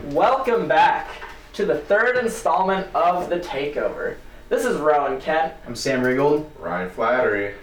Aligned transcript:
Welcome 0.00 0.68
back 0.68 1.08
to 1.52 1.66
the 1.66 1.76
third 1.76 2.16
installment 2.16 2.86
of 2.94 3.28
The 3.28 3.38
Takeover. 3.38 4.16
This 4.48 4.64
is 4.64 4.78
Rowan 4.78 5.20
Kent. 5.20 5.52
I'm 5.66 5.76
Sam 5.76 6.02
Ringgold. 6.02 6.50
Ryan 6.58 6.88
Flattery. 6.88 7.54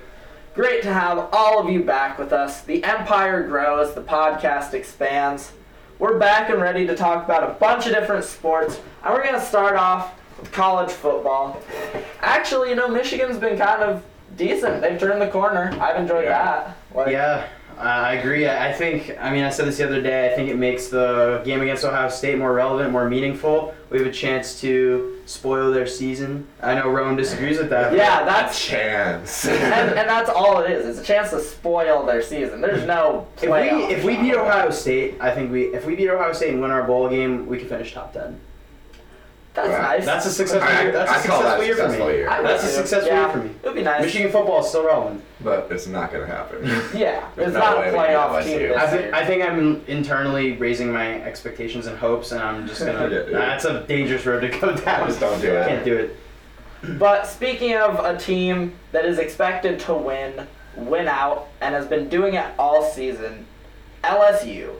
Great 0.54 0.84
to 0.84 0.94
have 0.94 1.30
all 1.34 1.60
of 1.60 1.70
you 1.70 1.84
back 1.84 2.20
with 2.20 2.32
us. 2.32 2.62
The 2.62 2.84
empire 2.84 3.48
grows, 3.48 3.96
the 3.96 4.02
podcast 4.02 4.76
expands. 4.76 5.54
We're 5.98 6.20
back 6.20 6.50
and 6.52 6.62
ready 6.62 6.86
to 6.86 6.96
talk 6.96 7.26
about 7.26 7.44
a 7.50 7.54
bunch 7.56 7.88
of 7.88 7.94
different 7.94 8.24
sports, 8.26 8.80
and 9.04 9.12
we're 9.14 9.24
going 9.24 9.36
to 9.36 9.42
start 9.46 9.76
off 9.76 10.14
with 10.40 10.52
college 10.52 10.92
football. 10.92 11.60
Actually, 12.22 12.70
you 12.70 12.76
know, 12.76 12.88
Michigan's 12.88 13.38
been 13.40 13.58
kind 13.58 13.82
of 13.82 14.04
decent. 14.38 14.82
They've 14.82 15.00
turned 15.00 15.20
the 15.22 15.28
corner. 15.30 15.76
I've 15.82 15.96
enjoyed 15.98 16.26
Yeah. 16.26 16.44
that. 16.44 16.78
Like, 16.96 17.08
Yeah, 17.12 17.48
Uh, 17.80 17.84
I 17.84 18.14
agree. 18.16 18.46
I 18.46 18.70
I 18.70 18.74
think, 18.74 19.16
I 19.20 19.32
mean, 19.32 19.44
I 19.46 19.50
said 19.50 19.66
this 19.66 19.78
the 19.78 19.86
other 19.86 20.02
day, 20.02 20.32
I 20.32 20.36
think 20.36 20.50
it 20.50 20.58
makes 20.58 20.90
the 20.90 21.42
game 21.46 21.62
against 21.62 21.86
Ohio 21.86 22.10
State 22.10 22.38
more 22.38 22.54
relevant, 22.54 22.92
more 22.92 23.10
meaningful. 23.10 23.74
We 23.90 24.00
have 24.00 24.08
a 24.08 24.12
chance 24.12 24.60
to 24.62 25.18
spoil 25.26 25.72
their 25.72 25.88
season. 25.88 26.46
I 26.62 26.76
know 26.76 26.90
Rowan 26.90 27.16
disagrees 27.16 27.58
with 27.58 27.70
that. 27.70 27.94
Yeah, 27.96 28.24
A 28.24 28.26
that's 28.26 28.64
chance. 28.64 29.46
and, 29.48 29.98
and 29.98 30.10
that's 30.10 30.30
all 30.30 30.60
it 30.62 30.72
is. 30.72 30.86
It's 30.86 31.00
a 31.00 31.04
chance 31.04 31.30
to 31.30 31.40
spoil 31.40 32.06
their 32.06 32.22
season. 32.22 32.60
There's 32.62 32.86
no 32.86 33.28
If 33.42 33.50
we 33.50 33.84
if 33.96 34.04
we 34.04 34.18
beat 34.18 34.36
Ohio 34.36 34.72
State, 34.72 35.16
I 35.22 35.32
think 35.34 35.50
we 35.52 35.74
if 35.74 35.86
we 35.86 35.96
beat 35.96 36.10
Ohio 36.10 36.34
State 36.34 36.52
and 36.54 36.62
win 36.62 36.72
our 36.72 36.84
bowl 36.84 37.10
game, 37.10 37.48
we 37.48 37.58
can 37.58 37.70
finish 37.70 37.94
top 37.94 38.12
ten. 38.14 38.40
That's 39.54 39.70
Wow. 39.70 39.82
nice. 39.82 40.06
That's 40.06 40.26
a 40.26 40.32
successful 40.32 40.70
I- 40.70 40.82
year. 40.84 40.92
That's 40.92 41.12
a 41.12 41.14
I 41.14 41.28
call 41.28 41.42
that 41.44 41.60
successful 41.60 41.66
year 41.66 41.76
for 41.76 41.82
successful 41.82 42.08
me. 42.08 42.14
year. 42.14 42.30
I 42.30 42.40
would 42.42 42.50
That's 42.50 42.64
a 42.64 42.68
too. 42.68 42.72
successful 42.74 43.08
yeah, 43.12 43.20
year 43.26 43.30
for 43.32 43.38
me. 43.40 43.50
It 43.50 43.66
would 43.66 43.76
be 43.76 43.82
nice. 43.84 44.02
Michigan 44.02 44.32
football 44.32 44.60
is 44.62 44.68
still 44.70 44.86
relevant. 44.86 45.24
but 45.42 45.68
it's 45.72 45.88
not 45.88 46.12
gonna 46.12 46.26
happen. 46.28 46.60
Yeah, 46.94 47.24
There's 47.36 47.48
it's 47.50 47.54
no 47.56 47.60
not 47.60 47.78
a 47.78 47.80
way 47.80 47.92
we 47.92 47.98
playoff 47.98 48.38
beat 48.44 48.46
team 48.52 48.60
this 48.70 48.78
I, 48.78 48.92
year. 48.94 49.02
think 49.02 49.14
I 49.14 49.26
think 49.26 49.44
I'm 49.44 49.84
internally 49.88 50.54
raising 50.58 50.92
my 50.92 51.22
expectations 51.24 51.88
and 51.88 51.98
hopes, 51.98 52.32
and 52.32 52.42
I'm 52.42 52.68
just 52.68 52.80
gonna. 52.86 53.10
Yeah, 53.10 53.22
yeah. 53.30 53.38
That's 53.40 53.66
a 53.66 53.82
dangerous 53.88 54.26
road 54.26 54.42
to 54.42 54.50
go 54.50 54.76
down. 54.76 55.08
Just 55.08 55.20
don't 55.20 55.40
do 55.42 55.52
it. 55.54 55.68
Can't 55.68 55.86
do 55.86 55.96
it. 55.98 56.16
But 57.00 57.26
speaking 57.28 57.76
of 57.76 58.00
a 58.06 58.18
team 58.18 58.74
that 58.94 59.04
is 59.06 59.18
expected 59.20 59.80
to 59.82 59.94
win, 59.94 60.48
win 60.78 61.08
out, 61.10 61.48
and 61.60 61.76
has 61.76 61.86
been 61.88 62.08
doing 62.08 62.36
it 62.36 62.46
all 62.58 62.84
season, 62.84 63.46
LSU. 64.04 64.72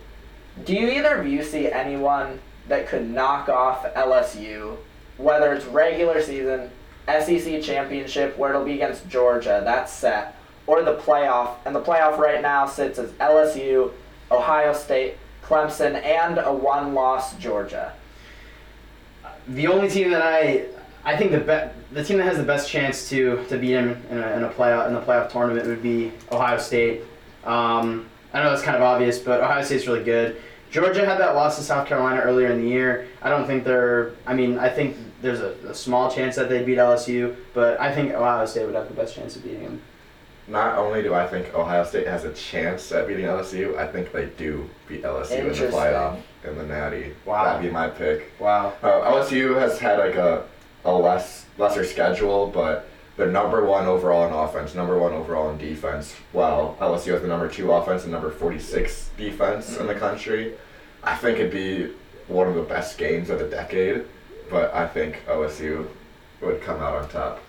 Do 0.66 0.74
you 0.74 0.88
either 0.90 1.16
of 1.18 1.28
you 1.28 1.44
see 1.44 1.70
anyone 1.72 2.40
that 2.70 2.88
could 2.88 3.10
knock 3.10 3.50
off 3.50 3.84
LSU, 3.96 4.78
whether 5.18 5.54
it's 5.54 5.66
regular 5.66 6.22
season, 6.22 6.70
SEC 7.08 7.62
championship, 7.62 8.38
where 8.38 8.52
it'll 8.52 8.64
be 8.64 8.74
against 8.74 9.10
Georgia, 9.10 9.62
that's 9.64 9.92
set, 9.92 10.36
or 10.68 10.84
the 10.84 10.96
playoff? 10.96 11.56
And 11.66 11.76
the 11.76 11.82
playoff 11.82 12.18
right 12.18 12.42
now 12.42 12.66
sits 12.66 12.98
as 12.98 13.12
LSU, 13.14 13.92
Ohio 14.32 14.74
State, 14.74 15.18
Clemson, 15.44 16.02
and 16.04 16.38
a 16.38 16.54
one 16.54 16.94
loss 16.94 17.36
Georgia. 17.38 17.94
The 19.48 19.68
only 19.68 19.90
team 19.90 20.12
that 20.12 20.22
I, 20.22 20.66
I 21.04 21.18
think 21.18 21.32
the 21.32 21.40
be- 21.40 21.96
the 21.96 22.04
team 22.04 22.18
that 22.18 22.26
has 22.26 22.38
the 22.38 22.44
best 22.44 22.70
chance 22.70 23.10
to 23.10 23.44
to 23.50 23.58
beat 23.58 23.72
him 23.72 24.00
in 24.12 24.20
a, 24.20 24.32
in 24.38 24.44
a 24.44 24.50
playoff 24.50 24.88
in 24.88 24.94
the 24.94 25.02
playoff 25.02 25.32
tournament 25.32 25.66
would 25.66 25.82
be 25.82 26.12
Ohio 26.32 26.60
State. 26.60 27.02
Um, 27.44 28.08
I 28.32 28.44
know 28.44 28.52
that's 28.52 28.62
kind 28.62 28.78
of 28.78 28.84
obvious, 28.84 29.18
but 29.18 29.42
Ohio 29.42 29.64
State's 29.64 29.88
really 29.88 30.04
good. 30.04 30.40
Georgia 30.72 31.06
had 31.06 31.20
that 31.20 31.36
loss 31.36 31.58
to 31.58 31.64
South 31.64 31.88
Carolina 31.88 32.22
earlier 32.22 32.52
in 32.52 32.62
the 32.62 32.68
year. 32.68 33.08
I 33.22 33.30
don't 33.30 33.48
think 33.48 33.64
they're. 33.64 34.12
I 34.28 34.34
mean, 34.34 34.60
I 34.60 34.70
think 34.70 34.96
there's 35.22 35.40
a, 35.40 35.56
a 35.68 35.74
small 35.74 36.12
chance 36.12 36.36
that 36.36 36.50
they 36.50 36.64
beat 36.64 36.78
LSU, 36.78 37.36
but 37.54 37.80
I 37.80 37.94
think 37.94 38.14
Ohio 38.14 38.46
State 38.46 38.66
would 38.66 38.76
have 38.76 38.88
the 38.88 38.94
best 38.94 39.16
chance 39.16 39.36
of 39.36 39.44
beating 39.44 39.64
them. 39.64 39.82
Not 40.48 40.78
only 40.78 41.04
do 41.04 41.14
I 41.14 41.28
think 41.28 41.54
Ohio 41.54 41.84
State 41.84 42.08
has 42.08 42.24
a 42.24 42.34
chance 42.34 42.92
at 42.92 43.08
beating 43.08 43.26
LSU, 43.26 43.78
I 43.78 43.88
think 43.88 44.12
they 44.12 44.26
do 44.38 44.68
beat 44.88 45.04
LSU 45.04 45.40
in 45.40 45.48
the 45.48 45.54
playoff 45.54 46.20
in 46.44 46.58
the 46.58 46.64
Natty. 46.64 47.14
Wow. 47.26 47.46
That'd 47.46 47.62
be 47.62 47.72
my 47.72 47.88
pick. 47.88 48.32
Wow. 48.40 48.74
Uh, 48.82 49.02
LSU 49.12 49.56
has 49.60 49.78
had 49.78 50.00
like 50.00 50.16
a, 50.16 50.46
a 50.86 50.92
less 50.92 51.46
lesser 51.58 51.84
schedule, 51.84 52.48
but 52.48 52.89
they're 53.20 53.30
number 53.30 53.66
one 53.66 53.86
overall 53.86 54.26
in 54.26 54.34
offense, 54.34 54.74
number 54.74 54.98
one 54.98 55.12
overall 55.12 55.50
in 55.50 55.58
defense. 55.58 56.16
While 56.32 56.78
LSU 56.80 57.12
has 57.12 57.22
the 57.22 57.28
number 57.28 57.50
two 57.50 57.70
offense 57.70 58.04
and 58.04 58.14
number 58.14 58.32
forty 58.32 58.60
six 58.60 59.10
defense 59.18 59.78
in 59.78 59.88
the 59.88 59.94
mm. 59.94 60.00
country. 60.00 60.54
I 61.04 61.16
think 61.16 61.38
it'd 61.38 61.52
be 61.52 61.94
one 62.30 62.48
of 62.48 62.56
the 62.56 62.62
best 62.62 62.98
games 62.98 63.30
of 63.30 63.40
the 63.40 63.48
decade, 63.50 64.06
but 64.50 64.74
I 64.74 64.88
think 64.88 65.26
OSU 65.28 65.88
would 66.42 66.62
come 66.62 66.82
out 66.82 66.96
on 66.96 67.10
top. 67.10 67.42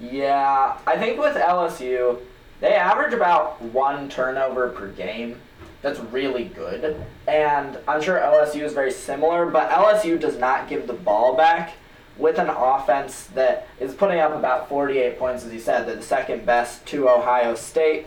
Yeah, 0.00 0.76
I 0.86 0.96
think 0.98 1.20
with 1.20 1.36
LSU, 1.36 2.18
they 2.60 2.74
average 2.74 3.14
about 3.14 3.62
one 3.62 4.08
turnover 4.08 4.70
per 4.70 4.88
game. 4.88 5.40
That's 5.82 6.00
really 6.00 6.44
good. 6.44 7.00
And 7.28 7.78
I'm 7.86 8.02
sure 8.02 8.18
LSU 8.18 8.62
is 8.62 8.72
very 8.72 8.90
similar, 8.90 9.46
but 9.46 9.70
LSU 9.70 10.18
does 10.18 10.36
not 10.36 10.68
give 10.68 10.88
the 10.88 10.94
ball 10.94 11.36
back 11.36 11.74
with 12.20 12.38
an 12.38 12.48
offense 12.50 13.24
that 13.34 13.66
is 13.80 13.94
putting 13.94 14.20
up 14.20 14.34
about 14.34 14.68
48 14.68 15.18
points, 15.18 15.44
as 15.44 15.52
you 15.52 15.58
said. 15.58 15.86
They're 15.88 15.96
the 15.96 16.02
second 16.02 16.44
best 16.44 16.84
to 16.86 17.08
Ohio 17.08 17.54
State. 17.54 18.06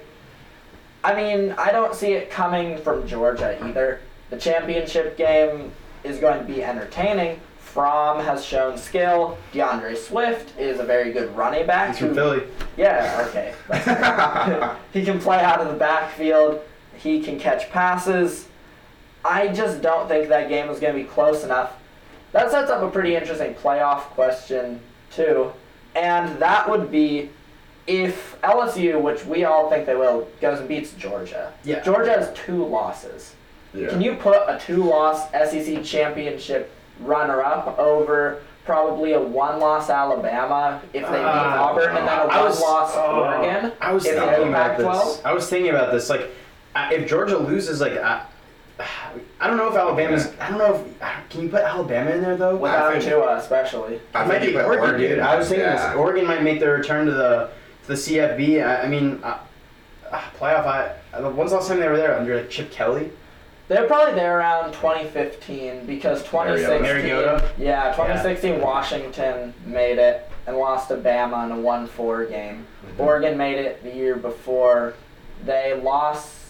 I 1.03 1.15
mean, 1.15 1.53
I 1.57 1.71
don't 1.71 1.95
see 1.95 2.13
it 2.13 2.29
coming 2.29 2.77
from 2.77 3.07
Georgia 3.07 3.57
either. 3.65 3.99
The 4.29 4.37
championship 4.37 5.17
game 5.17 5.71
is 6.03 6.19
going 6.19 6.39
to 6.39 6.45
be 6.45 6.63
entertaining. 6.63 7.39
Fromm 7.59 8.23
has 8.23 8.45
shown 8.45 8.77
skill. 8.77 9.37
D'Andre 9.51 9.95
Swift 9.95 10.57
is 10.59 10.79
a 10.79 10.83
very 10.83 11.11
good 11.11 11.35
running 11.35 11.65
back. 11.65 11.89
He's 11.89 11.97
from 11.97 12.09
who- 12.09 12.15
Philly. 12.15 12.43
yeah, 12.77 13.25
okay. 13.29 13.53
he 14.99 15.03
can 15.03 15.19
play 15.19 15.39
out 15.39 15.59
of 15.59 15.67
the 15.69 15.73
backfield. 15.73 16.61
He 16.95 17.21
can 17.21 17.39
catch 17.39 17.69
passes. 17.71 18.47
I 19.25 19.47
just 19.47 19.81
don't 19.81 20.07
think 20.07 20.29
that 20.29 20.49
game 20.49 20.69
is 20.69 20.79
going 20.79 20.93
to 20.95 21.01
be 21.01 21.07
close 21.07 21.43
enough. 21.43 21.73
That 22.33 22.51
sets 22.51 22.69
up 22.69 22.81
a 22.81 22.89
pretty 22.89 23.15
interesting 23.15 23.53
playoff 23.53 24.01
question, 24.15 24.81
too. 25.11 25.53
And 25.95 26.37
that 26.39 26.69
would 26.69 26.91
be 26.91 27.29
if 27.87 28.39
LSU, 28.41 28.99
which 29.01 29.25
we 29.25 29.45
all 29.45 29.69
think 29.69 29.85
they 29.85 29.95
will, 29.95 30.27
goes 30.41 30.59
and 30.59 30.67
beats 30.67 30.93
Georgia. 30.93 31.53
Yeah. 31.63 31.81
Georgia 31.81 32.11
has 32.11 32.33
two 32.33 32.65
losses. 32.65 33.35
Yeah. 33.73 33.89
Can 33.89 34.01
you 34.01 34.15
put 34.15 34.35
a 34.47 34.59
two 34.59 34.83
loss 34.83 35.29
SEC 35.31 35.83
championship 35.83 36.71
runner 36.99 37.41
up 37.43 37.77
over 37.79 38.41
probably 38.65 39.13
a 39.13 39.19
one 39.21 39.59
loss 39.59 39.89
Alabama 39.89 40.81
if 40.93 40.93
they 40.93 40.99
beat 41.01 41.15
Uh, 41.17 41.57
Auburn 41.59 41.89
and 41.97 42.07
then 42.07 42.19
a 42.19 42.21
I 42.23 42.37
one 42.37 42.45
was- 42.45 42.61
loss 42.61 42.93
oh, 42.95 43.19
Oregon? 43.25 43.71
I 43.81 43.91
was 43.93 44.05
if 44.05 44.15
thinking 44.15 44.47
about 44.49 44.77
this. 44.77 45.21
I 45.25 45.33
was 45.33 45.49
thinking 45.49 45.69
about 45.71 45.91
this. 45.91 46.09
Like, 46.09 46.29
if 46.75 47.07
Georgia 47.07 47.37
loses, 47.37 47.81
like, 47.81 47.93
I, 47.97 48.25
I 49.39 49.47
don't 49.47 49.57
know 49.57 49.69
if 49.69 49.75
Alabama's. 49.75 50.31
I 50.39 50.49
don't 50.49 50.57
know 50.57 50.75
if. 50.75 51.29
Can 51.29 51.41
you 51.41 51.49
put 51.49 51.61
Alabama 51.61 52.11
in 52.11 52.21
there 52.21 52.37
though? 52.37 52.55
Without 52.55 52.93
I 52.93 53.37
especially. 53.37 53.99
I 54.13 54.23
It 54.23 54.27
might 54.27 54.39
think 54.39 54.41
be 54.41 54.47
you 54.51 54.57
put 54.57 54.65
Oregon, 54.65 54.99
dude. 54.99 55.19
I 55.19 55.35
was 55.35 55.49
thinking 55.49 55.65
yeah. 55.65 55.89
this. 55.89 55.95
Oregon 55.97 56.25
might 56.25 56.43
make 56.43 56.59
their 56.59 56.73
return 56.73 57.05
to 57.05 57.11
the 57.11 57.49
to 57.83 57.87
the 57.87 57.93
CFB. 57.93 58.65
I, 58.65 58.83
I 58.83 58.87
mean, 58.87 59.19
uh, 59.23 59.39
uh, 60.11 60.21
playoff. 60.37 60.65
I, 60.65 60.95
uh, 61.13 61.29
when's 61.31 61.51
the 61.51 61.57
last 61.57 61.67
time 61.67 61.79
they 61.79 61.87
were 61.87 61.97
there? 61.97 62.17
Under 62.17 62.37
like, 62.37 62.49
Chip 62.49 62.71
Kelly. 62.71 63.11
They're 63.67 63.87
probably 63.87 64.15
there 64.15 64.37
around 64.37 64.73
2015 64.73 65.85
because 65.85 66.21
2016. 66.23 66.81
Mariota. 66.81 67.51
Yeah, 67.57 67.91
2016 67.91 68.59
Washington 68.59 69.53
made 69.65 69.97
it 69.97 70.29
and 70.45 70.57
lost 70.57 70.89
to 70.89 70.95
Bama 70.95 71.45
in 71.45 71.51
a 71.51 71.55
1-4 71.55 72.29
game. 72.29 72.67
Mhm. 72.85 72.99
Oregon 72.99 73.37
made 73.37 73.57
it 73.57 73.81
the 73.81 73.89
year 73.89 74.15
before. 74.15 74.93
They 75.45 75.79
lost. 75.81 76.42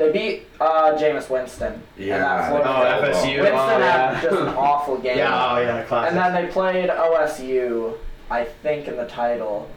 They 0.00 0.10
beat 0.12 0.46
uh, 0.60 0.92
Jameis 0.98 1.30
Winston. 1.30 1.80
Yeah. 1.96 2.14
And 2.14 2.24
that 2.24 2.52
Oh, 2.52 2.62
Florida 2.62 3.00
game. 3.02 3.12
FSU. 3.14 3.42
Winston 3.42 3.54
oh, 3.58 3.78
yeah. 3.78 4.14
had 4.14 4.22
just 4.22 4.40
an 4.40 4.48
awful 4.48 4.96
game. 5.06 5.18
Yeah. 5.18 5.52
Oh 5.52 5.60
yeah. 5.60 5.82
Classic. 5.84 6.08
And 6.10 6.18
then 6.34 6.44
they 6.46 6.50
played 6.52 6.88
OSU, 6.90 7.96
I 8.30 8.44
think, 8.44 8.88
in 8.88 8.96
the 8.96 9.06
title 9.06 9.70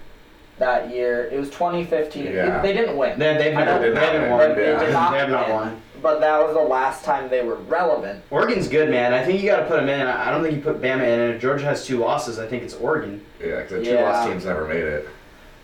that 0.60 0.90
year. 0.92 1.26
It 1.32 1.40
was 1.40 1.50
2015. 1.50 2.26
Yeah. 2.26 2.62
They 2.62 2.74
didn't 2.74 2.98
win. 2.98 3.20
they, 3.20 3.34
they've 3.38 3.56
I 3.58 3.66
never, 3.66 3.88
know 3.88 3.94
they 3.94 4.00
haven't 4.06 4.22
they 4.24 4.30
won. 4.30 4.50
They, 4.50 4.56
they 4.56 4.86
did 4.86 4.94
not 4.94 5.12
They 5.12 5.18
have 5.20 5.30
not 5.30 5.48
win, 5.48 5.56
won. 5.56 5.82
But 6.02 6.20
that 6.20 6.38
was 6.40 6.54
the 6.54 6.62
last 6.62 7.06
time 7.06 7.30
they 7.30 7.44
were 7.44 7.56
relevant. 7.56 8.24
Oregon's 8.30 8.68
good, 8.68 8.90
man. 8.90 9.14
I 9.14 9.24
think 9.24 9.42
you 9.42 9.50
got 9.50 9.62
to 9.62 9.66
put 9.68 9.78
them 9.78 9.88
in. 9.90 10.06
I 10.06 10.32
don't 10.32 10.44
think 10.44 10.56
you 10.56 10.62
put 10.62 10.82
Bama 10.82 11.02
in. 11.04 11.20
And 11.20 11.34
if 11.36 11.42
Georgia 11.42 11.64
has 11.66 11.86
two 11.86 11.98
losses, 11.98 12.40
I 12.40 12.46
think 12.48 12.62
it's 12.64 12.74
Oregon. 12.74 13.24
Yeah, 13.40 13.62
because 13.62 13.70
the 13.72 13.84
two 13.86 13.92
Yeah. 13.92 14.04
lost 14.12 14.28
teams 14.30 14.46
never 14.46 14.68
made 14.68 14.84
it. 14.84 15.08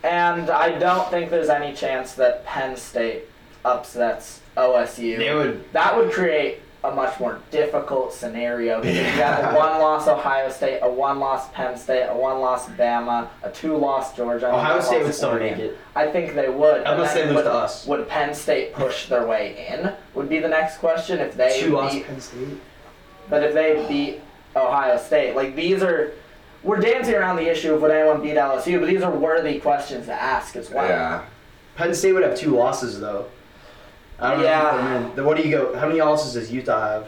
And 0.04 0.50
I 0.50 0.80
don't 0.80 1.10
think 1.12 1.30
there's 1.30 1.50
any 1.50 1.74
chance 1.76 2.14
that 2.14 2.46
Penn 2.46 2.78
State 2.78 3.26
upsets 3.66 4.42
OSU. 4.58 5.18
They 5.18 5.34
would. 5.34 5.72
that 5.74 5.96
would 5.96 6.12
create 6.12 6.62
a 6.84 6.92
much 6.96 7.20
more 7.20 7.40
difficult 7.52 8.14
scenario 8.14 8.80
because 8.80 8.96
you 8.96 9.04
have 9.04 9.54
a 9.54 9.58
one-loss 9.58 10.08
Ohio 10.08 10.50
State, 10.50 10.80
a 10.82 10.90
one-loss 10.90 11.52
Penn 11.52 11.78
State, 11.78 12.08
a 12.08 12.16
one-loss 12.16 12.70
Bama, 12.70 13.28
a 13.44 13.52
two-loss 13.52 14.16
Georgia. 14.16 14.48
Ohio 14.54 14.80
State 14.80 15.04
would 15.04 15.14
still 15.14 15.38
make 15.38 15.58
it. 15.58 15.78
I 15.94 16.08
think 16.10 16.36
they 16.36 16.48
would. 16.48 16.78
and 16.78 16.88
Unless 16.88 17.16
then 17.16 17.28
they 17.28 17.34
lose 17.34 17.44
would, 17.44 17.52
to 17.52 17.54
us. 17.54 17.86
Would 17.86 18.08
Penn 18.08 18.34
State 18.34 18.74
push 18.74 19.08
their 19.08 19.28
way 19.28 19.68
in? 19.70 19.92
Would 20.14 20.30
be 20.30 20.40
the 20.40 20.48
next 20.48 20.78
question 20.78 21.20
if 21.20 21.36
they 21.36 21.60
Two 21.60 21.72
lost 21.72 21.96
beat. 21.96 22.06
Penn 22.08 22.22
State. 22.22 22.58
But 23.30 23.44
if 23.44 23.54
they 23.54 23.86
beat 23.90 24.22
Ohio 24.56 24.98
State, 24.98 25.36
like 25.36 25.56
these 25.58 25.84
are, 25.84 26.14
we're 26.64 26.80
dancing 26.80 27.14
around 27.16 27.36
the 27.36 27.52
issue 27.52 27.74
of 27.74 27.82
would 27.82 27.92
anyone 27.92 28.22
beat 28.22 28.36
LSU, 28.36 28.80
but 28.80 28.88
these 28.88 29.02
are 29.02 29.12
worthy 29.12 29.60
questions 29.60 30.06
to 30.06 30.14
ask 30.14 30.56
as 30.56 30.70
well. 30.70 30.88
Yeah. 30.88 31.26
Penn 31.76 31.94
State 31.94 32.14
would 32.14 32.24
have 32.24 32.38
two 32.38 32.56
losses 32.56 33.02
though. 33.02 33.26
I 34.22 34.32
don't 34.36 34.44
Yeah. 34.44 34.62
know. 34.62 34.68
If 34.70 34.74
you 34.74 34.80
put 34.82 34.96
in. 35.10 35.16
Then 35.16 35.26
what 35.26 35.38
do 35.38 35.44
you 35.44 35.58
go? 35.58 35.76
How 35.78 35.88
many 35.88 36.02
losses 36.02 36.34
does 36.34 36.52
Utah 36.52 36.80
have? 36.90 37.08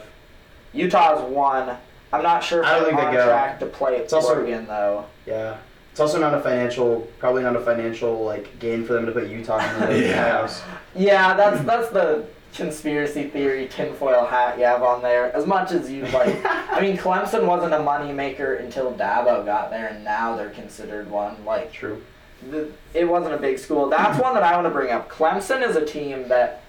Utah's 0.72 1.20
one. 1.22 1.76
I'm 2.12 2.22
not 2.22 2.42
sure 2.44 2.60
if 2.60 2.66
I 2.66 2.72
don't 2.74 2.80
they're 2.82 2.88
think 2.90 3.00
on 3.02 3.10
they 3.14 3.20
go. 3.20 3.26
track 3.26 3.58
to 3.60 3.66
play 3.66 3.96
It's 3.96 4.12
also- 4.12 4.34
Oregon 4.36 4.66
though. 4.66 5.04
Yeah. 5.26 5.54
It's 5.90 6.00
also 6.00 6.18
not 6.18 6.32
a 6.32 6.40
financial, 6.40 7.06
probably 7.18 7.42
not 7.42 7.54
a 7.54 7.60
financial 7.60 8.24
like 8.24 8.58
gain 8.58 8.84
for 8.84 8.94
them 8.94 9.04
to 9.06 9.12
put 9.12 9.26
Utah 9.28 9.58
in 9.58 9.80
the 9.88 9.98
Yeah. 10.06 10.38
playoffs. 10.42 10.60
Yeah, 10.94 11.34
that's 11.34 11.62
that's 11.64 11.88
the 11.90 12.24
conspiracy 12.54 13.24
theory 13.24 13.66
tinfoil 13.66 14.26
hat 14.26 14.58
you 14.58 14.64
have 14.64 14.82
on 14.82 15.02
there. 15.02 15.34
As 15.36 15.46
much 15.46 15.72
as 15.72 15.90
you 15.90 16.04
like, 16.06 16.34
I 16.70 16.80
mean, 16.80 16.96
Clemson 16.98 17.44
wasn't 17.46 17.74
a 17.74 17.78
moneymaker 17.78 18.58
until 18.60 18.92
Dabo 18.92 19.44
got 19.44 19.70
there, 19.70 19.88
and 19.88 20.02
now 20.04 20.36
they're 20.36 20.50
considered 20.50 21.10
one. 21.10 21.36
Like, 21.46 21.72
True. 21.72 22.02
the, 22.50 22.68
it 22.94 23.04
wasn't 23.06 23.34
a 23.34 23.38
big 23.38 23.58
school. 23.58 23.88
That's 23.88 24.18
one 24.18 24.34
that 24.34 24.42
I 24.42 24.54
want 24.54 24.66
to 24.66 24.70
bring 24.70 24.90
up. 24.92 25.10
Clemson 25.10 25.66
is 25.66 25.76
a 25.76 25.84
team 25.84 26.28
that 26.28 26.61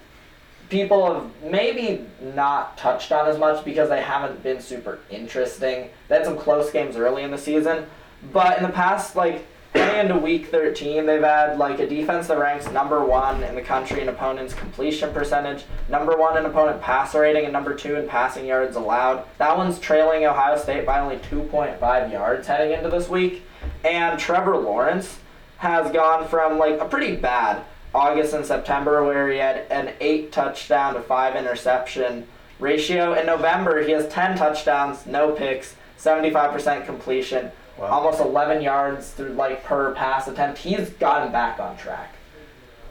people 0.68 1.12
have 1.12 1.30
maybe 1.42 2.04
not 2.34 2.76
touched 2.78 3.12
on 3.12 3.28
as 3.28 3.38
much 3.38 3.64
because 3.64 3.88
they 3.88 4.02
haven't 4.02 4.42
been 4.42 4.60
super 4.60 4.98
interesting. 5.10 5.90
They 6.08 6.16
had 6.16 6.24
some 6.24 6.38
close 6.38 6.70
games 6.70 6.96
early 6.96 7.22
in 7.22 7.30
the 7.30 7.38
season, 7.38 7.86
but 8.32 8.56
in 8.56 8.62
the 8.62 8.70
past, 8.70 9.16
like 9.16 9.46
into 9.74 10.16
week 10.16 10.46
13, 10.48 11.04
they've 11.06 11.22
had 11.22 11.58
like 11.58 11.80
a 11.80 11.86
defense 11.86 12.28
that 12.28 12.38
ranks 12.38 12.70
number 12.70 13.04
one 13.04 13.42
in 13.42 13.54
the 13.54 13.62
country 13.62 14.00
in 14.00 14.08
opponents' 14.08 14.54
completion 14.54 15.12
percentage, 15.12 15.64
number 15.88 16.16
one 16.16 16.36
in 16.36 16.46
opponent 16.46 16.80
passer 16.80 17.20
rating, 17.20 17.44
and 17.44 17.52
number 17.52 17.74
two 17.74 17.96
in 17.96 18.08
passing 18.08 18.46
yards 18.46 18.76
allowed. 18.76 19.24
That 19.38 19.56
one's 19.56 19.78
trailing 19.78 20.24
Ohio 20.24 20.58
State 20.58 20.86
by 20.86 21.00
only 21.00 21.16
2.5 21.16 22.12
yards 22.12 22.46
heading 22.46 22.72
into 22.72 22.88
this 22.88 23.08
week. 23.08 23.42
And 23.84 24.18
Trevor 24.18 24.56
Lawrence 24.56 25.18
has 25.58 25.90
gone 25.92 26.28
from 26.28 26.58
like 26.58 26.78
a 26.80 26.84
pretty 26.84 27.16
bad 27.16 27.64
August 27.94 28.34
and 28.34 28.44
September 28.44 29.04
where 29.04 29.30
he 29.30 29.38
had 29.38 29.64
an 29.70 29.92
eight 30.00 30.32
touchdown 30.32 30.94
to 30.94 31.00
five 31.00 31.36
interception 31.36 32.26
ratio. 32.58 33.14
In 33.14 33.26
November, 33.26 33.82
he 33.82 33.92
has 33.92 34.08
10 34.08 34.36
touchdowns, 34.36 35.06
no 35.06 35.30
picks, 35.32 35.76
75% 35.98 36.84
completion, 36.86 37.50
Wow. 37.78 37.86
almost 37.88 38.20
11 38.20 38.62
yards 38.62 39.10
through 39.10 39.30
like 39.30 39.64
per 39.64 39.92
pass 39.94 40.28
attempt. 40.28 40.58
He's 40.58 40.90
gotten 40.90 41.32
back 41.32 41.58
on 41.58 41.76
track. 41.76 42.14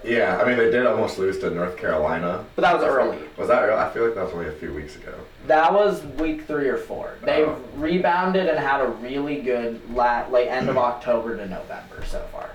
Yeah, 0.03 0.37
I 0.43 0.45
mean 0.45 0.57
they 0.57 0.69
did 0.69 0.85
almost 0.85 1.17
lose 1.17 1.39
to 1.39 1.49
North 1.49 1.77
Carolina. 1.77 2.43
But 2.57 2.63
that 2.63 2.73
was 2.75 2.83
early. 2.83 3.19
Was 3.37 3.47
that 3.47 3.61
real? 3.61 3.77
I 3.77 3.89
feel 3.91 4.03
like 4.03 4.15
that 4.15 4.25
was 4.25 4.33
only 4.33 4.47
a 4.47 4.51
few 4.51 4.73
weeks 4.73 4.97
ago. 4.97 5.13
That 5.47 5.71
was 5.73 6.03
week 6.19 6.45
three 6.45 6.67
or 6.67 6.75
four. 6.75 7.13
They've 7.23 7.47
Oh. 7.47 7.57
rebounded 7.77 8.47
and 8.49 8.59
had 8.59 8.81
a 8.81 8.87
really 8.87 9.39
good 9.39 9.79
late 9.95 10.25
like 10.31 10.47
end 10.47 10.67
of 10.69 10.77
October 10.89 11.37
to 11.37 11.45
November 11.47 12.03
so 12.05 12.21
far. 12.33 12.49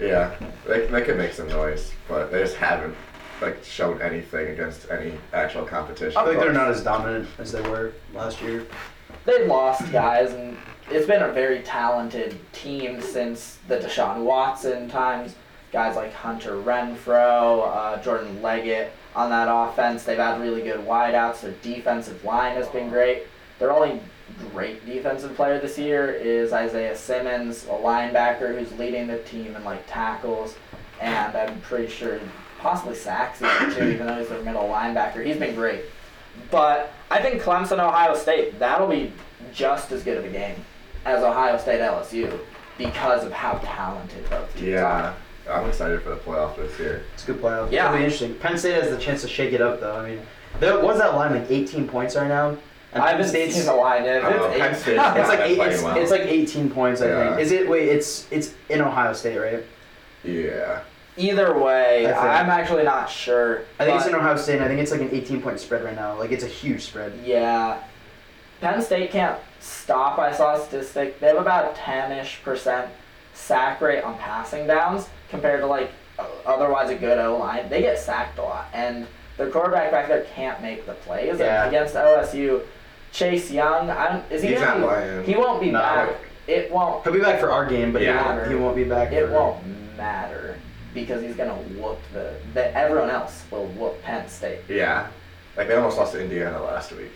Yeah, 0.00 0.34
they, 0.66 0.86
they 0.86 1.02
could 1.02 1.16
make 1.16 1.32
some 1.32 1.48
noise, 1.48 1.92
but 2.08 2.30
they 2.30 2.40
just 2.42 2.56
haven't 2.56 2.94
like 3.40 3.62
shown 3.64 4.00
anything 4.02 4.48
against 4.48 4.90
any 4.90 5.14
actual 5.32 5.64
competition. 5.64 6.16
I 6.16 6.24
think 6.24 6.40
they're 6.40 6.52
not 6.52 6.68
as 6.70 6.82
dominant 6.82 7.28
as 7.38 7.52
they 7.52 7.62
were 7.62 7.92
last 8.12 8.40
year. 8.42 8.66
they've 9.24 9.46
lost 9.46 9.90
guys, 9.92 10.32
and 10.32 10.56
it's 10.90 11.06
been 11.06 11.22
a 11.22 11.32
very 11.32 11.60
talented 11.62 12.38
team 12.52 13.00
since 13.00 13.58
the 13.68 13.78
Deshaun 13.78 14.24
Watson 14.24 14.88
times. 14.88 15.34
Guys 15.70 15.96
like 15.96 16.14
Hunter 16.14 16.52
Renfrow, 16.54 17.68
uh, 17.68 18.02
Jordan 18.02 18.40
Leggett 18.40 18.90
on 19.14 19.28
that 19.30 19.48
offense. 19.50 20.02
They've 20.04 20.16
had 20.16 20.40
really 20.40 20.62
good 20.62 20.80
wideouts. 20.80 21.42
Their 21.42 21.52
defensive 21.62 22.24
line 22.24 22.56
has 22.56 22.68
been 22.68 22.88
great. 22.88 23.24
They're 23.58 23.72
only 23.72 24.00
great 24.52 24.84
defensive 24.86 25.34
player 25.34 25.60
this 25.60 25.78
year 25.78 26.10
is 26.10 26.52
Isaiah 26.52 26.96
Simmons, 26.96 27.64
a 27.64 27.68
linebacker 27.68 28.58
who's 28.58 28.76
leading 28.78 29.06
the 29.06 29.18
team 29.20 29.56
in 29.56 29.64
like 29.64 29.86
tackles, 29.86 30.56
and 31.00 31.36
I'm 31.36 31.60
pretty 31.60 31.88
sure 31.88 32.20
possibly 32.58 32.94
sacks 32.94 33.40
even 33.42 33.74
too, 33.74 33.88
even 33.88 34.06
though 34.06 34.18
he's 34.18 34.28
their 34.28 34.42
middle 34.42 34.64
linebacker. 34.64 35.24
He's 35.24 35.36
been 35.36 35.54
great. 35.54 35.82
But 36.50 36.92
I 37.10 37.20
think 37.20 37.42
Clemson, 37.42 37.78
Ohio 37.78 38.14
State, 38.14 38.58
that'll 38.58 38.88
be 38.88 39.12
just 39.52 39.92
as 39.92 40.02
good 40.02 40.18
of 40.18 40.24
a 40.24 40.28
game 40.28 40.56
as 41.04 41.22
Ohio 41.22 41.58
State 41.58 41.80
LSU 41.80 42.38
because 42.76 43.24
of 43.24 43.32
how 43.32 43.54
talented 43.64 44.28
both 44.30 44.52
teams 44.54 44.64
are. 44.64 44.70
Yeah, 44.70 45.14
are. 45.48 45.60
I'm 45.62 45.68
excited 45.68 46.02
for 46.02 46.10
the 46.10 46.16
playoff 46.16 46.56
this 46.56 46.78
year. 46.78 47.04
It's 47.14 47.24
a 47.24 47.32
good 47.32 47.42
playoff. 47.42 47.70
Yeah. 47.70 47.86
It'll 47.86 47.98
be 47.98 48.04
interesting. 48.04 48.34
Penn 48.36 48.58
State 48.58 48.74
has 48.74 48.90
the 48.90 49.02
chance 49.02 49.22
to 49.22 49.28
shake 49.28 49.52
it 49.52 49.60
up, 49.60 49.80
though. 49.80 49.96
I 49.96 50.10
mean, 50.10 50.20
there, 50.60 50.78
what's 50.80 50.98
that 50.98 51.14
line 51.14 51.32
like? 51.34 51.50
18 51.50 51.88
points 51.88 52.16
right 52.16 52.28
now. 52.28 52.56
I 52.94 53.10
haven't 53.10 53.28
seen 53.28 53.66
the 53.66 53.74
in. 54.06 54.24
I 54.24 54.30
don't 54.30 54.36
know, 54.36 54.46
It's 54.46 54.58
Penn 54.58 54.74
eight- 54.98 55.16
It's 55.20 55.28
like 55.28 55.40
eight, 55.40 55.58
it's, 55.58 55.82
well. 55.82 55.96
it's 55.96 56.10
like 56.10 56.22
18 56.22 56.70
points, 56.70 57.00
I 57.02 57.08
Yeah. 57.08 57.28
think. 57.30 57.40
Is 57.40 57.52
it? 57.52 57.68
Wait, 57.68 57.88
it's 57.88 58.26
it's 58.30 58.54
in 58.68 58.80
Ohio 58.80 59.12
State, 59.12 59.38
right? 59.38 59.64
Yeah, 60.24 60.80
Either 61.16 61.58
way, 61.58 62.06
I 62.06 62.12
think- 62.12 62.24
I'm 62.24 62.50
actually 62.50 62.84
not 62.84 63.10
sure. 63.10 63.62
I 63.78 63.84
think 63.84 63.96
it's 63.96 64.04
but- 64.04 64.14
in 64.14 64.18
Ohio 64.20 64.36
State. 64.36 64.54
and 64.56 64.64
I 64.64 64.68
think 64.68 64.80
it's 64.80 64.90
like 64.92 65.00
an 65.00 65.10
18 65.12 65.42
point 65.42 65.60
spread 65.60 65.84
right 65.84 65.94
now. 65.96 66.16
Like 66.18 66.32
it's 66.32 66.44
a 66.44 66.48
huge 66.48 66.82
spread. 66.86 67.12
Yeah. 67.24 67.78
Penn 68.60 68.80
State 68.82 69.10
can't 69.12 69.38
stop. 69.60 70.18
I 70.18 70.32
saw 70.32 70.56
a 70.56 70.60
statistic. 70.60 71.20
They 71.20 71.28
have 71.28 71.36
about 71.36 71.74
10 71.76 72.12
ish 72.12 72.40
percent 72.42 72.88
sack 73.34 73.80
rate 73.80 74.02
on 74.02 74.16
passing 74.18 74.66
downs 74.66 75.08
compared 75.30 75.60
to 75.60 75.66
like 75.66 75.90
o- 76.18 76.26
otherwise 76.46 76.90
a 76.90 76.94
good 76.96 77.18
O 77.18 77.36
line. 77.36 77.68
They 77.68 77.82
get 77.82 77.98
sacked 77.98 78.38
a 78.38 78.42
lot. 78.42 78.68
And 78.72 79.06
their 79.36 79.50
quarterback 79.50 79.90
back 79.92 80.08
there 80.08 80.22
can't 80.34 80.60
make 80.62 80.86
the 80.86 80.94
plays. 80.94 81.30
And 81.32 81.40
Yeah. 81.40 81.66
against 81.66 81.94
OSU, 81.94 82.62
Chase 83.12 83.50
Young, 83.50 83.90
I'm, 83.90 84.22
is 84.30 84.42
he 84.42 84.48
He's 84.50 84.58
gonna 84.60 84.80
not 84.80 84.88
be, 84.88 84.94
playing. 84.94 85.24
He 85.24 85.34
won't 85.36 85.60
be 85.60 85.70
No. 85.70 85.78
back. 85.80 86.10
It 86.46 86.70
won't. 86.70 87.04
He'll 87.04 87.12
be 87.12 87.20
back 87.20 87.40
for 87.40 87.50
our 87.50 87.66
game, 87.66 87.92
but 87.92 88.02
Yeah. 88.02 88.22
he, 88.22 88.38
won't, 88.38 88.50
he 88.50 88.54
won't 88.56 88.76
be 88.76 88.84
back. 88.84 89.12
It 89.12 89.26
for, 89.26 89.32
won't 89.32 89.96
matter 89.96 90.56
because 90.94 91.22
he's 91.22 91.36
gonna 91.36 91.54
whoop 91.54 91.98
the. 92.12 92.34
the 92.54 92.74
everyone 92.76 93.10
else 93.10 93.44
will 93.50 93.66
whoop 93.66 94.02
Penn 94.02 94.28
State. 94.28 94.60
yeah. 94.68 95.08
Like 95.56 95.68
they 95.68 95.74
almost 95.74 95.98
lost 95.98 96.12
to 96.12 96.22
Indiana 96.22 96.62
last 96.62 96.92
week. 96.92 97.10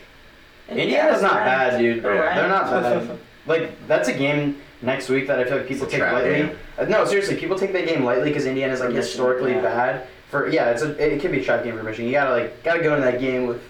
Indiana's 0.69 1.23
not 1.23 1.37
ranked. 1.37 1.47
bad, 1.47 1.79
dude. 1.79 2.03
They're 2.03 2.15
They're 2.35 2.49
not 2.49 2.71
bad. 2.71 3.19
like 3.47 3.87
that's 3.87 4.09
a 4.09 4.13
game 4.13 4.61
next 4.81 5.09
week 5.09 5.27
that 5.29 5.39
I 5.39 5.45
feel 5.45 5.59
like 5.59 5.69
people 5.69 5.87
take 5.87 6.01
lightly. 6.01 6.51
Uh, 6.79 6.85
no, 6.87 7.05
seriously, 7.05 7.37
people 7.37 7.57
take 7.59 7.73
that 7.73 7.87
game 7.87 8.05
lightly 8.05 8.31
because 8.31 8.47
Indiana's 8.47 8.81
like 8.81 8.89
Michigan, 8.91 9.07
historically 9.07 9.53
yeah. 9.53 9.61
bad. 9.63 10.07
For 10.31 10.49
yeah, 10.49 10.71
it's 10.71 10.83
a 10.83 10.91
it 11.15 11.21
can 11.21 11.31
be 11.31 11.41
a 11.41 11.45
trap 11.45 11.63
game 11.63 11.77
for 11.77 11.83
Michigan. 11.85 12.07
You 12.07 12.13
gotta 12.13 12.31
like 12.31 12.63
gotta 12.65 12.83
go 12.83 12.95
into 12.97 13.05
that 13.05 13.21
game 13.21 13.47
with 13.47 13.63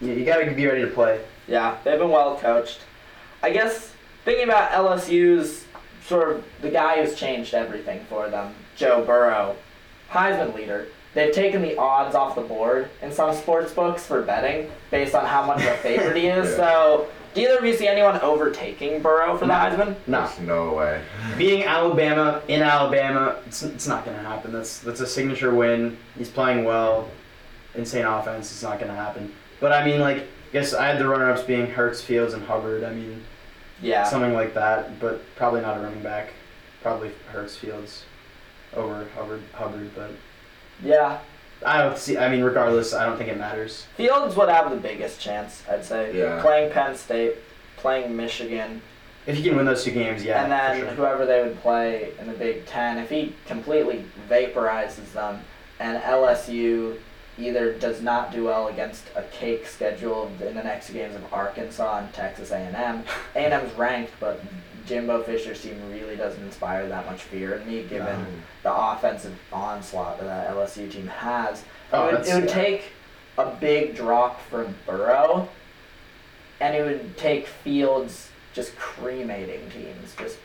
you, 0.00 0.12
you 0.12 0.24
gotta 0.24 0.50
be 0.50 0.66
ready 0.66 0.82
to 0.82 0.88
play. 0.88 1.20
Yeah, 1.50 1.76
they've 1.84 1.98
been 1.98 2.10
well 2.10 2.36
coached. 2.38 2.78
I 3.42 3.50
guess 3.50 3.92
thinking 4.24 4.44
about 4.44 4.70
LSU's 4.70 5.64
sort 6.06 6.30
of 6.36 6.44
the 6.62 6.70
guy 6.70 7.04
who's 7.04 7.18
changed 7.18 7.52
everything 7.54 8.04
for 8.08 8.30
them, 8.30 8.54
Joe 8.76 9.04
Burrow, 9.04 9.56
Heisman 10.10 10.54
leader. 10.54 10.86
They've 11.12 11.34
taken 11.34 11.60
the 11.60 11.76
odds 11.76 12.14
off 12.14 12.36
the 12.36 12.40
board 12.42 12.88
in 13.02 13.10
some 13.10 13.34
sports 13.34 13.72
books 13.72 14.06
for 14.06 14.22
betting 14.22 14.70
based 14.92 15.14
on 15.16 15.26
how 15.26 15.44
much 15.44 15.60
of 15.62 15.66
a 15.72 15.76
favorite 15.78 16.16
he 16.16 16.26
is. 16.28 16.48
Yeah. 16.50 16.56
So, 16.56 17.08
do 17.34 17.40
either 17.42 17.58
of 17.58 17.64
you 17.64 17.74
see 17.76 17.86
anyone 17.88 18.20
overtaking 18.20 19.02
Burrow 19.02 19.36
for 19.36 19.46
the 19.46 19.52
Heisman? 19.52 19.94
No, 20.08 20.20
There's 20.26 20.40
no 20.40 20.72
way. 20.74 21.00
being 21.38 21.62
Alabama 21.64 22.42
in 22.48 22.60
Alabama, 22.62 23.36
it's, 23.46 23.62
it's 23.62 23.86
not 23.86 24.04
gonna 24.04 24.18
happen. 24.18 24.52
That's 24.52 24.78
that's 24.80 25.00
a 25.00 25.06
signature 25.06 25.52
win. 25.54 25.96
He's 26.16 26.28
playing 26.28 26.64
well, 26.64 27.08
insane 27.74 28.04
offense. 28.04 28.50
It's 28.52 28.62
not 28.64 28.78
gonna 28.80 28.94
happen. 28.96 29.32
But 29.60 29.72
I 29.72 29.84
mean, 29.84 30.00
like, 30.00 30.26
I 30.50 30.52
guess 30.52 30.74
I 30.74 30.86
had 30.88 30.98
the 30.98 31.08
runner-ups 31.08 31.42
being 31.42 31.66
Hurts, 31.66 32.00
Fields, 32.02 32.34
and 32.34 32.42
Hubbard. 32.44 32.82
I 32.82 32.90
mean, 32.92 33.22
Yeah. 33.80 34.04
something 34.04 34.34
like 34.34 34.54
that. 34.54 34.98
But 34.98 35.22
probably 35.36 35.60
not 35.60 35.76
a 35.76 35.80
running 35.80 36.02
back. 36.02 36.30
Probably 36.82 37.12
Hurts, 37.32 37.56
Fields, 37.56 38.04
over 38.74 39.06
Hubbard, 39.16 39.42
Hubbard. 39.54 39.90
But 39.94 40.10
Yeah. 40.82 41.18
I 41.64 41.82
don't 41.82 41.96
see. 41.98 42.16
I 42.18 42.28
mean, 42.28 42.42
regardless, 42.42 42.92
I 42.94 43.04
don't 43.04 43.16
think 43.18 43.30
it 43.30 43.36
matters. 43.38 43.86
Fields 43.96 44.34
would 44.34 44.48
have 44.48 44.70
the 44.70 44.76
biggest 44.76 45.20
chance, 45.20 45.62
I'd 45.70 45.84
say. 45.84 46.16
Yeah. 46.16 46.40
Playing 46.40 46.72
Penn 46.72 46.96
State, 46.96 47.36
playing 47.76 48.16
Michigan, 48.16 48.82
If 49.26 49.36
he 49.36 49.42
can 49.42 49.54
win 49.56 49.66
those 49.66 49.84
two 49.84 49.90
games, 49.90 50.24
yeah. 50.24 50.42
and 50.42 50.50
then 50.50 50.78
sure. 50.80 50.88
whoever 50.92 51.26
they 51.26 51.42
would 51.42 51.60
play 51.60 52.08
in 52.18 52.26
the 52.26 52.32
Big 52.32 52.64
Ten, 52.66 52.96
if 52.98 53.10
he 53.10 53.34
completely 53.46 54.06
vaporizes 54.28 55.12
them, 55.12 55.42
and 55.78 56.02
LSU 56.02 56.96
either 57.38 57.72
does 57.72 58.02
not 58.02 58.32
do 58.32 58.44
well 58.44 58.68
against 58.68 59.04
a 59.16 59.22
cake 59.22 59.66
schedule 59.66 60.30
in 60.40 60.54
the 60.54 60.62
next 60.62 60.90
games 60.90 61.14
of 61.14 61.32
Arkansas 61.32 61.98
and 61.98 62.12
Texas 62.12 62.50
A&M. 62.50 63.04
A&M's 63.34 63.72
ranked, 63.74 64.12
but 64.20 64.40
Jimbo 64.86 65.22
Fisher's 65.22 65.62
team 65.62 65.80
really 65.90 66.16
doesn't 66.16 66.42
inspire 66.42 66.88
that 66.88 67.06
much 67.06 67.22
fear 67.22 67.54
in 67.54 67.66
me, 67.66 67.82
given 67.84 68.20
No. 68.20 68.26
the 68.62 68.74
offensive 68.74 69.38
onslaught 69.52 70.18
that 70.18 70.26
that 70.26 70.50
LSU 70.50 70.90
team 70.90 71.06
has. 71.06 71.64
Oh, 71.92 72.08
it 72.08 72.12
would, 72.18 72.26
it 72.26 72.34
would 72.34 72.44
yeah. 72.48 72.54
take 72.54 72.82
a 73.38 73.46
big 73.46 73.94
drop 73.94 74.40
from 74.42 74.74
Burrow, 74.86 75.48
and 76.60 76.74
it 76.74 76.84
would 76.84 77.16
take 77.16 77.46
Fields 77.46 78.30
just 78.52 78.76
cremating 78.76 79.70
teams, 79.70 80.14
just 80.18 80.38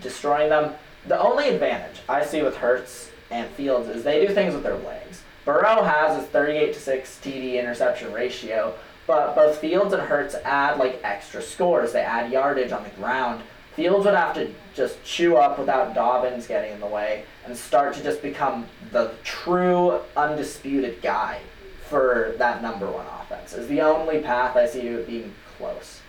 destroying 0.00 0.50
them. 0.50 0.74
The 1.06 1.20
only 1.20 1.48
advantage 1.48 2.00
I 2.08 2.24
see 2.24 2.42
with 2.42 2.56
Hurts 2.56 3.10
and 3.30 3.48
Fields 3.50 3.88
is 3.88 4.04
they 4.04 4.26
do 4.26 4.32
things 4.34 4.54
with 4.54 4.62
their 4.62 4.76
legs. 4.76 5.22
Burrow 5.44 5.82
has 5.82 6.18
his 6.18 6.28
38 6.28 6.72
to 6.72 6.80
6 6.80 7.20
TD 7.22 7.58
interception 7.58 8.12
ratio, 8.12 8.74
but 9.06 9.34
both 9.34 9.58
Fields 9.58 9.92
and 9.92 10.02
Hurts 10.02 10.34
add 10.44 10.78
like 10.78 11.00
extra 11.04 11.42
scores. 11.42 11.92
They 11.92 12.00
add 12.00 12.32
yardage 12.32 12.72
on 12.72 12.82
the 12.82 12.90
ground. 12.90 13.42
Fields 13.76 14.06
would 14.06 14.14
have 14.14 14.34
to 14.34 14.54
just 14.74 15.02
chew 15.04 15.36
up 15.36 15.58
without 15.58 15.94
Dobbins 15.94 16.46
getting 16.46 16.72
in 16.72 16.80
the 16.80 16.86
way 16.86 17.24
and 17.44 17.56
start 17.56 17.94
to 17.94 18.02
just 18.02 18.22
become 18.22 18.66
the 18.92 19.12
true 19.24 20.00
undisputed 20.16 21.02
guy 21.02 21.40
for 21.88 22.34
that 22.38 22.62
number 22.62 22.90
one 22.90 23.06
offense. 23.20 23.52
Is 23.52 23.68
the 23.68 23.82
only 23.82 24.20
path 24.20 24.56
I 24.56 24.66
see 24.66 24.82
to 24.82 25.00
it 25.00 25.06
being 25.06 25.34
close. 25.58 26.00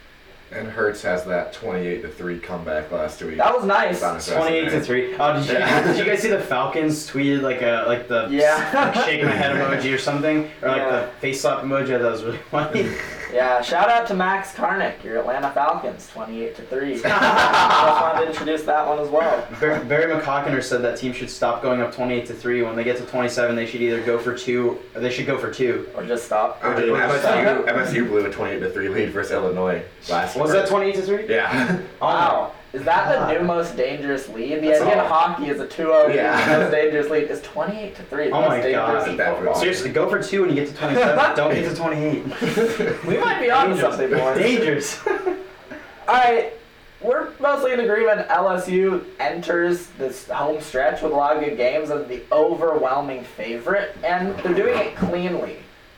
And 0.56 0.70
Hurts 0.70 1.02
has 1.02 1.26
that 1.26 1.52
28 1.52 2.02
to 2.04 2.08
3 2.08 2.40
comeback 2.40 2.90
last 2.92 3.22
week. 3.22 3.38
That 3.38 3.54
was 3.54 3.66
nice. 3.66 4.00
Twenty-eight 4.00 4.70
to 4.70 4.80
three. 4.80 5.14
Oh, 5.16 5.34
did 5.34 5.48
you, 5.48 5.54
Yeah. 5.54 5.84
did 5.84 5.98
you 5.98 6.06
guys 6.06 6.22
see 6.22 6.30
the 6.30 6.40
Falcons 6.40 7.10
tweeted 7.12 7.42
like 7.42 7.62
a 7.62 7.84
like 7.88 8.08
the 8.08 8.28
Yeah. 8.30 8.72
like 8.96 9.06
shake 9.06 9.22
my 9.24 9.32
head 9.32 9.52
emoji 9.56 9.94
or 9.94 9.98
something, 9.98 10.50
or 10.62 10.70
like 10.70 10.78
Yeah. 10.78 10.92
the 11.02 11.08
face 11.20 11.42
slap 11.42 11.60
emoji? 11.64 11.88
That 11.90 12.02
was 12.04 12.24
really 12.24 12.38
funny. 12.52 12.90
Yeah, 13.36 13.62
shout 13.62 13.90
out 13.90 14.08
to 14.08 14.14
Max 14.14 14.54
Karnick, 14.54 15.04
your 15.04 15.18
Atlanta 15.20 15.52
Falcons, 15.52 16.08
28 16.14 16.56
to 16.56 16.62
3. 16.64 16.94
Just 17.02 17.04
wanted 17.04 18.22
to 18.22 18.28
introduce 18.32 18.64
that 18.64 18.88
one 18.88 18.98
as 19.00 19.10
well. 19.10 19.46
Bar- 19.60 19.84
Barry 19.84 20.14
McCockiner 20.14 20.64
said 20.64 20.82
that 20.84 20.98
teams 20.98 21.18
should 21.18 21.30
stop 21.30 21.62
going 21.62 21.82
up 21.82 21.94
twenty-eight 21.94 22.26
to 22.28 22.34
three. 22.34 22.62
When 22.64 22.76
they 22.78 22.86
get 22.86 22.96
to 22.98 23.06
twenty-seven, 23.06 23.56
they 23.58 23.66
should 23.66 23.82
either 23.82 24.02
go 24.04 24.18
for 24.18 24.34
two. 24.38 24.80
Or 24.96 25.02
they 25.02 25.10
should 25.10 25.26
go 25.26 25.38
for 25.38 25.52
two. 25.54 25.90
Or 25.96 26.06
just 26.06 26.26
stop. 26.26 26.60
I 26.64 26.80
mean, 26.80 26.90
Or 26.92 26.98
just 26.98 27.20
stop. 27.24 27.36
MSU, 27.36 27.66
MSU 27.68 28.08
blew 28.08 28.26
a 28.26 28.32
28 28.32 28.60
to 28.60 28.70
3 28.70 28.88
lead 28.90 29.10
versus 29.12 29.34
Illinois 29.34 29.84
last 30.10 30.38
Was 30.38 30.54
year. 30.54 30.62
that 30.62 30.70
twenty-eight 30.70 30.96
to 30.96 31.02
three? 31.02 31.28
Yeah. 31.28 31.82
Wow. 32.02 32.54
Is 32.74 32.84
that 32.84 33.08
the 33.10 33.22
uh, 33.22 33.32
new 33.40 33.48
most 33.48 33.78
dangerous 33.78 34.28
lead? 34.30 34.62
The 34.62 34.68
That's 34.68 34.82
idea 34.82 34.94
in 34.96 35.00
all. 35.00 35.08
hockey 35.08 35.48
is 35.48 35.62
a 35.62 35.68
2-0. 35.68 36.14
Yeah. 36.14 36.58
The 36.58 36.64
most 36.64 36.72
dangerous 36.72 37.10
lead 37.10 37.24
is 37.32 37.42
28 37.42 37.96
to 37.96 38.04
3. 38.04 38.24
The 38.26 38.32
Oh 38.32 38.40
most 38.42 38.48
my 38.50 38.62
dangerous 38.62 38.76
God. 39.04 39.08
in 39.10 39.18
That 39.18 39.36
football. 39.38 39.56
Seriously, 39.56 39.90
go 39.92 40.10
for 40.10 40.22
two 40.22 40.42
when 40.42 40.50
you 40.50 40.56
get 40.56 40.68
to 40.70 40.76
twenty-seven. 40.76 41.36
Don't 41.38 41.54
get 41.54 41.70
to 41.70 41.76
twenty-eight. 41.76 43.06
We 43.06 43.18
might 43.18 43.40
be 43.40 43.50
on 43.50 43.70
to 43.70 43.80
something, 43.80 44.10
boys. 44.10 44.38
Dangerous. 44.38 45.00
Alright, 46.08 46.54
we're 47.02 47.30
mostly 47.40 47.72
in 47.72 47.80
agreement. 47.80 48.28
LSU 48.28 49.06
enters 49.20 49.88
this 49.98 50.28
home 50.28 50.60
stretch 50.62 51.02
with 51.02 51.12
a 51.14 51.16
lot 51.16 51.36
of 51.38 51.44
good 51.44 51.58
games 51.58 51.90
as 51.92 52.08
the 52.08 52.22
overwhelming 52.32 53.24
favorite, 53.24 53.96
and 54.04 54.38
they're 54.40 54.54
doing 54.54 54.78
it 54.78 54.96
cleanly. 54.98 55.58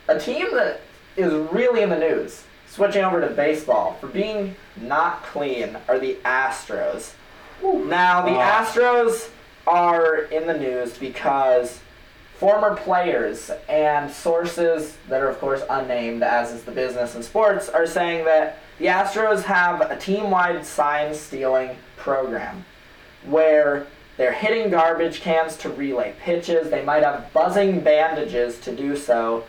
A 0.10 0.18
team 0.20 0.48
that 0.54 0.80
is 1.18 1.34
really 1.52 1.82
in 1.82 1.90
the 1.90 1.98
news, 2.00 2.44
switching 2.68 3.04
over 3.04 3.22
to 3.22 3.28
baseball, 3.28 3.98
for 4.00 4.08
being 4.08 4.56
not 4.76 5.24
clean 5.24 5.78
are 5.88 6.00
the 6.00 6.16
Astros. 6.26 7.14
Now, 7.62 8.22
the. 8.24 8.32
Astros 8.32 9.30
are 9.66 10.24
in 10.24 10.48
the 10.48 10.58
news 10.58 10.98
because 10.98 11.80
former 12.36 12.76
players 12.76 13.50
and 13.68 14.12
sources 14.12 14.98
that 15.10 15.22
are, 15.22 15.30
of 15.30 15.40
course, 15.40 15.64
unnamed, 15.70 16.22
as 16.22 16.52
is 16.52 16.64
the 16.64 16.72
business 16.72 17.16
and 17.16 17.24
sports, 17.24 17.68
are 17.68 17.88
saying 17.88 18.26
that 18.26 18.60
the 18.78 18.86
Astros 18.86 19.44
have 19.44 19.82
a 19.82 19.98
team 19.98 20.30
wide 20.30 20.66
sign 20.66 21.16
stealing 21.16 21.76
program 21.96 22.64
where 23.26 23.88
they're 24.18 24.34
hitting 24.34 24.70
garbage 24.70 25.20
cans 25.22 25.58
to 25.58 25.70
relay 25.70 26.14
pitches, 26.20 26.70
they 26.70 26.84
might 26.84 27.04
have 27.04 27.32
buzzing 27.34 27.80
bandages 27.80 28.60
to 28.60 28.76
do 28.76 28.96
so, 28.96 29.44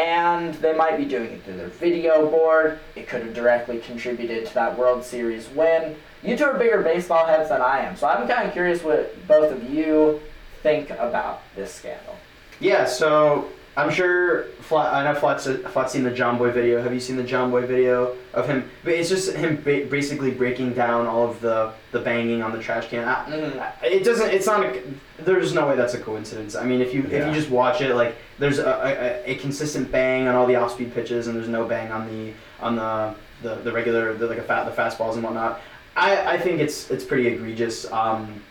and 0.00 0.54
they 0.54 0.72
might 0.74 0.96
be 0.96 1.04
doing 1.04 1.30
it 1.32 1.42
through 1.44 1.56
their 1.56 1.68
video 1.68 2.28
board. 2.30 2.78
It 2.96 3.06
could 3.08 3.22
have 3.22 3.34
directly 3.34 3.78
contributed 3.78 4.46
to 4.46 4.54
that 4.54 4.78
World 4.78 5.04
Series 5.04 5.48
win. 5.50 5.96
You 6.22 6.36
two 6.36 6.44
are 6.44 6.54
bigger 6.58 6.82
baseball 6.82 7.26
heads 7.26 7.50
than 7.50 7.60
I 7.60 7.80
am, 7.80 7.96
so 7.96 8.06
I'm 8.06 8.26
kind 8.26 8.46
of 8.46 8.52
curious 8.52 8.82
what 8.82 9.14
both 9.28 9.52
of 9.52 9.68
you 9.70 10.20
think 10.62 10.90
about 10.90 11.42
this 11.56 11.72
scandal. 11.72 12.16
Yeah, 12.60 12.84
so 12.84 13.48
I'm 13.76 13.90
sure 13.90 14.44
Flat. 14.60 14.92
I 14.92 15.04
know 15.04 15.18
Flat's, 15.18 15.46
Flat's 15.72 15.92
seen 15.92 16.02
the 16.02 16.10
Jomboy 16.10 16.52
video. 16.52 16.82
Have 16.82 16.92
you 16.92 17.00
seen 17.00 17.16
the 17.16 17.22
Jomboy 17.24 17.66
video 17.66 18.16
of 18.34 18.46
him? 18.46 18.68
But 18.84 18.94
it's 18.94 19.08
just 19.08 19.34
him 19.34 19.56
ba- 19.56 19.86
basically 19.90 20.30
breaking 20.30 20.74
down 20.74 21.06
all 21.06 21.28
of 21.30 21.40
the 21.40 21.72
the 21.92 22.00
banging 22.00 22.42
on 22.42 22.52
the 22.52 22.58
trash 22.62 22.88
can. 22.88 23.06
I, 23.08 23.24
Mm. 23.30 23.72
it 23.82 24.04
doesn't. 24.04 24.30
It's 24.30 24.46
not. 24.46 24.64
A, 24.66 24.82
there's 25.20 25.54
no 25.54 25.66
way 25.68 25.76
that's 25.76 25.94
a 25.94 25.98
coincidence. 26.00 26.54
I 26.54 26.64
mean, 26.64 26.80
if 26.82 26.92
you 26.94 27.04
if 27.04 27.26
you 27.26 27.32
just 27.32 27.50
watch 27.50 27.80
it, 27.80 27.94
like 27.94 28.14
there's 28.40 28.58
a, 28.58 29.22
a, 29.26 29.32
a 29.32 29.34
consistent 29.36 29.92
bang 29.92 30.26
on 30.26 30.34
all 30.34 30.46
the 30.46 30.56
off 30.56 30.72
speed 30.72 30.92
pitches, 30.92 31.28
and 31.28 31.36
there's 31.36 31.48
no 31.48 31.64
bang 31.66 31.92
on 31.92 32.08
the 32.08 32.32
on 32.60 32.74
the 32.74 33.14
the, 33.42 33.54
the 33.56 33.72
regular 33.72 34.14
the, 34.14 34.26
like 34.26 34.38
a 34.38 34.42
fat 34.42 34.64
the 34.64 34.82
fastballs 34.82 35.14
and 35.14 35.22
whatnot. 35.22 35.60
I, 35.94 36.34
I 36.34 36.38
think 36.38 36.60
it's 36.60 36.90
it's 36.90 37.04
pretty 37.04 37.28
egregious. 37.28 37.90
Um, 37.92 38.42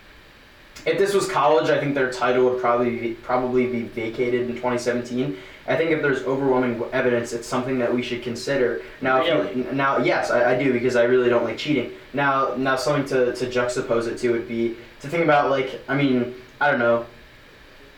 if 0.85 0.97
this 0.97 1.13
was 1.13 1.27
college, 1.27 1.69
I 1.69 1.79
think 1.79 1.93
their 1.95 2.11
title 2.11 2.45
would 2.45 2.61
probably 2.61 2.97
be, 2.97 3.13
probably 3.15 3.67
be 3.67 3.83
vacated 3.83 4.41
in 4.49 4.55
2017. 4.55 5.37
I 5.67 5.75
think 5.75 5.91
if 5.91 6.01
there's 6.01 6.23
overwhelming 6.23 6.81
evidence, 6.93 7.33
it's 7.33 7.47
something 7.47 7.77
that 7.79 7.93
we 7.93 8.01
should 8.01 8.23
consider. 8.23 8.81
Now, 9.01 9.21
if 9.21 9.55
you- 9.55 9.65
now, 9.73 9.97
yes, 9.97 10.31
I, 10.31 10.53
I 10.55 10.63
do 10.63 10.71
because 10.71 10.95
I 10.95 11.03
really 11.03 11.29
don't 11.29 11.43
like 11.43 11.57
cheating. 11.57 11.91
Now, 12.13 12.55
now 12.55 12.75
something 12.77 13.05
to, 13.07 13.35
to 13.35 13.45
juxtapose 13.45 14.07
it 14.07 14.17
to 14.19 14.31
would 14.31 14.47
be 14.47 14.77
to 15.01 15.07
think 15.07 15.23
about 15.23 15.49
like 15.49 15.81
I 15.87 15.95
mean 15.95 16.35
I 16.61 16.69
don't 16.69 16.79
know, 16.79 17.05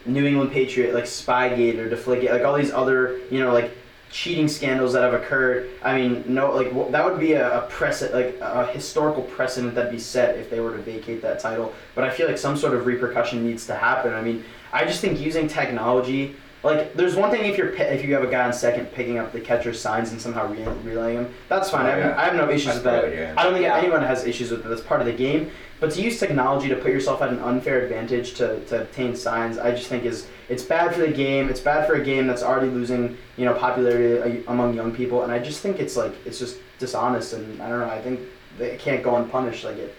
New 0.05 0.25
England 0.25 0.51
Patriot 0.51 0.93
like 0.93 1.05
Spygate 1.05 1.77
or 1.77 1.89
Deflategate, 1.89 2.31
like 2.31 2.43
all 2.43 2.55
these 2.55 2.71
other 2.71 3.19
you 3.29 3.39
know 3.39 3.53
like 3.53 3.71
cheating 4.11 4.47
scandals 4.47 4.93
that 4.93 5.03
have 5.03 5.13
occurred. 5.13 5.69
I 5.81 5.97
mean, 5.97 6.23
no, 6.27 6.51
like 6.51 6.91
that 6.91 7.05
would 7.05 7.19
be 7.19 7.33
a, 7.33 7.59
a 7.59 7.67
precedent, 7.67 8.13
like 8.13 8.37
a 8.41 8.67
historical 8.67 9.23
precedent 9.23 9.73
that'd 9.75 9.91
be 9.91 9.99
set 9.99 10.37
if 10.37 10.49
they 10.49 10.59
were 10.59 10.71
to 10.71 10.81
vacate 10.81 11.21
that 11.21 11.39
title. 11.39 11.73
But 11.95 12.03
I 12.03 12.09
feel 12.09 12.27
like 12.27 12.37
some 12.37 12.57
sort 12.57 12.73
of 12.73 12.85
repercussion 12.85 13.45
needs 13.45 13.65
to 13.67 13.75
happen. 13.75 14.13
I 14.13 14.21
mean, 14.21 14.43
I 14.73 14.85
just 14.85 15.01
think 15.01 15.19
using 15.19 15.47
technology. 15.47 16.35
Like, 16.63 16.93
there's 16.93 17.15
one 17.15 17.31
thing 17.31 17.45
if 17.45 17.57
you're 17.57 17.73
if 17.73 18.05
you 18.05 18.13
have 18.13 18.23
a 18.23 18.27
guy 18.29 18.45
on 18.45 18.53
second 18.53 18.85
picking 18.93 19.17
up 19.17 19.31
the 19.33 19.39
catcher's 19.41 19.81
signs 19.81 20.11
and 20.11 20.21
somehow 20.21 20.47
re- 20.47 20.63
relaying 20.83 21.23
them, 21.23 21.33
that's 21.49 21.71
fine. 21.71 21.87
Oh, 21.87 21.89
I, 21.89 21.91
have. 21.95 22.17
I 22.17 22.23
have 22.25 22.35
no 22.35 22.49
issues 22.49 22.65
That's 22.65 22.75
with 22.77 22.83
that. 22.85 23.01
part 23.01 23.13
of. 23.13 23.37
I 23.37 23.43
don't 23.43 23.53
think 23.53 23.63
Yeah. 23.65 23.77
anyone 23.77 24.03
has 24.03 24.25
issues 24.25 24.51
with 24.51 24.63
it. 24.63 24.69
That's 24.69 24.81
part 24.81 24.99
of 25.01 25.07
the 25.07 25.13
game. 25.13 25.49
But 25.79 25.89
to 25.93 26.01
use 26.03 26.19
technology 26.19 26.69
to 26.69 26.75
put 26.75 26.91
yourself 26.91 27.23
at 27.23 27.29
an 27.29 27.39
unfair 27.39 27.81
advantage 27.81 28.35
to, 28.35 28.59
to 28.65 28.81
obtain 28.83 29.15
signs, 29.15 29.57
I 29.57 29.71
just 29.71 29.87
think 29.87 30.05
is 30.05 30.27
it's 30.49 30.61
bad 30.61 30.93
for 30.93 31.01
the 31.01 31.07
game. 31.11 31.49
It's 31.49 31.59
bad 31.59 31.87
for 31.87 31.95
a 31.95 32.03
game 32.03 32.27
that's 32.27 32.43
already 32.43 32.69
losing, 32.69 33.17
you 33.37 33.45
know, 33.45 33.55
popularity 33.55 34.43
uh, 34.45 34.51
among 34.51 34.75
young 34.75 34.91
people. 34.91 35.23
And 35.23 35.31
I 35.31 35.39
just 35.39 35.61
think 35.61 35.79
it's 35.79 35.97
like 35.97 36.13
it's 36.25 36.37
just 36.37 36.57
dishonest. 36.77 37.33
And 37.33 37.59
I 37.59 37.69
don't 37.69 37.79
know. 37.79 37.89
I 37.89 37.99
think 37.99 38.19
it 38.59 38.77
can't 38.77 39.01
go 39.01 39.15
unpunished. 39.15 39.63
Like 39.63 39.77
it, 39.77 39.95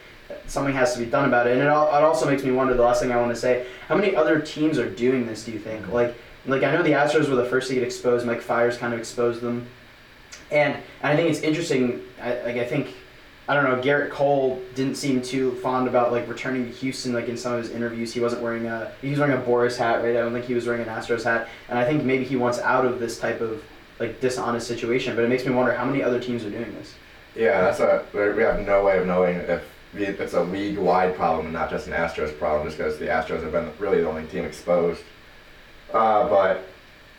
something 0.47 0.75
has 0.75 0.93
to 0.95 1.01
be 1.01 1.07
done 1.07 1.25
about 1.27 1.49
it. 1.49 1.55
And 1.55 1.61
it, 1.63 1.67
al- 1.67 1.89
it 1.89 2.05
also 2.05 2.31
makes 2.31 2.45
me 2.45 2.53
wonder. 2.53 2.75
The 2.75 2.83
last 2.83 3.03
thing 3.03 3.11
I 3.11 3.17
want 3.17 3.35
to 3.35 3.41
say: 3.41 3.67
How 3.89 3.97
many 3.97 4.15
other 4.15 4.39
teams 4.39 4.79
are 4.79 4.89
doing 4.89 5.27
this? 5.27 5.45
Do 5.45 5.51
you 5.51 5.59
think? 5.59 5.89
Like, 5.89 6.15
like 6.47 6.63
I 6.63 6.73
know 6.73 6.83
the 6.83 6.93
Astros 6.93 7.29
were 7.29 7.37
the 7.37 7.45
first 7.45 7.69
to 7.69 7.75
get 7.75 7.83
exposed. 7.83 8.27
Mike 8.27 8.41
Fiers 8.41 8.77
kind 8.77 8.93
of 8.93 9.01
exposed 9.01 9.41
them. 9.41 9.67
And, 10.51 10.75
and 10.75 11.13
I 11.13 11.17
think 11.17 11.31
it's 11.31 11.41
interesting. 11.41 12.03
I, 12.21 12.43
like 12.43 12.57
I 12.57 12.65
think 12.65 12.95
I 13.49 13.55
don't 13.55 13.65
know. 13.65 13.81
Gerrit 13.83 14.11
Cole 14.11 14.63
didn't 14.75 14.97
seem 14.97 15.21
too 15.21 15.57
fond 15.57 15.89
about 15.89 16.13
like 16.13 16.29
returning 16.29 16.67
to 16.67 16.73
Houston. 16.73 17.13
Like 17.13 17.29
in 17.29 17.37
some 17.37 17.55
of 17.55 17.63
his 17.63 17.71
interviews, 17.71 18.13
he 18.13 18.21
wasn't 18.21 18.43
wearing 18.43 18.67
a 18.67 18.93
he 19.01 19.11
was 19.11 19.19
wearing 19.19 19.37
a 19.37 19.41
Boras 19.41 19.77
hat, 19.77 20.03
right? 20.03 20.11
I 20.17 20.21
don't 20.21 20.33
think 20.33 20.45
he 20.45 20.55
was 20.55 20.67
wearing 20.67 20.83
an 20.83 20.89
Astros 20.89 21.25
hat. 21.25 21.49
And 21.69 21.79
I 21.79 21.85
think 21.85 22.05
maybe 22.05 22.25
he 22.25 22.37
wants 22.37 22.59
out 22.59 22.85
of 22.85 22.99
this 22.99 23.19
type 23.19 23.41
of 23.41 23.63
like 23.99 24.21
dishonest 24.21 24.67
situation. 24.67 25.17
But 25.17 25.25
it 25.25 25.29
makes 25.29 25.45
me 25.45 25.53
wonder 25.53 25.73
how 25.73 25.85
many 25.85 26.03
other 26.03 26.21
teams 26.21 26.45
are 26.45 26.51
doing 26.51 26.73
this. 26.75 26.95
Yeah, 27.35 27.63
that's 27.63 27.81
a. 27.81 28.05
We 28.13 28.43
have 28.43 28.61
no 28.61 28.85
way 28.85 28.99
of 28.99 29.07
knowing 29.07 29.37
if 29.37 29.65
it's 29.95 30.35
a 30.35 30.43
league-wide 30.43 31.17
problem 31.17 31.47
and 31.47 31.55
not 31.55 31.69
just 31.69 31.87
an 31.87 31.93
Astros 31.93 32.37
problem, 32.39 32.67
just 32.67 32.79
because 32.79 32.99
the 32.99 33.07
Astros 33.07 33.43
have 33.43 33.53
been 33.53 33.71
really 33.79 34.01
the 34.01 34.09
only 34.09 34.27
team 34.27 34.45
exposed. 34.45 35.03
Uh, 35.93 36.29
but 36.29 36.65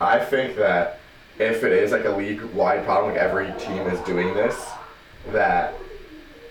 I 0.00 0.18
think 0.18 0.56
that 0.56 0.98
if 1.38 1.64
it 1.64 1.72
is 1.72 1.92
like 1.92 2.04
a 2.04 2.10
league-wide 2.10 2.84
problem, 2.84 3.12
like 3.12 3.20
every 3.20 3.52
team 3.58 3.86
is 3.86 3.98
doing 4.00 4.34
this, 4.34 4.64
that 5.32 5.74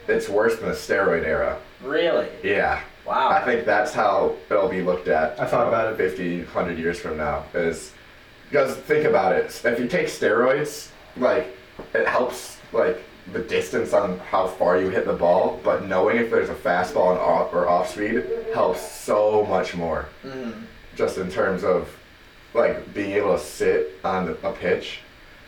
it's 0.08 0.28
worse 0.28 0.58
than 0.58 0.70
the 0.70 0.76
steroid 0.76 1.24
era. 1.24 1.60
Really? 1.82 2.28
Yeah. 2.44 2.82
Wow. 3.06 3.30
I 3.30 3.44
think 3.44 3.66
that's 3.66 3.94
how 3.94 4.36
it'll 4.50 4.70
be 4.70 4.82
looked 4.82 5.08
at. 5.08 5.40
I 5.40 5.46
thought 5.46 5.68
about 5.68 5.94
it. 5.94 5.98
50, 5.98 6.40
100 6.44 6.78
years 6.78 7.00
from 7.00 7.18
now. 7.18 7.44
Is 7.54 7.92
because 8.50 8.76
think 8.76 9.06
about 9.06 9.34
it. 9.34 9.62
If 9.66 9.80
you 9.80 9.88
take 9.88 10.08
steroids, 10.08 10.90
like 11.18 11.56
it 11.94 12.08
helps 12.08 12.58
like 12.72 13.02
the 13.32 13.40
distance 13.40 13.94
on 13.94 14.20
how 14.20 14.48
far 14.48 14.80
you 14.80 14.90
hit 14.90 15.06
the 15.06 15.14
ball, 15.14 15.60
but 15.64 15.86
knowing 15.86 16.18
if 16.18 16.30
there's 16.30 16.50
a 16.50 16.56
fastball 16.56 17.12
and 17.12 17.20
off 17.20 17.54
or 17.54 17.68
off 17.68 17.90
speed 17.92 18.24
helps 18.54 18.82
so 18.82 19.46
much 19.46 19.76
more. 19.76 20.08
Mm. 20.24 20.64
Just 20.96 21.18
in 21.18 21.30
terms 21.30 21.64
of 21.64 21.90
like 22.54 22.94
being 22.94 23.12
able 23.12 23.38
to 23.38 23.44
sit 23.44 24.00
on 24.04 24.26
the, 24.26 24.48
a 24.48 24.52
pitch. 24.54 25.00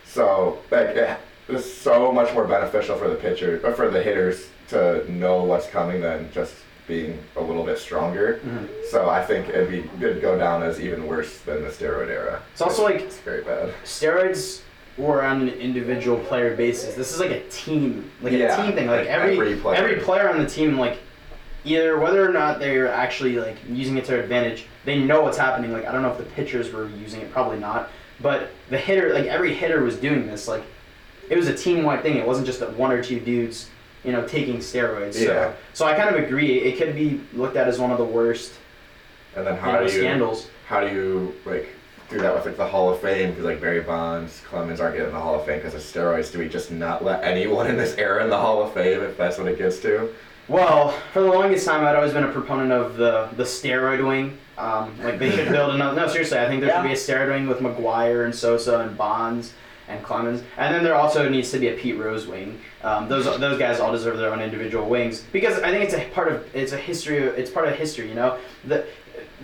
So 0.06 0.60
like 0.72 0.90
it, 0.90 1.18
it's 1.48 1.72
so 1.72 2.12
much 2.12 2.34
more 2.34 2.46
beneficial 2.46 2.96
for 2.98 3.08
the 3.08 3.16
pitcher, 3.16 3.62
or 3.64 3.74
for 3.74 3.90
the 3.90 4.02
hitters 4.02 4.50
to 4.70 5.10
know 5.12 5.44
what's 5.44 5.68
coming 5.68 6.02
than 6.02 6.32
just 6.32 6.56
being 6.88 7.20
a 7.36 7.42
little 7.42 7.64
bit 7.64 7.78
stronger. 7.80 8.40
Mm-hmm. 8.46 8.66
So 8.90 9.10
I 9.10 9.24
think 9.24 9.50
it'd 9.50 9.70
be 9.70 9.80
it'd 10.04 10.22
go 10.22 10.38
down 10.38 10.64
as 10.64 10.80
even 10.80 11.08
worse 11.08 11.40
than 11.40 11.64
the 11.64 11.70
steroid 11.70 12.10
era. 12.10 12.42
It's 12.54 12.62
also 12.62 12.84
like 12.84 13.02
It's 13.02 13.18
very 13.20 13.44
bad. 13.44 13.74
steroids 13.84 14.62
were 14.98 15.24
on 15.24 15.42
an 15.42 15.50
individual 15.50 16.18
player 16.20 16.56
basis. 16.56 16.96
This 16.96 17.12
is 17.14 17.20
like 17.20 17.32
a 17.32 17.42
team, 17.50 18.10
like 18.22 18.34
Yeah, 18.34 18.60
a 18.62 18.66
team 18.66 18.76
thing. 18.76 18.88
Like, 18.88 19.02
like 19.02 19.08
every 19.10 19.34
every 19.38 19.56
player. 19.58 19.76
every 19.76 19.96
player 20.00 20.30
on 20.30 20.40
the 20.40 20.48
team, 20.50 20.78
like 20.80 21.00
either 21.66 22.00
whether 22.00 22.24
or 22.28 22.32
not 22.32 22.60
they're 22.60 22.92
actually 22.92 23.38
like 23.38 23.58
using 23.68 23.98
it 23.98 24.06
to 24.06 24.12
their 24.12 24.24
advantage, 24.24 24.66
they 24.86 25.00
know 25.00 25.22
what's 25.22 25.38
happening. 25.38 25.74
Like 25.74 25.86
I 25.86 25.92
don't 25.92 26.02
know 26.04 26.12
if 26.12 26.18
the 26.18 26.24
pitchers 26.24 26.72
were 26.72 26.88
using 26.90 27.22
it, 27.22 27.32
probably 27.32 27.60
not. 27.60 27.90
But 28.22 28.52
the 28.70 28.78
hitter, 28.78 29.14
like 29.14 29.26
every 29.26 29.54
hitter 29.54 29.84
was 29.84 29.98
doing 29.98 30.26
this. 30.28 30.48
Like 30.48 30.64
it 31.30 31.36
was 31.36 31.48
a 31.48 31.56
team 31.56 31.84
wide 31.84 32.02
thing. 32.04 32.18
It 32.18 32.26
wasn't 32.26 32.48
just 32.48 32.60
that 32.62 32.78
one 32.78 32.92
or 32.92 33.04
two 33.04 33.20
dudes, 33.20 33.70
you 34.04 34.12
know, 34.12 34.26
taking 34.28 34.58
steroids. 34.58 35.16
Yeah. 35.20 35.26
So, 35.26 35.56
so 35.74 35.86
I 35.86 35.96
kind 35.96 36.16
of 36.16 36.24
agree. 36.24 36.60
It 36.60 36.78
could 36.78 36.96
be 36.96 37.22
looked 37.34 37.58
at 37.58 37.68
as 37.68 37.80
one 37.80 37.92
of 37.92 37.98
the 37.98 38.06
worst 38.06 38.54
And 39.36 39.46
then 39.46 39.56
you 39.56 39.60
how 39.62 39.72
know, 39.74 39.80
do 39.88 39.94
you 39.94 40.00
scandals. 40.00 40.48
how 40.68 40.80
do 40.82 40.94
you 40.94 41.36
like 41.46 41.68
do 42.10 42.20
that 42.20 42.36
with 42.36 42.46
like 42.46 42.56
the 42.58 42.68
Hall 42.68 42.90
of 42.94 43.00
Fame 43.02 43.32
because 43.32 43.44
like 43.46 43.60
Barry 43.60 43.82
Bonds, 43.82 44.42
Clemens 44.46 44.80
aren't 44.80 44.96
getting 44.96 45.12
the 45.12 45.20
Hall 45.20 45.36
of 45.40 45.46
Fame 45.46 45.58
because 45.58 45.74
of 45.74 45.82
steroids. 45.82 46.32
Do 46.32 46.38
we 46.40 46.48
just 46.48 46.70
not 46.72 47.04
let 47.04 47.24
anyone 47.24 47.66
in 47.68 47.78
this 47.78 47.96
era 47.98 48.24
in 48.24 48.30
the 48.30 48.38
Hall 48.38 48.62
of 48.62 48.74
Fame 48.74 49.02
if 49.02 49.18
that's 49.18 49.40
what 49.40 49.48
it 49.48 49.58
gets 49.58 49.80
to? 49.80 50.14
Well, 50.48 50.92
for 51.12 51.22
the 51.22 51.30
longest 51.32 51.66
time, 51.66 51.84
I'd 51.86 51.96
always 51.96 52.14
been 52.14 52.24
a 52.24 52.32
proponent 52.32 52.72
of 52.72 52.98
the 52.98 53.30
the 53.36 53.44
steroid 53.44 54.06
wing. 54.08 54.38
Um, 54.58 54.98
like 55.02 55.20
they 55.20 55.32
should 55.32 55.50
build 55.50 55.74
another. 55.74 55.96
No, 55.96 56.08
seriously, 56.08 56.38
I 56.38 56.48
think 56.48 56.62
there 56.62 56.74
should 56.74 56.84
be 56.84 56.94
a 56.94 56.96
steroid 56.96 57.30
wing 57.30 57.48
with 57.48 57.60
McGwire 57.60 58.26
and 58.26 58.34
Sosa 58.34 58.80
and 58.80 58.96
Bonds 58.98 59.54
and 59.88 60.04
Clemens, 60.04 60.42
and 60.58 60.74
then 60.74 60.84
there 60.84 60.96
also 60.96 61.30
needs 61.30 61.52
to 61.52 61.60
be 61.60 61.70
a 61.70 61.74
Pete 61.74 61.98
Rose 61.98 62.28
wing. 62.28 62.60
Um, 62.84 63.10
those 63.10 63.26
those 63.40 63.58
guys 63.58 63.80
all 63.80 63.92
deserve 63.92 64.18
their 64.18 64.32
own 64.32 64.42
individual 64.42 64.88
wings 64.88 65.24
because 65.32 65.60
I 65.62 65.72
think 65.72 65.84
it's 65.84 65.94
a 65.96 66.08
part 66.14 66.32
of 66.32 66.56
it's 66.56 66.74
a 66.74 66.78
history. 66.78 67.18
It's 67.18 67.50
part 67.50 67.68
of 67.68 67.76
history. 67.76 68.08
You 68.10 68.16
know 68.16 68.38
the. 68.64 68.86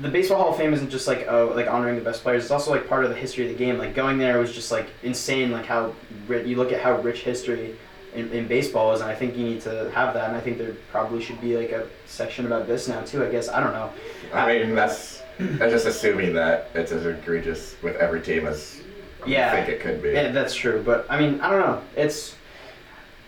The 0.02 0.10
Baseball 0.10 0.38
Hall 0.38 0.52
of 0.52 0.58
Fame 0.58 0.74
isn't 0.74 0.90
just 0.90 1.06
like 1.06 1.28
oh 1.28 1.52
like 1.54 1.68
honoring 1.68 1.96
the 1.96 2.02
best 2.02 2.24
players. 2.24 2.44
It's 2.44 2.52
also 2.52 2.72
like 2.72 2.88
part 2.88 3.04
of 3.04 3.10
the 3.10 3.16
history 3.16 3.46
of 3.46 3.52
the 3.52 3.58
game. 3.58 3.78
Like 3.78 3.94
going 3.94 4.18
there 4.18 4.40
was 4.40 4.54
just 4.54 4.72
like 4.72 4.88
insane. 5.04 5.52
Like 5.52 5.66
how 5.66 5.94
you 6.30 6.56
look 6.56 6.72
at 6.72 6.82
how 6.82 7.00
rich 7.02 7.24
history 7.24 7.76
in, 8.16 8.32
in 8.32 8.48
baseball 8.48 8.94
is, 8.94 9.02
and 9.02 9.10
I 9.10 9.16
think 9.16 9.38
you 9.38 9.46
need 9.46 9.62
to 9.62 9.90
have 9.92 10.14
that. 10.14 10.28
And 10.30 10.36
I 10.36 10.42
think 10.42 10.58
there 10.58 10.74
probably 10.92 11.22
should 11.24 11.40
be 11.42 11.58
like 11.58 11.72
a 11.72 11.88
section 12.06 12.46
about 12.46 12.68
this 12.68 12.88
now 12.88 13.02
too. 13.02 13.24
I 13.24 13.30
guess 13.30 13.50
I 13.50 13.60
don't 13.62 13.74
know. 13.74 13.92
I 14.34 14.48
mean, 14.48 14.76
that's 14.76 15.22
that's 15.40 15.72
just 15.72 15.86
assuming 15.86 16.34
that 16.34 16.70
it's 16.74 16.92
as 16.92 17.06
egregious 17.06 17.76
with 17.82 17.96
every 17.96 18.22
team 18.22 18.48
as 18.48 18.82
Yeah. 19.26 19.52
I 19.52 19.56
think 19.56 19.70
it 19.70 19.80
could 19.82 20.02
be. 20.02 20.10
Yeah, 20.10 20.32
that's 20.32 20.54
true. 20.56 20.84
But 20.86 21.06
I 21.10 21.20
mean, 21.20 21.40
I 21.42 21.50
don't 21.50 21.60
know. 21.60 21.82
It's 21.96 22.36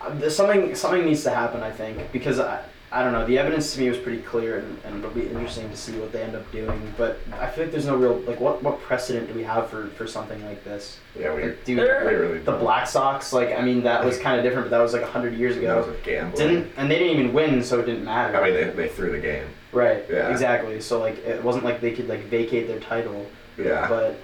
uh, 0.01 0.13
there's 0.15 0.35
something 0.35 0.75
something 0.75 1.05
needs 1.05 1.23
to 1.23 1.29
happen. 1.31 1.61
I 1.63 1.71
think 1.71 2.11
because 2.11 2.39
I. 2.39 2.63
I 2.93 3.01
don't 3.03 3.11
know. 3.11 3.25
The 3.25 3.39
evidence 3.39 3.73
to 3.73 3.79
me 3.79 3.89
was 3.89 3.97
pretty 3.97 4.21
clear, 4.21 4.59
and, 4.59 4.77
and 4.85 4.99
it'll 4.99 5.09
be 5.09 5.25
interesting 5.27 5.67
to 5.67 5.75
see 5.75 5.93
what 5.99 6.11
they 6.11 6.21
end 6.21 6.35
up 6.35 6.49
doing. 6.51 6.93
But 6.95 7.19
I 7.39 7.47
feel 7.49 7.63
like 7.63 7.71
there's 7.71 7.87
no 7.87 7.95
real 7.95 8.19
like 8.19 8.39
what 8.39 8.61
what 8.61 8.79
precedent 8.81 9.27
do 9.29 9.33
we 9.33 9.41
have 9.43 9.67
for, 9.67 9.87
for 9.97 10.05
something 10.05 10.45
like 10.45 10.63
this? 10.63 10.99
yeah, 11.19 11.33
we, 11.33 11.41
Like, 11.43 11.65
dude, 11.65 11.79
There- 11.79 12.05
we 12.07 12.13
really 12.13 12.37
the. 12.37 12.51
Black 12.51 12.85
Sox, 12.87 13.33
like 13.33 13.49
I 13.57 13.61
mean, 13.61 13.81
that 13.83 14.05
was 14.05 14.19
kind 14.19 14.37
of 14.37 14.43
different, 14.43 14.69
but 14.69 14.77
that 14.77 14.83
was 14.83 14.93
like 14.93 15.01
hundred 15.01 15.33
years 15.33 15.57
ago. 15.57 15.67
That 15.69 15.77
was 15.77 15.85
ago. 15.87 15.95
with 15.95 16.03
gambling. 16.03 16.47
Didn't 16.47 16.71
and 16.77 16.91
they 16.91 16.99
didn't 16.99 17.19
even 17.19 17.33
win, 17.33 17.63
so 17.63 17.79
it 17.79 17.87
didn't 17.87 18.05
matter. 18.05 18.37
I 18.37 18.43
mean, 18.43 18.53
they, 18.53 18.69
they 18.69 18.87
threw 18.89 19.11
the 19.11 19.19
game. 19.19 19.47
Right. 19.71 20.05
Yeah. 20.07 20.29
Exactly. 20.29 20.79
So 20.79 20.99
like 20.99 21.17
it 21.25 21.43
wasn't 21.43 21.65
like 21.65 21.81
they 21.81 21.93
could 21.93 22.07
like 22.07 22.21
vacate 22.25 22.67
their 22.67 22.79
title, 22.79 23.25
Yeah. 23.57 23.87
but 23.89 24.19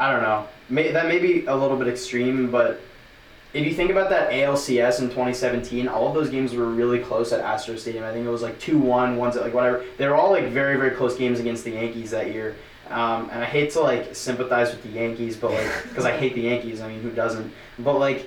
I 0.00 0.10
don't 0.10 0.22
know. 0.22 0.48
May, 0.68 0.90
that 0.90 1.06
may 1.06 1.20
be 1.20 1.46
a 1.46 1.54
little 1.54 1.76
bit 1.76 1.86
extreme, 1.86 2.50
but 2.50 2.80
if 3.52 3.66
you 3.66 3.74
think 3.74 3.90
about 3.90 4.10
that 4.10 4.30
ALCS 4.30 5.00
in 5.00 5.06
2017, 5.06 5.88
all 5.88 6.08
of 6.08 6.14
those 6.14 6.30
games 6.30 6.54
were 6.54 6.66
really 6.66 7.00
close 7.00 7.32
at 7.32 7.40
Astro 7.40 7.76
Stadium. 7.76 8.04
I 8.04 8.12
think 8.12 8.26
it 8.26 8.30
was 8.30 8.42
like 8.42 8.60
2-1, 8.60 9.16
ones 9.16 9.36
at 9.36 9.42
like 9.42 9.54
whatever. 9.54 9.84
They 9.96 10.06
were 10.06 10.14
all 10.14 10.30
like 10.30 10.46
very 10.46 10.76
very 10.76 10.92
close 10.92 11.16
games 11.16 11.40
against 11.40 11.64
the 11.64 11.72
Yankees 11.72 12.12
that 12.12 12.32
year. 12.32 12.56
Um, 12.88 13.30
and 13.30 13.42
I 13.42 13.46
hate 13.46 13.72
to 13.72 13.80
like 13.80 14.14
sympathize 14.14 14.70
with 14.70 14.82
the 14.82 14.90
Yankees, 14.90 15.36
but 15.36 15.52
like 15.52 15.68
because 15.88 16.04
I 16.04 16.16
hate 16.16 16.34
the 16.34 16.42
Yankees. 16.42 16.80
I 16.80 16.88
mean, 16.88 17.00
who 17.00 17.10
doesn't? 17.10 17.52
But 17.78 17.98
like 17.98 18.26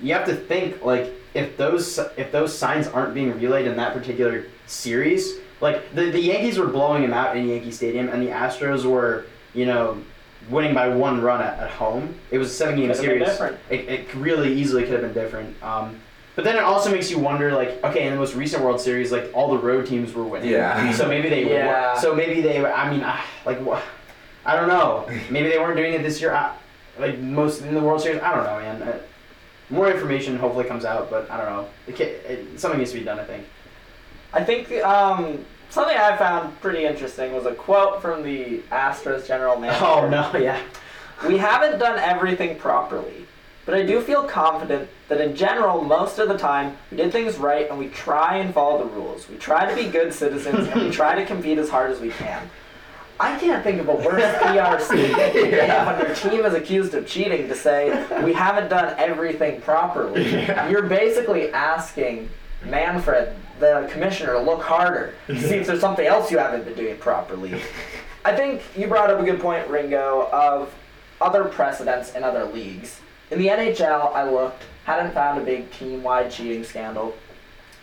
you 0.00 0.12
have 0.14 0.26
to 0.26 0.34
think 0.34 0.84
like 0.84 1.12
if 1.34 1.56
those 1.56 1.98
if 2.16 2.30
those 2.30 2.56
signs 2.56 2.86
aren't 2.88 3.14
being 3.14 3.38
relayed 3.38 3.66
in 3.66 3.76
that 3.76 3.94
particular 3.94 4.46
series, 4.66 5.38
like 5.60 5.94
the 5.94 6.10
the 6.10 6.20
Yankees 6.20 6.58
were 6.58 6.66
blowing 6.66 7.02
them 7.02 7.14
out 7.14 7.36
in 7.36 7.48
Yankee 7.48 7.70
Stadium, 7.70 8.08
and 8.08 8.22
the 8.22 8.30
Astros 8.30 8.84
were 8.84 9.26
you 9.54 9.64
know 9.64 10.02
winning 10.50 10.74
by 10.74 10.88
one 10.88 11.20
run 11.20 11.40
at, 11.40 11.58
at 11.58 11.70
home. 11.70 12.14
It 12.30 12.38
was 12.38 12.50
a 12.50 12.54
seven 12.54 12.76
game 12.76 12.92
series. 12.94 13.28
It, 13.70 13.88
it 13.88 14.14
really 14.14 14.52
easily 14.52 14.82
could 14.84 14.92
have 14.92 15.02
been 15.02 15.12
different. 15.12 15.62
Um, 15.62 16.00
but 16.34 16.44
then 16.44 16.56
it 16.56 16.62
also 16.62 16.90
makes 16.90 17.10
you 17.10 17.18
wonder, 17.18 17.52
like, 17.52 17.82
okay, 17.84 18.06
in 18.06 18.12
the 18.12 18.18
most 18.18 18.34
recent 18.34 18.62
World 18.62 18.80
Series, 18.80 19.12
like 19.12 19.30
all 19.34 19.50
the 19.50 19.58
road 19.58 19.86
teams 19.86 20.14
were 20.14 20.24
winning. 20.24 20.50
Yeah. 20.50 20.90
So 20.92 21.06
maybe 21.06 21.28
they. 21.28 21.48
Yeah. 21.48 21.94
Were, 21.94 22.00
so 22.00 22.14
maybe 22.14 22.40
they. 22.40 22.64
I 22.64 22.90
mean, 22.90 23.02
ah, 23.04 23.24
like, 23.44 23.60
what? 23.60 23.82
I 24.44 24.56
don't 24.56 24.68
know. 24.68 25.06
Maybe 25.30 25.48
they 25.48 25.58
weren't 25.58 25.76
doing 25.76 25.92
it 25.92 26.02
this 26.02 26.20
year. 26.20 26.32
I, 26.32 26.56
like 26.98 27.18
most 27.18 27.62
in 27.62 27.74
the 27.74 27.80
World 27.80 28.00
Series. 28.00 28.22
I 28.22 28.34
don't 28.34 28.44
know, 28.44 28.58
man. 28.58 28.82
Uh, 28.82 28.98
more 29.70 29.90
information 29.90 30.36
hopefully 30.36 30.64
comes 30.64 30.84
out, 30.84 31.10
but 31.10 31.30
I 31.30 31.36
don't 31.36 31.46
know. 31.46 31.68
It, 31.86 31.96
ca- 31.96 32.04
it, 32.04 32.58
something 32.58 32.78
needs 32.78 32.92
to 32.92 32.98
be 32.98 33.04
done. 33.04 33.18
I 33.20 33.24
think. 33.24 33.46
I 34.34 34.42
think 34.42 34.72
um, 34.82 35.44
something 35.72 35.96
I 35.96 36.16
found 36.16 36.60
pretty 36.60 36.84
interesting 36.84 37.32
was 37.32 37.46
a 37.46 37.54
quote 37.54 38.02
from 38.02 38.22
the 38.22 38.58
Astros 38.70 39.26
general 39.26 39.54
oh, 39.56 39.60
manager. 39.60 39.84
Oh 39.84 40.08
no! 40.08 40.38
Yeah. 40.38 40.60
We 41.26 41.38
haven't 41.38 41.78
done 41.78 41.98
everything 41.98 42.58
properly, 42.58 43.26
but 43.64 43.74
I 43.74 43.84
do 43.84 44.00
feel 44.00 44.24
confident 44.24 44.88
that 45.08 45.20
in 45.20 45.34
general, 45.34 45.82
most 45.82 46.18
of 46.18 46.28
the 46.28 46.36
time, 46.36 46.76
we 46.90 46.98
did 46.98 47.12
things 47.12 47.38
right 47.38 47.68
and 47.70 47.78
we 47.78 47.88
try 47.88 48.38
and 48.38 48.52
follow 48.52 48.78
the 48.78 48.90
rules. 48.92 49.28
We 49.28 49.36
try 49.36 49.68
to 49.68 49.74
be 49.74 49.88
good 49.88 50.12
citizens 50.12 50.68
and 50.68 50.82
we 50.82 50.90
try 50.90 51.14
to 51.14 51.24
compete 51.24 51.58
as 51.58 51.70
hard 51.70 51.90
as 51.90 52.00
we 52.00 52.10
can. 52.10 52.50
I 53.20 53.38
can't 53.38 53.62
think 53.62 53.80
of 53.80 53.88
a 53.88 53.94
worse 53.94 54.36
PR 54.38 54.82
statement 54.82 55.32
to 55.32 55.84
when 55.86 55.98
your 56.00 56.14
team 56.16 56.44
is 56.44 56.54
accused 56.54 56.94
of 56.94 57.06
cheating 57.06 57.46
to 57.48 57.54
say 57.54 57.90
we 58.24 58.32
haven't 58.32 58.68
done 58.68 58.94
everything 58.98 59.60
properly. 59.60 60.22
Yeah. 60.32 60.68
You're 60.68 60.88
basically 60.88 61.52
asking 61.52 62.28
Manfred, 62.64 63.34
the 63.60 63.88
commissioner, 63.90 64.32
to 64.34 64.40
look 64.40 64.62
harder 64.62 65.14
to 65.26 65.40
see 65.40 65.56
if 65.56 65.66
there's 65.66 65.80
something 65.80 66.06
else 66.06 66.30
you 66.30 66.38
haven't 66.38 66.64
been 66.64 66.74
doing 66.74 66.96
properly. 66.98 67.60
I 68.24 68.34
think 68.34 68.62
you 68.76 68.86
brought 68.86 69.10
up 69.10 69.20
a 69.20 69.24
good 69.24 69.40
point, 69.40 69.66
Ringo, 69.68 70.28
of 70.32 70.72
other 71.20 71.44
precedents 71.44 72.14
in 72.14 72.24
other 72.24 72.44
leagues. 72.44 73.00
In 73.30 73.38
the 73.38 73.48
NHL, 73.48 74.12
I 74.14 74.28
looked, 74.28 74.62
hadn't 74.84 75.14
found 75.14 75.40
a 75.40 75.44
big 75.44 75.70
team-wide 75.72 76.30
cheating 76.30 76.64
scandal. 76.64 77.14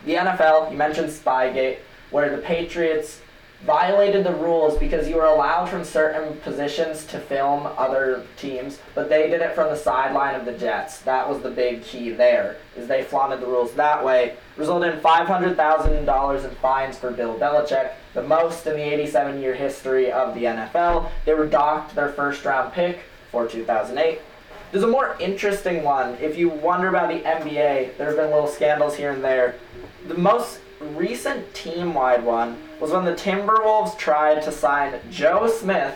The 0.05 0.15
NFL, 0.15 0.71
you 0.71 0.77
mentioned 0.77 1.09
Spygate, 1.09 1.79
where 2.11 2.35
the 2.35 2.41
Patriots 2.41 3.21
violated 3.65 4.23
the 4.23 4.33
rules 4.33 4.77
because 4.77 5.09
you 5.09 5.17
were 5.17 5.25
allowed 5.25 5.67
from 5.67 5.83
certain 5.83 6.37
positions 6.37 7.05
to 7.05 7.19
film 7.19 7.67
other 7.77 8.25
teams, 8.37 8.79
but 8.95 9.09
they 9.09 9.29
did 9.29 9.41
it 9.41 9.53
from 9.53 9.69
the 9.69 9.75
sideline 9.75 10.35
of 10.35 10.45
the 10.45 10.53
Jets. 10.53 10.99
That 10.99 11.27
was 11.27 11.41
the 11.41 11.49
big 11.49 11.83
key 11.83 12.11
there, 12.11 12.57
is 12.77 12.87
they 12.87 13.03
flaunted 13.03 13.41
the 13.41 13.47
rules 13.47 13.73
that 13.73 14.03
way. 14.03 14.35
Resulted 14.55 14.93
in 14.93 15.01
$500,000 15.01 16.45
in 16.45 16.55
fines 16.55 16.97
for 16.97 17.11
Bill 17.11 17.37
Belichick, 17.37 17.91
the 18.13 18.23
most 18.23 18.65
in 18.65 18.77
the 18.77 18.81
87-year 18.81 19.55
history 19.55 20.11
of 20.11 20.33
the 20.35 20.45
NFL. 20.45 21.09
They 21.25 21.33
were 21.33 21.47
docked 21.47 21.95
their 21.95 22.09
first-round 22.09 22.71
pick 22.73 22.99
for 23.29 23.45
2008. 23.45 24.21
There's 24.71 24.83
a 24.83 24.87
more 24.87 25.17
interesting 25.19 25.83
one. 25.83 26.15
If 26.21 26.37
you 26.37 26.47
wonder 26.47 26.87
about 26.87 27.09
the 27.09 27.21
NBA, 27.21 27.97
there 27.97 28.07
have 28.07 28.15
been 28.15 28.29
little 28.29 28.47
scandals 28.47 28.95
here 28.95 29.11
and 29.11 29.23
there. 29.23 29.55
The 30.07 30.17
most 30.17 30.59
recent 30.79 31.53
team 31.53 31.93
wide 31.93 32.23
one 32.23 32.68
was 32.79 32.91
when 32.91 33.05
the 33.05 33.13
Timberwolves 33.13 33.97
tried 33.97 34.41
to 34.43 34.51
sign 34.51 34.99
Joe 35.11 35.47
Smith, 35.49 35.95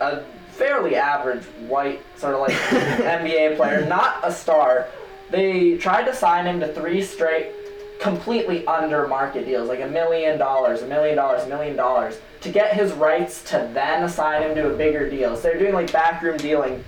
a 0.00 0.22
fairly 0.52 0.96
average 0.96 1.44
white, 1.68 2.02
sort 2.16 2.34
of 2.34 2.40
like 2.40 2.52
NBA 2.52 3.56
player, 3.56 3.84
not 3.86 4.20
a 4.22 4.32
star. 4.32 4.88
They 5.30 5.76
tried 5.76 6.04
to 6.04 6.14
sign 6.14 6.46
him 6.46 6.60
to 6.60 6.72
three 6.72 7.02
straight, 7.02 7.52
completely 8.00 8.66
under 8.66 9.06
market 9.06 9.44
deals, 9.44 9.68
like 9.68 9.80
a 9.80 9.88
million 9.88 10.38
dollars, 10.38 10.82
a 10.82 10.86
million 10.86 11.16
dollars, 11.16 11.44
a 11.44 11.48
million 11.48 11.76
dollars, 11.76 12.18
to 12.40 12.50
get 12.50 12.74
his 12.74 12.92
rights 12.92 13.42
to 13.50 13.70
then 13.74 14.04
assign 14.04 14.42
him 14.42 14.54
to 14.54 14.72
a 14.72 14.76
bigger 14.76 15.08
deal. 15.10 15.36
So 15.36 15.42
they're 15.42 15.58
doing 15.58 15.74
like 15.74 15.92
backroom 15.92 16.38
dealing. 16.38 16.82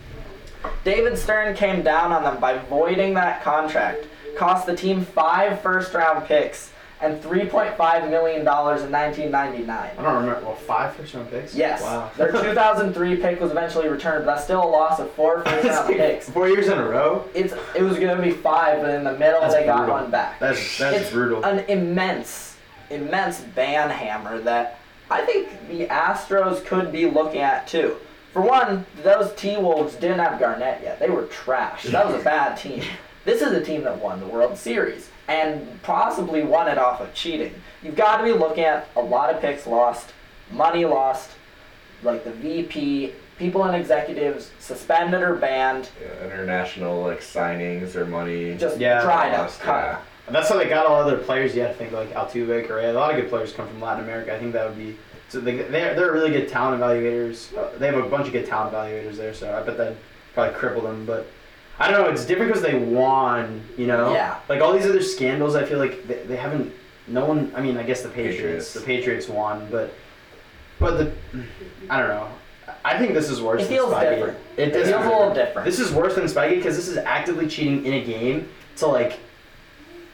David 0.84 1.18
Stern 1.18 1.54
came 1.54 1.82
down 1.82 2.12
on 2.12 2.22
them 2.22 2.40
by 2.40 2.58
voiding 2.58 3.14
that 3.14 3.42
contract, 3.42 4.06
cost 4.36 4.66
the 4.66 4.74
team 4.74 5.04
five 5.04 5.60
first 5.60 5.92
round 5.94 6.26
picks 6.26 6.72
and 7.00 7.22
$3.5 7.22 8.10
million 8.10 8.40
in 8.40 8.46
1999. 8.46 9.68
I 9.68 10.02
don't 10.02 10.14
remember. 10.16 10.46
Well, 10.46 10.54
five 10.54 10.94
first 10.96 11.14
round 11.14 11.30
picks. 11.30 11.54
Yes. 11.54 11.82
Wow. 11.82 12.10
Their 12.16 12.32
2003 12.42 13.16
pick 13.16 13.40
was 13.40 13.50
eventually 13.50 13.88
returned, 13.88 14.24
but 14.24 14.34
that's 14.34 14.44
still 14.44 14.62
a 14.64 14.66
loss 14.66 14.98
of 14.98 15.10
four 15.12 15.44
first 15.44 15.68
round 15.68 15.88
picks. 15.96 16.28
Four 16.28 16.48
years 16.48 16.66
in 16.66 16.78
a 16.78 16.88
row. 16.88 17.28
It's 17.34 17.54
it 17.74 17.82
was 17.82 17.98
gonna 17.98 18.20
be 18.20 18.32
five, 18.32 18.80
but 18.80 18.90
in 18.90 19.04
the 19.04 19.16
middle 19.16 19.40
That's 19.40 19.54
they 19.54 19.64
got 19.64 19.88
one 19.88 20.10
back. 20.10 20.40
That's 20.40 20.78
that's 20.78 20.96
it's 20.96 21.10
brutal. 21.10 21.44
An 21.44 21.60
immense, 21.68 22.56
immense 22.90 23.40
ban 23.40 23.90
hammer 23.90 24.40
that 24.40 24.80
I 25.10 25.24
think 25.24 25.68
the 25.68 25.86
Astros 25.86 26.64
could 26.64 26.90
be 26.90 27.06
looking 27.06 27.40
at 27.40 27.66
too. 27.68 27.96
For 28.32 28.42
one, 28.42 28.84
those 29.02 29.32
T 29.34 29.56
Wolves 29.56 29.94
didn't 29.94 30.18
have 30.18 30.38
Garnett 30.38 30.82
yet. 30.82 30.98
They 30.98 31.10
were 31.10 31.24
trash. 31.26 31.84
That 31.84 32.06
was 32.06 32.20
a 32.20 32.24
bad 32.24 32.56
team. 32.56 32.82
This 33.24 33.40
is 33.40 33.52
a 33.52 33.64
team 33.64 33.84
that 33.84 33.98
won 34.00 34.20
the 34.20 34.26
World 34.26 34.56
Series 34.58 35.10
and 35.28 35.80
possibly 35.82 36.42
won 36.42 36.68
it 36.68 36.78
off 36.78 37.00
of 37.00 37.12
cheating. 37.14 37.54
You've 37.82 37.96
got 37.96 38.16
to 38.18 38.24
be 38.24 38.32
looking 38.32 38.64
at 38.64 38.88
a 38.96 39.00
lot 39.00 39.32
of 39.32 39.40
picks 39.40 39.66
lost, 39.66 40.12
money 40.50 40.84
lost, 40.84 41.30
like 42.02 42.24
the 42.24 42.30
VP, 42.32 43.12
people 43.38 43.64
and 43.64 43.76
executives 43.76 44.50
suspended 44.58 45.22
or 45.22 45.36
banned, 45.36 45.90
Yeah, 46.00 46.24
international 46.26 47.02
like 47.02 47.20
signings 47.20 47.94
or 47.94 48.04
money. 48.06 48.56
just 48.56 48.78
Yeah. 48.78 49.02
dried 49.02 49.32
up, 49.34 49.42
lost, 49.42 49.60
cut. 49.60 49.84
yeah. 49.84 49.98
That's 50.30 50.48
how 50.48 50.56
they 50.58 50.68
got 50.68 50.86
all 50.86 51.00
other 51.00 51.16
players. 51.18 51.54
You 51.54 51.62
have 51.62 51.72
to 51.72 51.76
think 51.78 51.92
like 51.92 52.12
Altuve, 52.12 52.66
Correa. 52.66 52.92
A 52.92 52.94
lot 52.94 53.10
of 53.14 53.16
good 53.20 53.30
players 53.30 53.52
come 53.52 53.66
from 53.68 53.80
Latin 53.80 54.04
America. 54.04 54.34
I 54.34 54.38
think 54.38 54.52
that 54.54 54.68
would 54.68 54.76
be. 54.78 54.96
So 55.30 55.40
they, 55.40 55.56
they're, 55.56 55.94
they're 55.94 56.12
really 56.12 56.30
good 56.30 56.48
talent 56.48 56.80
evaluators. 56.82 57.56
Uh, 57.56 57.76
they 57.78 57.86
have 57.86 57.96
a 57.96 58.02
bunch 58.08 58.26
of 58.26 58.32
good 58.32 58.46
talent 58.46 58.74
evaluators 58.74 59.16
there, 59.16 59.32
so 59.34 59.54
I 59.56 59.62
bet 59.62 59.76
that 59.78 59.94
probably 60.34 60.54
crippled 60.54 60.84
them. 60.84 61.04
But 61.06 61.26
I 61.78 61.90
don't 61.90 62.02
know. 62.02 62.10
It's 62.10 62.24
different 62.24 62.50
because 62.52 62.62
they 62.62 62.78
won. 62.78 63.62
You 63.76 63.86
know. 63.86 64.12
Yeah. 64.12 64.40
Like 64.48 64.60
all 64.60 64.72
these 64.72 64.86
other 64.86 65.02
scandals, 65.02 65.54
I 65.54 65.64
feel 65.64 65.78
like 65.78 66.06
they, 66.06 66.22
they 66.24 66.36
haven't. 66.36 66.72
No 67.06 67.24
one. 67.24 67.52
I 67.54 67.60
mean, 67.60 67.76
I 67.76 67.82
guess 67.82 68.02
the 68.02 68.08
Patriots. 68.08 68.36
Patriots. 68.36 68.74
The 68.74 68.80
Patriots 68.80 69.28
won, 69.28 69.68
but 69.70 69.94
but 70.78 70.98
the. 70.98 71.12
I 71.88 71.98
don't 72.00 72.08
know. 72.08 72.28
I 72.84 72.98
think 72.98 73.14
this 73.14 73.30
is 73.30 73.40
worse. 73.40 73.62
It 73.62 73.68
feels 73.68 73.92
Spygate. 73.92 74.16
different. 74.16 74.38
It 74.56 74.68
It 74.68 74.72
does 74.72 74.88
feels 74.88 75.04
a 75.04 75.08
little 75.08 75.34
different. 75.34 75.64
This 75.64 75.78
is 75.78 75.92
worse 75.92 76.14
than 76.14 76.24
Spygate 76.24 76.56
because 76.56 76.76
this 76.76 76.88
is 76.88 76.96
actively 76.98 77.48
cheating 77.48 77.84
in 77.86 77.94
a 77.94 78.04
game 78.04 78.48
to 78.76 78.86
like 78.86 79.18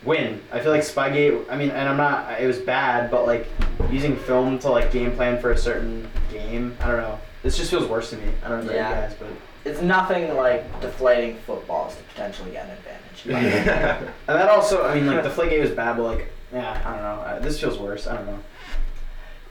win. 0.05 0.41
I 0.53 0.61
feel 0.61 0.71
like 0.73 0.83
Spygate. 0.83 1.45
I 1.51 1.57
mean, 1.57 1.71
and 1.71 1.89
I'm 1.89 1.97
not. 1.97 2.41
It 2.41 2.47
was 2.47 2.59
bad, 2.59 3.11
but 3.11 3.27
like 3.27 3.47
using 3.91 4.17
film 4.17 4.59
to 4.61 4.71
like 4.71 4.91
game 4.93 5.13
plan 5.13 5.41
for 5.41 5.53
a 5.53 5.59
certain 5.59 6.09
game. 6.31 6.77
I 6.81 6.89
don't 6.89 6.99
know. 6.99 7.19
This 7.43 7.57
just 7.57 7.71
feels 7.71 7.87
worse 7.87 8.11
to 8.11 8.17
me. 8.17 8.25
I 8.45 8.49
don't 8.49 8.61
know 8.61 8.65
about 8.73 8.75
Yeah. 8.75 8.89
you 9.03 9.09
guys, 9.09 9.17
but 9.19 9.29
It's 9.71 9.81
nothing 9.83 10.35
like 10.37 10.81
deflating 10.81 11.37
footballs 11.47 11.97
to 11.97 12.03
potentially 12.05 12.53
get 12.53 12.67
an 12.67 12.71
advantage. 12.73 13.27
yeah. 13.67 13.99
and 14.29 14.39
that 14.39 14.49
also. 14.49 14.85
I 14.85 14.95
mean, 14.95 15.07
like 15.07 15.23
the 15.23 15.31
Flake 15.31 15.61
was 15.61 15.71
bad, 15.71 15.97
but 15.97 16.05
like 16.05 16.33
yeah, 16.53 16.81
I 16.85 16.93
don't 16.93 17.03
know. 17.03 17.23
Uh, 17.25 17.39
This 17.41 17.61
feels 17.61 17.79
worse. 17.79 18.07
I 18.07 18.17
don't 18.17 18.27
know. 18.27 18.39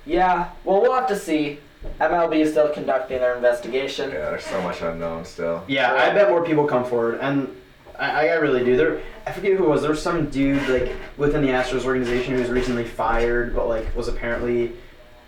Yeah, 0.06 0.50
well, 0.66 0.82
we'll 0.82 0.94
have 0.94 1.08
to 1.08 1.16
see. 1.16 1.60
MLB 2.00 2.36
is 2.40 2.52
still 2.52 2.70
conducting 2.70 3.20
their 3.20 3.36
investigation. 3.36 4.10
Yeah, 4.10 4.30
there's 4.30 4.46
so 4.46 4.62
much 4.62 4.82
unknown 4.82 5.26
still. 5.26 5.64
Yeah, 5.68 5.94
I 5.94 6.14
bet 6.14 6.30
more 6.30 6.44
people 6.44 6.66
come 6.66 6.86
forward, 6.86 7.20
and 7.22 7.54
I, 8.00 8.28
I 8.30 8.34
really 8.36 8.64
do. 8.64 8.78
There, 8.78 9.02
I 9.26 9.32
forget 9.32 9.58
who 9.58 9.64
it 9.64 9.70
was. 9.70 9.82
There 9.82 9.92
was 9.92 10.02
some 10.02 10.30
dude 10.30 10.68
like 10.68 10.92
within 11.18 11.42
the 11.42 11.50
Astros 11.50 11.86
organization 11.86 12.34
who 12.36 12.42
was 12.42 12.50
recently 12.50 12.84
fired, 12.86 13.56
but 13.56 13.68
like 13.68 13.96
was 13.96 14.08
apparently 14.10 14.74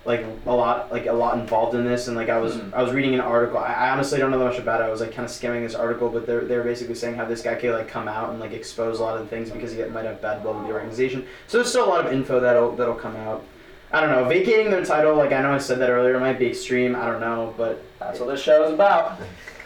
like 0.03 0.23
a 0.45 0.51
lot 0.51 0.91
like 0.91 1.05
a 1.07 1.13
lot 1.13 1.39
involved 1.39 1.75
in 1.75 1.85
this. 1.85 2.07
And 2.07 2.15
like 2.17 2.29
I 2.29 2.37
was 2.37 2.57
Mhm. 2.57 2.73
I 2.73 2.83
was 2.83 2.91
reading 2.91 3.13
an 3.13 3.21
article. 3.21 3.57
I, 3.57 3.73
I 3.73 3.89
honestly 3.91 4.19
don't 4.19 4.31
know 4.31 4.39
that 4.39 4.45
much 4.45 4.59
about 4.59 4.81
it. 4.81 4.83
I 4.83 4.89
was 4.89 4.99
like 5.01 5.13
kind 5.13 5.25
of 5.25 5.31
skimming 5.31 5.63
this 5.63 5.75
article, 5.75 6.09
but 6.09 6.27
they're 6.27 6.41
they're 6.41 6.63
basically 6.63 6.95
saying 6.95 7.15
how 7.15 7.25
this 7.25 7.41
guy 7.41 7.55
could 7.55 7.73
like 7.73 7.87
come 7.87 8.07
out 8.07 8.29
and 8.31 8.39
like 8.39 8.51
expose 8.51 8.99
a 8.99 9.03
lot 9.03 9.15
of 9.17 9.23
the 9.23 9.29
things 9.29 9.49
because 9.49 9.71
he 9.71 9.81
might 9.85 10.05
have 10.05 10.21
bad 10.21 10.43
blood 10.43 10.57
with 10.57 10.67
the 10.67 10.73
organization. 10.73 11.25
So 11.47 11.57
there's 11.57 11.69
still 11.69 11.85
a 11.85 11.89
lot 11.89 12.05
of 12.05 12.11
info 12.11 12.39
that'll 12.41 12.73
that'll 12.75 12.95
come 12.95 13.15
out. 13.15 13.43
I 13.93 14.01
don't 14.01 14.09
know. 14.09 14.25
Vacating 14.25 14.69
their 14.71 14.83
title, 14.83 15.15
like 15.15 15.31
I 15.31 15.41
know 15.41 15.53
I 15.53 15.57
said 15.57 15.79
that 15.79 15.89
earlier, 15.89 16.19
might 16.19 16.37
be 16.37 16.47
extreme. 16.47 16.95
I 16.97 17.05
don't 17.05 17.21
know, 17.21 17.53
but 17.57 17.81
That's 17.99 18.19
what 18.19 18.27
this 18.27 18.41
show 18.41 18.65
is 18.65 18.73
about. 18.73 19.19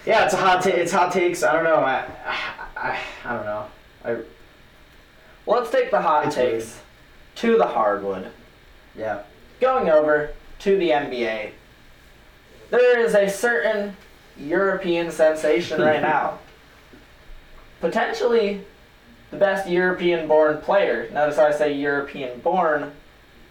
yeah, 0.05 0.23
it's 0.25 0.35
a 0.35 0.37
hot. 0.37 0.61
Ta- 0.61 0.69
it's 0.69 0.91
hot 0.91 1.11
takes. 1.11 1.41
I 1.41 1.51
don't 1.53 1.63
know. 1.63 1.77
I, 1.77 2.05
I, 2.77 2.99
I 3.25 3.33
don't 3.35 3.45
know. 3.45 3.65
I 4.03 4.17
Well, 5.45 5.59
let's 5.59 5.71
take 5.71 5.91
the 5.91 6.01
hot 6.01 6.27
It's 6.27 6.35
takes 6.35 6.79
to 7.35 7.57
the 7.57 7.67
hardwood. 7.67 8.31
yeah. 8.95 9.21
Going 9.59 9.89
over 9.89 10.31
to 10.59 10.77
the 10.77 10.89
NBA. 10.91 11.51
There 12.69 12.99
is 12.99 13.13
a 13.15 13.29
certain 13.29 13.95
European 14.37 15.11
sensation 15.11 15.81
right 15.81 16.01
now. 16.13 16.39
Potentially 17.81 18.61
the 19.31 19.37
best 19.37 19.69
European 19.69 20.27
born 20.27 20.59
player. 20.59 21.09
Notice 21.11 21.37
how 21.37 21.45
I 21.45 21.51
say 21.51 21.73
European 21.73 22.39
born, 22.39 22.91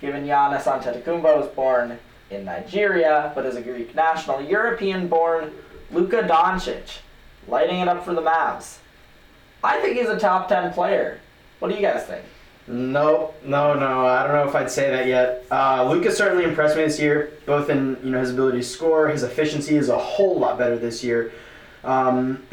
given 0.01 0.25
Giannis 0.27 0.65
Antetokounmpo 0.65 1.37
was 1.39 1.49
born 1.49 1.99
in 2.31 2.45
Nigeria, 2.45 3.33
but 3.35 3.47
is 3.47 3.57
a 3.57 3.63
Greek 3.63 3.95
national. 3.95 4.41
European 4.43 5.09
born 5.09 5.53
Luka 5.91 6.23
Doncic, 6.23 6.99
lighting 7.47 7.81
it 7.81 7.89
up 7.89 8.05
for 8.05 8.13
the 8.15 8.23
Mavs. 8.23 8.79
I 9.63 9.81
think 9.81 9.97
he's 9.97 10.09
a 10.09 10.19
top 10.19 10.49
10 10.49 10.73
player. 10.73 11.21
What 11.59 11.69
do 11.69 11.75
you 11.75 11.83
guys 11.83 12.05
think? 12.05 12.25
No, 12.69 13.35
no, 13.45 13.75
no. 13.75 14.07
I 14.07 14.25
don't 14.25 14.35
know 14.35 14.49
if 14.49 14.55
I'd 14.55 14.71
say 14.71 14.91
that 14.91 15.07
yet. 15.07 15.47
Uh, 15.51 15.89
Luka 15.91 16.13
certainly 16.13 16.45
impressed 16.45 16.77
me 16.77 16.85
this 16.85 17.01
year, 17.01 17.33
both 17.47 17.71
in 17.71 17.97
you 18.05 18.11
know 18.11 18.21
his 18.21 18.31
ability 18.31 18.59
to 18.59 18.65
score, 18.65 19.09
his 19.09 19.23
efficiency 19.23 19.77
is 19.77 19.89
a 19.89 19.99
whole 19.99 20.39
lot 20.39 20.59
better 20.59 20.77
this 20.77 21.03
year. 21.03 21.33
Um, 21.83 22.43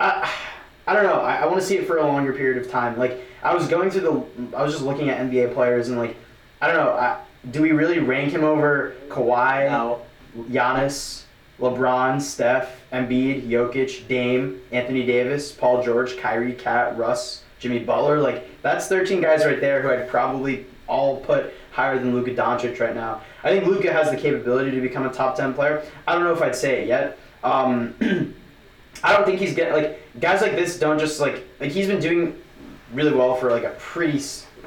I, 0.00 0.28
I 0.86 0.92
don't 0.92 1.04
know. 1.04 1.20
I, 1.20 1.36
I 1.36 1.46
want 1.46 1.60
to 1.60 1.66
see 1.66 1.76
it 1.76 1.86
for 1.86 1.98
a 1.98 2.06
longer 2.06 2.32
period 2.32 2.64
of 2.64 2.70
time. 2.70 2.98
Like 2.98 3.20
I 3.42 3.54
was 3.54 3.68
going 3.68 3.90
through 3.90 4.00
the, 4.00 4.56
I 4.56 4.62
was 4.62 4.72
just 4.72 4.84
looking 4.84 5.08
at 5.08 5.20
NBA 5.20 5.54
players 5.54 5.88
and 5.88 5.98
like, 5.98 6.16
I 6.60 6.66
don't 6.66 6.76
know. 6.76 6.92
I, 6.92 7.20
do 7.50 7.62
we 7.62 7.72
really 7.72 8.00
rank 8.00 8.32
him 8.32 8.42
over 8.42 8.94
Kawhi? 9.08 9.70
No. 9.70 10.02
Giannis, 10.50 11.23
LeBron, 11.60 12.20
Steph, 12.20 12.80
Embiid, 12.92 13.48
Jokic, 13.48 14.08
Dame, 14.08 14.60
Anthony 14.72 15.06
Davis, 15.06 15.52
Paul 15.52 15.82
George, 15.82 16.16
Kyrie, 16.18 16.52
Cat, 16.52 16.96
Russ, 16.98 17.44
Jimmy 17.58 17.78
Butler. 17.78 18.18
Like 18.20 18.60
that's 18.62 18.88
13 18.88 19.20
guys 19.20 19.44
right 19.44 19.60
there 19.60 19.82
who 19.82 19.90
I'd 19.90 20.08
probably 20.08 20.66
all 20.86 21.18
put 21.20 21.54
higher 21.72 21.98
than 21.98 22.14
Luka 22.14 22.34
Doncic 22.34 22.78
right 22.80 22.94
now. 22.94 23.20
I 23.42 23.50
think 23.50 23.66
Luka 23.66 23.92
has 23.92 24.10
the 24.10 24.16
capability 24.16 24.70
to 24.72 24.80
become 24.80 25.06
a 25.06 25.12
top 25.12 25.36
10 25.36 25.54
player. 25.54 25.84
I 26.06 26.14
don't 26.14 26.24
know 26.24 26.32
if 26.32 26.42
I'd 26.42 26.56
say 26.56 26.82
it 26.82 26.88
yet. 26.88 27.18
Um, 27.42 27.94
I 29.02 29.12
don't 29.12 29.24
think 29.24 29.38
he's 29.38 29.54
getting 29.54 29.74
like 29.74 30.00
guys 30.20 30.40
like 30.40 30.52
this 30.52 30.78
don't 30.78 30.98
just 30.98 31.20
like 31.20 31.44
like 31.60 31.70
he's 31.70 31.86
been 31.86 32.00
doing 32.00 32.40
really 32.92 33.12
well 33.12 33.34
for 33.34 33.50
like 33.50 33.64
a 33.64 33.74
pretty 33.78 34.22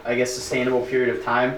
I 0.06 0.16
guess 0.16 0.34
sustainable 0.34 0.86
period 0.86 1.16
of 1.16 1.24
time. 1.24 1.58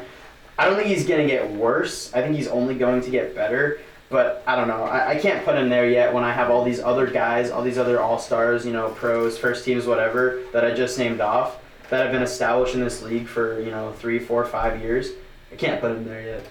I 0.58 0.66
don't 0.66 0.76
think 0.76 0.88
he's 0.88 1.08
gonna 1.08 1.28
get 1.28 1.50
worse. 1.52 2.14
I 2.14 2.22
think 2.22 2.36
he's 2.36 2.48
only 2.48 2.76
going 2.76 3.02
to 3.02 3.10
get 3.10 3.34
better. 3.36 3.80
But 4.10 4.44
I 4.48 4.56
don't 4.56 4.68
know. 4.68 4.84
I, 4.84 5.12
I 5.12 5.20
can't 5.20 5.46
put 5.46 5.56
him 5.56 5.70
there 5.70 5.88
yet 5.88 6.14
when 6.14 6.24
I 6.24 6.34
have 6.34 6.50
all 6.50 6.64
these 6.64 6.80
other 6.80 7.06
guys, 7.08 7.52
all 7.52 7.62
these 7.62 7.78
other 7.78 8.00
all 8.00 8.18
stars, 8.18 8.66
you 8.66 8.74
know, 8.74 8.90
pros, 8.90 9.38
first 9.38 9.64
teams, 9.66 9.86
whatever, 9.86 10.42
that 10.52 10.66
I 10.66 10.74
just 10.74 10.98
named 10.98 11.22
off, 11.22 11.60
that 11.90 12.02
have 12.04 12.12
been 12.12 12.24
established 12.24 12.74
in 12.74 12.82
this 12.82 13.04
league 13.04 13.28
for, 13.28 13.60
you 13.60 13.70
know, 13.70 13.92
three, 13.94 14.18
four, 14.18 14.44
five 14.46 14.82
years. 14.82 15.12
I 15.52 15.56
can't 15.56 15.80
put 15.80 15.92
him 15.92 16.06
there 16.06 16.22
yet. 16.22 16.46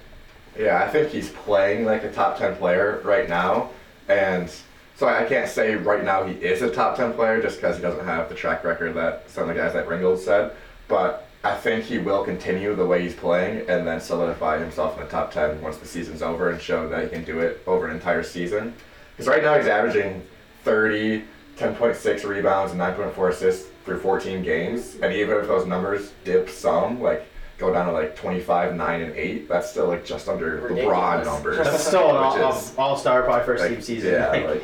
Yeah, 0.57 0.83
I 0.83 0.89
think 0.89 1.11
he's 1.11 1.31
playing 1.31 1.85
like 1.85 2.05
a 2.05 2.13
top 2.13 2.39
10 2.39 2.57
player 2.57 3.01
right 3.05 3.29
now. 3.29 3.71
And 4.09 4.51
so 4.97 5.07
I 5.09 5.25
can't 5.25 5.49
say 5.49 5.77
right 5.77 6.05
now 6.05 6.25
he 6.25 6.35
is 6.35 6.63
a 6.63 6.71
top 6.71 6.97
10 6.97 7.15
player 7.15 7.41
just 7.41 7.57
because 7.57 7.77
he 7.77 7.83
doesn't 7.83 8.05
have 8.05 8.29
the 8.29 8.35
track 8.35 8.65
record 8.65 8.95
that 8.95 9.31
some 9.31 9.45
of 9.45 9.49
the 9.49 9.55
guys 9.55 9.75
like 9.75 9.89
Ringgold 9.89 10.21
said. 10.21 10.53
But 10.89 11.28
I 11.45 11.55
think 11.55 11.85
he 11.85 11.99
will 11.99 12.25
continue 12.25 12.75
the 12.75 12.85
way 12.85 13.03
he's 13.03 13.15
playing 13.15 13.69
and 13.69 13.87
then 13.87 14.01
solidify 14.01 14.59
himself 14.59 14.99
in 14.99 15.05
the 15.05 15.11
top 15.11 15.33
10 15.33 15.63
once 15.63 15.77
the 15.77 15.87
season's 15.87 16.21
over 16.21 16.51
and 16.51 16.61
show 16.61 16.89
that 16.89 17.05
he 17.05 17.11
can 17.11 17.25
do 17.25 17.39
it 17.41 17.63
over 17.67 17.87
an 17.87 17.95
entire 17.95 18.25
season. 18.25 18.75
Because 19.13 19.29
right 19.29 19.43
now 19.43 19.57
he's 19.57 19.69
averaging 19.69 20.23
30, 20.65 21.23
10.6 21.57 22.25
rebounds, 22.25 22.73
and 22.73 22.81
9.4 22.81 23.31
assists 23.31 23.69
through 23.85 24.01
14 24.01 24.43
games. 24.43 24.97
And 25.01 25.13
even 25.13 25.39
if 25.39 25.47
those 25.47 25.67
numbers 25.67 26.13
dip 26.25 26.49
some, 26.49 27.01
like 27.01 27.27
go 27.57 27.73
down 27.73 27.87
to 27.87 27.93
like 27.93 28.17
25, 28.17 28.75
9, 28.75 29.01
and 29.01 29.15
8, 29.15 29.49
that's 29.49 29.71
still 29.71 29.87
like 29.87 30.05
just 30.05 30.29
under 30.29 30.61
LeBron 30.63 30.71
Ridiculous. 30.71 31.27
numbers. 31.27 31.57
That's 31.59 31.87
still 31.87 32.11
an 32.11 32.17
all, 32.17 32.63
all 32.79 32.97
star 32.97 33.23
probably 33.23 33.45
first 33.45 33.63
like, 33.63 33.73
team 33.73 33.83
season. 33.83 34.13
Yeah, 34.13 34.31
Like, 34.31 34.45
like 34.49 34.63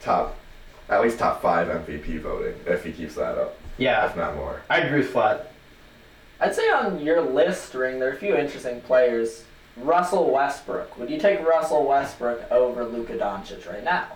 top, 0.00 0.38
at 0.88 1.02
least 1.02 1.18
top 1.18 1.42
five 1.42 1.68
MVP 1.68 2.20
voting 2.20 2.54
if 2.66 2.84
he 2.84 2.92
keeps 2.92 3.14
that 3.16 3.36
up, 3.38 3.58
yeah, 3.78 4.08
if 4.08 4.16
not 4.16 4.34
more. 4.34 4.62
I 4.68 4.78
agree 4.78 5.00
with 5.00 5.10
Flat. 5.10 5.49
I'd 6.40 6.54
say 6.54 6.70
on 6.70 7.00
your 7.00 7.20
list, 7.20 7.74
Ring, 7.74 7.98
there 7.98 8.08
are 8.10 8.12
a 8.12 8.16
few 8.16 8.34
interesting 8.36 8.80
players. 8.82 9.44
Russell 9.76 10.30
Westbrook. 10.32 10.98
Would 10.98 11.10
you 11.10 11.18
take 11.18 11.40
Russell 11.46 11.86
Westbrook 11.86 12.50
over 12.50 12.84
Luka 12.84 13.14
Doncic 13.16 13.70
right 13.70 13.84
now? 13.84 14.06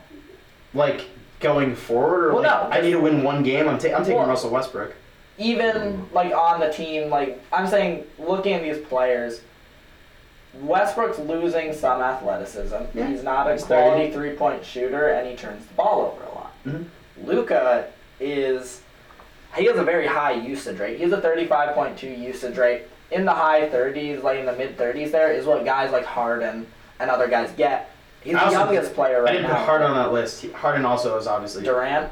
Like, 0.74 1.06
going 1.40 1.74
forward, 1.76 2.26
or 2.26 2.34
Well, 2.34 2.42
like, 2.42 2.70
no, 2.70 2.76
I 2.76 2.80
need 2.80 2.90
to 2.92 3.00
win 3.00 3.22
one 3.22 3.42
game, 3.42 3.68
I'm, 3.68 3.78
ta- 3.78 3.94
I'm 3.94 4.02
taking 4.02 4.18
Well- 4.18 4.28
Russell 4.28 4.50
Westbrook. 4.50 4.94
Even 5.36 6.08
like 6.12 6.32
on 6.32 6.60
the 6.60 6.72
team, 6.72 7.10
like 7.10 7.42
I'm 7.52 7.66
saying, 7.66 8.04
looking 8.20 8.52
at 8.54 8.62
these 8.62 8.78
players, 8.86 9.40
Westbrook's 10.60 11.18
losing 11.18 11.72
some 11.72 12.00
athleticism. 12.00 12.76
Yeah, 12.94 13.08
He's 13.08 13.24
not 13.24 13.48
a 13.48 13.54
he's 13.54 13.64
quality 13.64 14.12
three-point 14.12 14.64
shooter, 14.64 15.08
and 15.08 15.28
he 15.28 15.34
turns 15.34 15.66
the 15.66 15.74
ball 15.74 16.12
over 16.14 16.22
a 16.24 16.34
lot. 16.36 16.52
Mhm. 16.64 16.84
Luca 17.24 17.86
is 18.20 18.80
he 19.56 19.66
has 19.66 19.76
a 19.76 19.84
very 19.84 20.06
high 20.06 20.32
usage 20.32 20.78
rate. 20.78 20.96
He 20.96 21.02
has 21.04 21.12
a 21.12 21.20
35.2 21.20 22.18
usage 22.18 22.56
rate. 22.56 22.82
In 23.10 23.24
the 23.24 23.32
high 23.32 23.68
30s, 23.68 24.22
like 24.22 24.38
in 24.38 24.46
the 24.46 24.52
mid 24.54 24.76
30s, 24.76 25.12
there 25.12 25.30
is 25.32 25.46
what 25.46 25.64
guys 25.64 25.92
like 25.92 26.04
Harden 26.04 26.66
and 26.98 27.10
other 27.10 27.28
guys 27.28 27.52
get. 27.52 27.90
He's 28.22 28.34
I 28.34 28.38
the 28.38 28.44
also- 28.46 28.72
youngest 28.72 28.94
player 28.94 29.22
right 29.22 29.30
I 29.30 29.32
didn't 29.34 29.50
now. 29.50 29.58
put 29.58 29.66
Harden 29.66 29.90
on 29.90 29.96
that 29.96 30.12
list. 30.12 30.46
Harden 30.52 30.84
also 30.84 31.16
is 31.18 31.26
obviously. 31.26 31.62
Durant. 31.62 32.10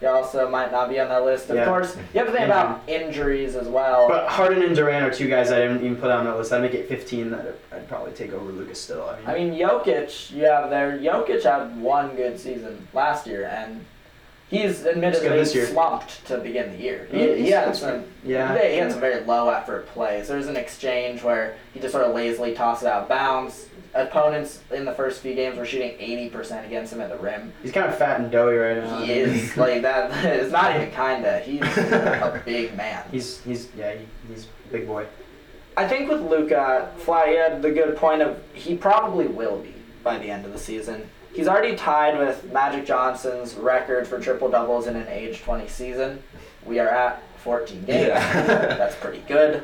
He 0.00 0.06
also 0.06 0.48
might 0.48 0.70
not 0.72 0.88
be 0.88 1.00
on 1.00 1.08
that 1.08 1.24
list. 1.24 1.48
Of 1.50 1.56
Yeah. 1.56 1.64
course, 1.66 1.96
you 1.96 2.18
have 2.20 2.26
to 2.26 2.32
think 2.32 2.50
mm-hmm. 2.50 2.52
about 2.52 2.82
injuries 2.86 3.56
as 3.56 3.66
well. 3.66 4.08
But 4.08 4.28
Harden 4.28 4.62
and 4.62 4.74
Durant 4.76 5.04
are 5.04 5.10
two 5.14 5.28
guys 5.28 5.50
I 5.50 5.58
didn't 5.58 5.78
even 5.78 5.96
put 5.96 6.10
on 6.10 6.24
that 6.26 6.36
list. 6.36 6.52
I'd 6.52 6.62
make 6.62 6.74
it 6.74 6.88
15 6.88 7.30
that 7.30 7.54
I'd 7.72 7.88
probably 7.88 8.12
take 8.12 8.32
over 8.32 8.50
Lucas 8.52 8.80
still. 8.80 9.08
I 9.08 9.16
mean, 9.16 9.26
I 9.26 9.34
mean, 9.34 9.68
Jokic, 9.68 10.30
you 10.32 10.44
have 10.44 10.70
there. 10.70 10.98
Jokic 10.98 11.42
had 11.42 11.80
one 11.80 12.14
good 12.14 12.38
season 12.38 12.86
last 12.92 13.26
year, 13.26 13.46
and 13.46 13.84
he's 14.50 14.86
admittedly 14.86 15.28
this 15.28 15.54
year. 15.54 15.66
slumped 15.66 16.24
to 16.26 16.38
begin 16.38 16.72
the 16.72 16.78
year. 16.82 17.08
He, 17.10 17.18
Mm, 17.18 17.36
he 17.38 17.50
had 17.50 17.74
some. 17.76 18.04
yeah. 18.24 18.56
He 18.68 18.76
had 18.76 18.90
some 18.92 19.00
very 19.00 19.24
low 19.24 19.48
effort 19.50 19.86
plays. 19.88 20.28
There 20.28 20.36
was 20.36 20.46
an 20.48 20.56
exchange 20.56 21.22
where 21.22 21.56
he 21.74 21.80
just 21.80 21.92
sort 21.92 22.04
of 22.04 22.14
lazily 22.14 22.54
tossed 22.54 22.82
it 22.82 22.88
out 22.88 23.02
of 23.04 23.08
bounds. 23.08 23.66
Opponents 23.94 24.60
in 24.74 24.84
the 24.84 24.92
first 24.92 25.22
few 25.22 25.34
games 25.34 25.56
were 25.56 25.64
shooting 25.64 25.92
80% 25.98 26.66
against 26.66 26.92
him 26.92 27.00
at 27.00 27.08
the 27.08 27.16
rim. 27.16 27.50
He's 27.62 27.72
kind 27.72 27.88
of 27.88 27.96
fat 27.96 28.20
and 28.20 28.30
doughy 28.30 28.56
right 28.56 28.76
now. 28.76 28.98
He 29.00 29.12
is 29.12 29.56
like 29.56 29.80
that. 29.82 30.10
It's 30.24 30.52
not 30.52 30.76
even 30.76 30.90
kinda. 31.02 31.38
He's 31.40 31.62
a 31.62 32.42
big 32.44 32.76
man. 32.76 33.04
He's 33.10 33.40
he's 33.42 33.68
yeah 33.74 33.94
he, 33.94 34.04
he's 34.28 34.44
a 34.44 34.72
big 34.72 34.86
boy. 34.86 35.06
I 35.78 35.88
think 35.88 36.10
with 36.10 36.20
Luka, 36.20 36.90
Fly 36.98 37.28
had 37.28 37.62
the 37.62 37.70
good 37.70 37.96
point 37.96 38.20
of 38.20 38.38
he 38.52 38.76
probably 38.76 39.28
will 39.28 39.58
be 39.60 39.74
by 40.02 40.18
the 40.18 40.30
end 40.30 40.44
of 40.44 40.52
the 40.52 40.58
season. 40.58 41.08
He's 41.36 41.48
already 41.48 41.76
tied 41.76 42.18
with 42.18 42.50
Magic 42.50 42.86
Johnson's 42.86 43.56
record 43.56 44.08
for 44.08 44.18
triple 44.18 44.48
doubles 44.48 44.86
in 44.86 44.96
an 44.96 45.06
age 45.08 45.42
20 45.42 45.68
season. 45.68 46.22
We 46.64 46.78
are 46.78 46.88
at 46.88 47.22
14 47.40 47.84
games. 47.84 48.08
Yeah. 48.08 48.46
That's 48.46 48.96
pretty 48.96 49.22
good. 49.28 49.62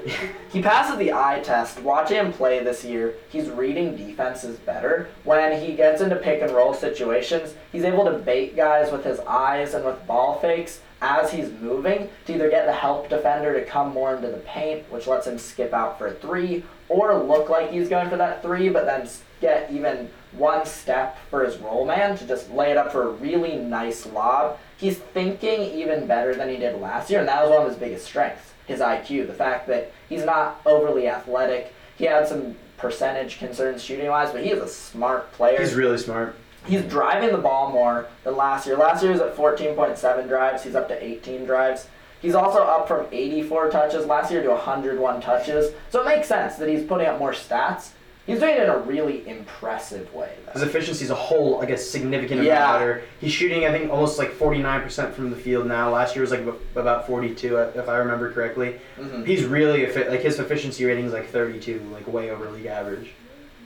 He 0.52 0.60
passes 0.60 0.98
the 0.98 1.14
eye 1.14 1.40
test. 1.42 1.80
Watching 1.80 2.18
him 2.18 2.30
play 2.30 2.62
this 2.62 2.84
year, 2.84 3.14
he's 3.30 3.48
reading 3.48 3.96
defenses 3.96 4.58
better. 4.58 5.08
When 5.24 5.58
he 5.62 5.74
gets 5.74 6.02
into 6.02 6.16
pick 6.16 6.42
and 6.42 6.50
roll 6.50 6.74
situations, 6.74 7.54
he's 7.72 7.84
able 7.84 8.04
to 8.04 8.18
bait 8.18 8.54
guys 8.54 8.92
with 8.92 9.04
his 9.04 9.18
eyes 9.20 9.72
and 9.72 9.82
with 9.82 10.06
ball 10.06 10.38
fakes 10.40 10.82
as 11.00 11.32
he's 11.32 11.50
moving 11.52 12.10
to 12.26 12.34
either 12.34 12.50
get 12.50 12.66
the 12.66 12.72
help 12.74 13.08
defender 13.08 13.58
to 13.58 13.64
come 13.64 13.94
more 13.94 14.14
into 14.14 14.28
the 14.28 14.36
paint, 14.40 14.84
which 14.92 15.06
lets 15.06 15.26
him 15.26 15.38
skip 15.38 15.72
out 15.72 15.96
for 15.96 16.08
a 16.08 16.12
three, 16.12 16.64
or 16.90 17.14
look 17.14 17.48
like 17.48 17.70
he's 17.70 17.88
going 17.88 18.10
for 18.10 18.18
that 18.18 18.42
three, 18.42 18.68
but 18.68 18.84
then 18.84 19.08
get 19.40 19.70
even 19.72 20.10
one 20.32 20.64
step 20.66 21.18
for 21.30 21.44
his 21.44 21.56
roll 21.58 21.84
man 21.84 22.16
to 22.18 22.26
just 22.26 22.50
lay 22.50 22.70
it 22.70 22.76
up 22.76 22.92
for 22.92 23.02
a 23.08 23.10
really 23.10 23.56
nice 23.56 24.06
lob. 24.06 24.58
He's 24.76 24.98
thinking 24.98 25.62
even 25.62 26.06
better 26.06 26.34
than 26.34 26.48
he 26.48 26.56
did 26.56 26.80
last 26.80 27.10
year, 27.10 27.20
and 27.20 27.28
that 27.28 27.42
was 27.42 27.50
one 27.50 27.62
of 27.62 27.68
his 27.68 27.76
biggest 27.78 28.06
strengths 28.06 28.52
his 28.66 28.80
IQ. 28.80 29.26
The 29.26 29.34
fact 29.34 29.66
that 29.68 29.92
he's 30.08 30.24
not 30.24 30.60
overly 30.66 31.08
athletic. 31.08 31.74
He 31.96 32.04
had 32.04 32.26
some 32.26 32.56
percentage 32.76 33.38
concerns 33.38 33.82
shooting 33.82 34.08
wise, 34.08 34.32
but 34.32 34.42
he 34.42 34.50
is 34.50 34.60
a 34.60 34.68
smart 34.68 35.32
player 35.32 35.60
He's 35.60 35.74
really 35.74 35.98
smart. 35.98 36.34
he's 36.66 36.82
driving 36.82 37.30
the 37.30 37.38
ball 37.38 37.70
more 37.70 38.06
than 38.24 38.36
last 38.36 38.66
year. 38.66 38.76
Last 38.76 39.02
year 39.02 39.12
he 39.12 39.18
was 39.18 39.28
at 39.28 39.36
14.7 39.36 40.28
drives. 40.28 40.64
He's 40.64 40.74
up 40.74 40.88
to 40.88 41.04
18 41.04 41.44
drives. 41.44 41.86
He's 42.20 42.34
also 42.34 42.62
up 42.62 42.86
from 42.86 43.06
84 43.10 43.70
touches 43.70 44.06
last 44.06 44.30
year 44.30 44.42
to 44.42 44.50
101 44.50 45.20
touches. 45.20 45.74
So 45.90 46.02
it 46.02 46.06
makes 46.06 46.28
sense 46.28 46.56
that 46.56 46.68
he's 46.68 46.84
putting 46.84 47.08
up 47.08 47.18
more 47.18 47.32
stats. 47.32 47.90
He's 48.26 48.38
doing 48.38 48.54
it 48.56 48.62
in 48.62 48.68
a 48.70 48.78
really 48.78 49.26
impressive 49.28 50.12
way. 50.14 50.30
His 50.52 50.62
efficiency 50.62 51.04
is 51.04 51.10
a 51.10 51.14
whole, 51.14 51.58
like 51.58 51.70
a 51.70 51.76
significant 51.76 52.42
Yeah. 52.44 52.56
amount 52.64 52.78
better. 52.80 53.02
He's 53.20 53.32
shooting, 53.32 53.64
I 53.66 53.72
think, 53.72 53.90
almost 53.90 54.16
like 54.18 54.30
49% 54.30 55.12
from 55.14 55.30
the 55.30 55.36
field 55.36 55.66
now. 55.66 55.90
Last 55.90 56.14
year 56.14 56.20
was 56.20 56.30
like 56.30 56.40
ab- 56.46 56.60
about 56.76 57.06
42, 57.08 57.58
uh, 57.58 57.70
if 57.74 57.88
I 57.88 57.96
remember 57.98 58.30
correctly. 58.32 58.76
Mm-hmm. 58.98 59.24
He's 59.24 59.44
really 59.44 59.86
effi- 59.86 60.08
like 60.08 60.20
his 60.20 60.38
efficiency 60.38 60.84
rating 60.84 61.06
is 61.06 61.12
like 61.12 61.30
32, 61.30 61.80
like 61.92 62.06
way 62.06 62.30
over 62.30 62.48
league 62.50 62.66
average. 62.66 63.10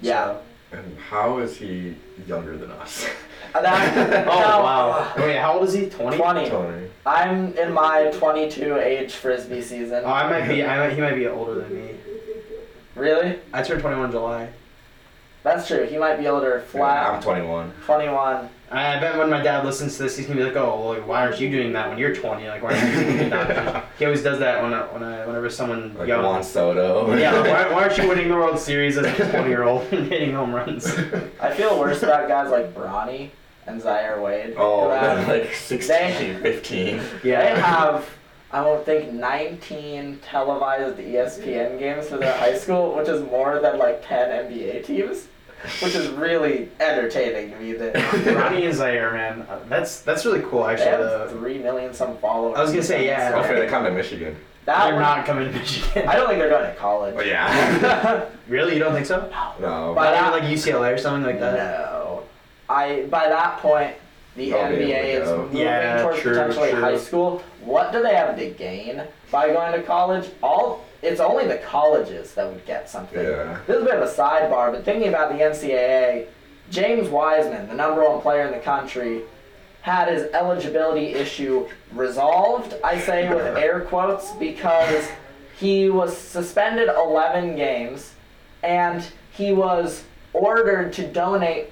Yeah. 0.00 0.36
And 0.72 0.96
how 1.10 1.38
is 1.38 1.56
he 1.58 1.94
younger 2.26 2.56
than 2.56 2.70
us? 2.72 3.06
That- 3.52 4.26
Oh 4.28 4.40
now, 4.40 4.62
wow! 4.62 5.12
Wait, 5.18 5.36
how 5.36 5.54
old 5.58 5.68
is 5.68 5.72
he? 5.72 5.88
20? 5.88 6.16
20. 6.18 6.50
Tony. 6.50 6.88
I'm 7.06 7.54
in 7.56 7.72
my 7.72 8.10
22 8.12 8.76
age 8.78 9.12
frisbee 9.14 9.62
season. 9.62 10.02
Oh, 10.04 10.08
I 10.12 10.28
might 10.28 10.48
be. 10.48 10.64
I 10.64 10.76
might, 10.78 10.92
he 10.94 11.00
might 11.00 11.14
be 11.14 11.26
older 11.26 11.54
than 11.54 11.74
me. 11.74 11.94
Really? 12.96 13.38
I 13.52 13.62
turned 13.62 13.80
21 13.80 14.06
in 14.06 14.10
July. 14.12 14.48
That's 15.42 15.68
true. 15.68 15.84
He 15.86 15.96
might 15.96 16.16
be 16.16 16.26
older. 16.26 16.56
Yeah, 16.64 16.70
Flat. 16.72 17.14
I'm 17.14 17.22
21. 17.22 17.72
21. 17.84 18.48
I 18.68 18.98
bet 18.98 19.16
when 19.16 19.30
my 19.30 19.40
dad 19.40 19.64
listens 19.64 19.96
to 19.96 20.02
this, 20.02 20.16
he's 20.16 20.26
gonna 20.26 20.40
be 20.40 20.44
like, 20.44 20.56
"Oh, 20.56 20.90
well, 20.90 21.00
why 21.02 21.24
aren't 21.24 21.38
you 21.40 21.48
doing 21.48 21.72
that 21.74 21.88
when 21.88 21.98
you're 21.98 22.12
20? 22.12 22.48
Like, 22.48 22.64
why 22.64 22.76
aren't 22.76 22.96
you 22.96 23.12
doing 23.12 23.30
that?" 23.30 23.84
he 23.96 24.04
always 24.06 24.24
does 24.24 24.40
that 24.40 24.60
when 24.60 24.74
I, 24.74 24.80
when 24.92 25.04
I, 25.04 25.24
whenever 25.24 25.48
someone 25.48 25.94
Like 25.96 26.08
young. 26.08 26.24
Juan 26.24 26.42
Soto. 26.42 27.14
Yeah, 27.14 27.30
like, 27.32 27.44
why, 27.48 27.72
why 27.72 27.82
aren't 27.84 27.96
you 27.96 28.08
winning 28.08 28.26
the 28.28 28.34
World 28.34 28.58
Series 28.58 28.98
as 28.98 29.06
a 29.06 29.30
20 29.30 29.48
year 29.48 29.62
old 29.62 29.84
and 29.92 30.08
hitting 30.10 30.34
home 30.34 30.52
runs? 30.52 30.84
I 31.40 31.52
feel 31.54 31.78
worse 31.78 32.02
about 32.02 32.26
guys 32.26 32.50
like 32.50 32.74
Bronny 32.74 33.30
and 33.68 33.80
Zaire 33.80 34.20
Wade. 34.20 34.54
Oh, 34.56 34.86
who 34.86 34.90
have- 34.96 35.28
like 35.28 35.54
16, 35.54 36.40
15. 36.40 37.00
They 37.22 37.30
Yeah. 37.30 37.56
have, 37.64 38.04
I 38.56 38.64
don't 38.64 38.82
think, 38.86 39.12
19 39.12 40.20
televised 40.22 40.96
ESPN 40.96 41.78
games 41.78 42.08
for 42.08 42.16
their 42.16 42.34
high 42.38 42.56
school, 42.56 42.94
which 42.96 43.06
is 43.06 43.22
more 43.22 43.60
than 43.60 43.76
like 43.78 44.06
10 44.06 44.50
NBA 44.50 44.82
teams, 44.86 45.28
which 45.82 45.94
is 45.94 46.08
really 46.08 46.70
entertaining 46.80 47.50
to 47.50 47.58
me. 47.60 47.74
That 47.74 47.92
Bronny 47.94 48.64
and 48.64 48.74
Zaire, 48.74 49.12
man, 49.12 49.42
uh, 49.42 49.58
that's 49.68 50.00
that's 50.00 50.24
really 50.24 50.40
cool. 50.40 50.64
they 50.64 50.72
Actually, 50.72 50.86
have 50.86 51.00
though. 51.00 51.28
three 51.28 51.58
million 51.58 51.92
some 51.92 52.16
followers. 52.16 52.56
I 52.56 52.62
was 52.62 52.70
gonna 52.70 52.82
say, 52.82 53.04
yeah. 53.04 53.32
Hopefully 53.32 53.60
they 53.60 53.66
come 53.66 53.84
to 53.84 53.90
Michigan. 53.90 54.34
That 54.64 54.84
They're 54.86 54.94
would- 54.94 55.00
not 55.02 55.26
coming 55.26 55.52
to 55.52 55.58
Michigan. 55.58 56.08
I 56.08 56.16
don't 56.16 56.26
think 56.28 56.38
they're 56.40 56.48
going 56.48 56.68
to 56.68 56.74
college. 56.76 57.14
Oh, 57.16 57.20
yeah. 57.22 58.24
Really, 58.48 58.72
you 58.74 58.78
don't 58.80 58.94
think 58.94 59.06
so? 59.06 59.30
no. 59.60 59.92
But- 59.94 60.12
Not 60.18 60.34
even 60.34 60.48
like 60.48 60.58
UCLA 60.58 60.94
or 60.94 60.98
something 60.98 61.24
like 61.24 61.40
that. 61.40 61.54
No. 61.56 62.22
I 62.70 63.02
by 63.10 63.28
that 63.28 63.58
point 63.58 63.96
the 64.34 64.50
They'll 64.50 64.58
NBA 64.64 65.04
is 65.22 65.28
moving 65.28 65.56
Yeah, 65.56 66.02
towards 66.02 66.20
true, 66.20 66.32
potentially 66.32 66.70
true. 66.72 66.80
high 66.80 66.98
school. 66.98 67.42
What 67.66 67.92
do 67.92 68.00
they 68.00 68.14
have 68.14 68.36
to 68.36 68.50
gain 68.50 69.02
by 69.32 69.48
going 69.48 69.72
to 69.72 69.82
college? 69.82 70.30
All 70.40 70.84
it's 71.02 71.20
only 71.20 71.46
the 71.46 71.58
colleges 71.58 72.32
that 72.34 72.50
would 72.50 72.64
get 72.64 72.88
something. 72.88 73.18
Yeah. 73.22 73.58
This 73.66 73.76
is 73.76 73.82
a 73.82 73.84
bit 73.84 73.94
of 73.96 74.02
a 74.02 74.12
sidebar, 74.12 74.72
but 74.72 74.84
thinking 74.84 75.08
about 75.08 75.32
the 75.32 75.38
NCAA, 75.38 76.26
James 76.70 77.08
Wiseman, 77.08 77.68
the 77.68 77.74
number 77.74 78.08
one 78.08 78.20
player 78.20 78.46
in 78.46 78.52
the 78.52 78.60
country, 78.60 79.22
had 79.82 80.08
his 80.08 80.30
eligibility 80.32 81.14
issue 81.14 81.68
resolved. 81.92 82.74
I 82.82 83.00
say 83.00 83.28
with 83.28 83.56
air 83.56 83.80
quotes 83.80 84.32
because 84.32 85.08
he 85.58 85.90
was 85.90 86.16
suspended 86.16 86.88
11 86.88 87.56
games 87.56 88.14
and 88.62 89.06
he 89.32 89.52
was 89.52 90.04
ordered 90.32 90.92
to 90.94 91.06
donate 91.06 91.70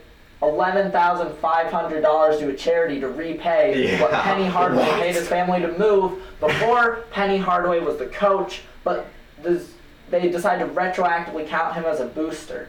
$11,500 0.53 2.39
to 2.39 2.49
a 2.49 2.55
charity 2.55 3.01
to 3.01 3.09
repay 3.09 3.99
what 4.01 4.11
Penny 4.13 4.47
Hardaway 4.47 4.83
What? 4.87 5.01
paid 5.01 5.15
his 5.15 5.29
family 5.29 5.61
to 5.61 5.77
move 5.79 6.23
before 6.41 7.05
Penny 7.11 7.39
Hardaway 7.39 7.81
was 7.81 7.99
the 7.99 8.07
coach, 8.07 8.63
but 8.83 9.07
this, 9.43 9.73
they 10.11 10.29
decided 10.29 10.67
to 10.67 10.73
retroactively 10.73 11.47
count 11.47 11.75
him 11.75 11.85
as 11.85 12.01
a 12.01 12.07
booster. 12.07 12.69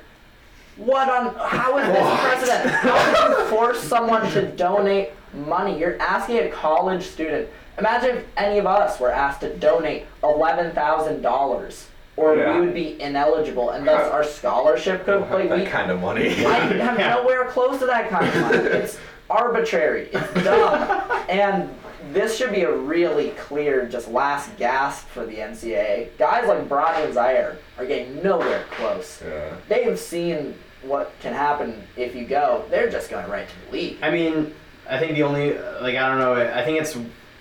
What 0.77 1.09
on? 1.09 1.33
How 1.35 1.77
is 1.77 1.87
this 1.87 2.01
What? 2.03 2.19
precedent? 2.19 2.69
How 2.69 3.13
could 3.29 3.37
you 3.39 3.45
force 3.49 3.79
someone 3.79 4.29
to 4.31 4.45
donate 4.51 5.11
money? 5.33 5.79
You're 5.79 5.97
asking 6.01 6.39
a 6.39 6.49
college 6.49 7.03
student. 7.05 7.47
Imagine 7.77 8.17
if 8.17 8.25
any 8.35 8.57
of 8.59 8.65
us 8.65 8.99
were 8.99 9.09
asked 9.11 9.39
to 9.41 9.55
donate 9.55 10.05
eleven 10.21 10.73
thousand 10.73 11.21
dollars, 11.21 11.87
or 12.17 12.35
Yeah. 12.35 12.53
we 12.59 12.65
would 12.65 12.73
be 12.73 13.01
ineligible, 13.01 13.71
and 13.71 13.85
thus 13.87 14.09
our 14.11 14.23
scholarship 14.23 15.05
could. 15.05 15.19
Don't 15.19 15.31
Like 15.31 15.49
have 15.49 15.57
we, 15.59 15.63
that 15.65 15.71
kind 15.71 15.91
of 15.91 15.99
money. 16.01 16.27
I 16.45 16.59
have 16.77 16.97
nowhere 17.23 17.45
close 17.45 17.79
to 17.79 17.85
that 17.87 18.09
kind 18.09 18.27
of 18.27 18.35
money. 18.41 18.57
It's 18.83 18.97
arbitrary. 19.29 20.09
It's 20.13 20.43
dumb. 20.43 21.11
and 21.29 21.69
this 22.13 22.37
should 22.37 22.51
be 22.51 22.61
a 22.61 22.71
really 22.71 23.29
clear, 23.31 23.87
just 23.87 24.07
last 24.07 24.55
gasp 24.57 25.07
for 25.07 25.25
the 25.25 25.37
NCAA. 25.37 26.09
Guys 26.17 26.47
like 26.47 26.69
Bronny 26.69 27.03
and 27.05 27.13
Zaire 27.13 27.57
are 27.77 27.85
getting 27.85 28.21
nowhere 28.23 28.63
close. 28.71 29.21
yeah. 29.25 29.55
They've 29.67 29.97
seen 29.99 30.53
what 30.83 31.11
can 31.19 31.33
happen 31.33 31.81
if 31.97 32.15
you 32.15 32.25
go. 32.25 32.63
They're 32.69 32.89
just 32.91 33.09
going 33.09 33.27
right 33.29 33.47
to 33.47 33.53
the 33.65 33.71
league. 33.75 33.97
I 34.03 34.11
mean, 34.11 34.53
I 34.87 34.99
think 34.99 35.15
the 35.15 35.23
only 35.23 35.53
like 35.81 35.95
I 35.95 36.07
don't 36.07 36.19
know. 36.19 36.35
I 36.35 36.63
think 36.63 36.79
it's 36.79 36.95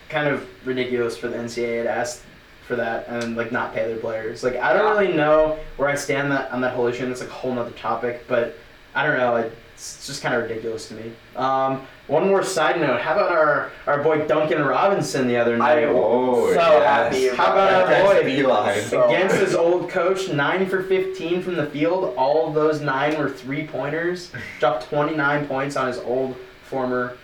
kind 0.09 0.29
of 0.29 0.49
ridiculous 0.67 1.17
for 1.19 1.29
the 1.29 1.37
NCAA 1.37 1.83
to 1.85 1.91
ask 1.91 2.25
for 2.67 2.77
that 2.77 3.07
and 3.09 3.37
like 3.37 3.53
not 3.53 3.75
pay 3.75 3.87
their 3.87 3.99
players. 3.99 4.43
Like 4.43 4.57
I 4.57 4.73
don't 4.73 4.97
really 4.97 5.13
know 5.13 5.59
where 5.77 5.89
I 5.89 5.95
stand 5.95 6.31
that 6.33 6.51
on 6.51 6.61
that 6.63 6.75
whole 6.75 6.87
issue. 6.87 7.03
And 7.05 7.13
it's 7.13 7.21
like 7.21 7.31
a 7.31 7.35
whole 7.35 7.55
nother 7.55 7.71
topic, 7.73 8.25
but 8.27 8.57
I 8.95 9.07
don't 9.07 9.19
know. 9.19 9.37
It's 9.75 10.07
just 10.07 10.23
kind 10.23 10.35
of 10.35 10.43
ridiculous 10.43 10.89
to 10.89 10.95
me. 10.95 11.13
Um, 11.37 11.85
one 12.07 12.29
more 12.29 12.43
side 12.45 12.81
note. 12.81 13.01
How 13.01 13.15
about 13.15 13.33
our 13.33 13.73
our 13.87 14.03
boy 14.03 14.27
Duncan 14.27 14.63
Robinson 14.65 15.27
the 15.27 15.37
other 15.37 15.57
night? 15.57 15.79
I- 15.79 15.85
Oh, 15.87 16.49
So 16.49 16.55
yes. 16.55 16.85
happy 16.85 17.29
How 17.37 17.53
about 17.53 17.73
our 17.73 17.87
Against 17.91 18.13
boy? 18.13 18.31
Beilein. 18.31 18.83
So- 18.83 19.05
Against 19.09 19.37
his 19.37 19.55
old 19.55 19.91
coach, 19.91 20.29
9 20.29 20.67
for 20.67 20.83
15 20.85 21.43
from 21.43 21.57
the 21.57 21.67
field. 21.67 22.15
All 22.17 22.47
of 22.49 22.55
those 22.55 22.81
9 22.81 23.19
were 23.19 23.29
three 23.31 23.67
pointers. 23.67 24.31
Dropped 24.61 24.89
29 24.89 25.47
points 25.49 25.77
on 25.77 25.89
his 25.89 25.99
old 25.99 26.37
former 26.63 27.17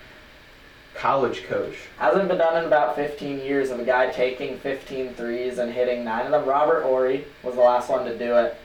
college 0.95 1.45
coach. 1.45 1.75
Hasn't 1.99 2.29
been 2.29 2.39
done 2.39 2.59
in 2.59 2.65
about 2.65 2.95
15 2.97 3.39
years 3.39 3.71
of 3.71 3.81
a 3.81 3.85
guy 3.85 4.11
taking 4.11 4.59
15 4.59 5.15
threes 5.15 5.59
and 5.59 5.73
hitting 5.73 6.05
nine 6.05 6.27
of 6.27 6.33
them. 6.33 6.45
Robert 6.47 6.83
Horry 6.83 7.25
was 7.43 7.55
the 7.55 7.61
last 7.61 7.89
one 7.89 8.05
to 8.05 8.17
do 8.19 8.37
it. 8.37 8.57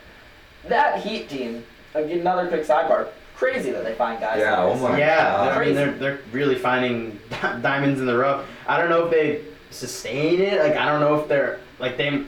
That 0.67 1.01
Heat 1.01 1.29
team, 1.29 1.63
another 1.93 2.47
quick 2.47 2.65
sidebar, 2.65 3.09
crazy 3.35 3.71
that 3.71 3.83
they 3.83 3.93
find 3.93 4.19
guys 4.19 4.39
Yeah, 4.39 4.63
like 4.63 4.77
oh 4.77 4.89
my 4.89 4.97
Yeah, 4.97 5.15
God. 5.31 5.57
I 5.57 5.65
mean, 5.65 5.75
they're, 5.75 5.91
they're 5.93 6.19
really 6.31 6.55
finding 6.55 7.19
diamonds 7.61 7.99
in 7.99 8.05
the 8.05 8.17
rough. 8.17 8.45
I 8.67 8.79
don't 8.79 8.89
know 8.89 9.05
if 9.05 9.11
they 9.11 9.43
sustain 9.71 10.41
it. 10.41 10.59
Like, 10.59 10.75
I 10.75 10.85
don't 10.85 11.01
know 11.01 11.19
if 11.19 11.27
they're, 11.27 11.59
like, 11.79 11.97
they, 11.97 12.23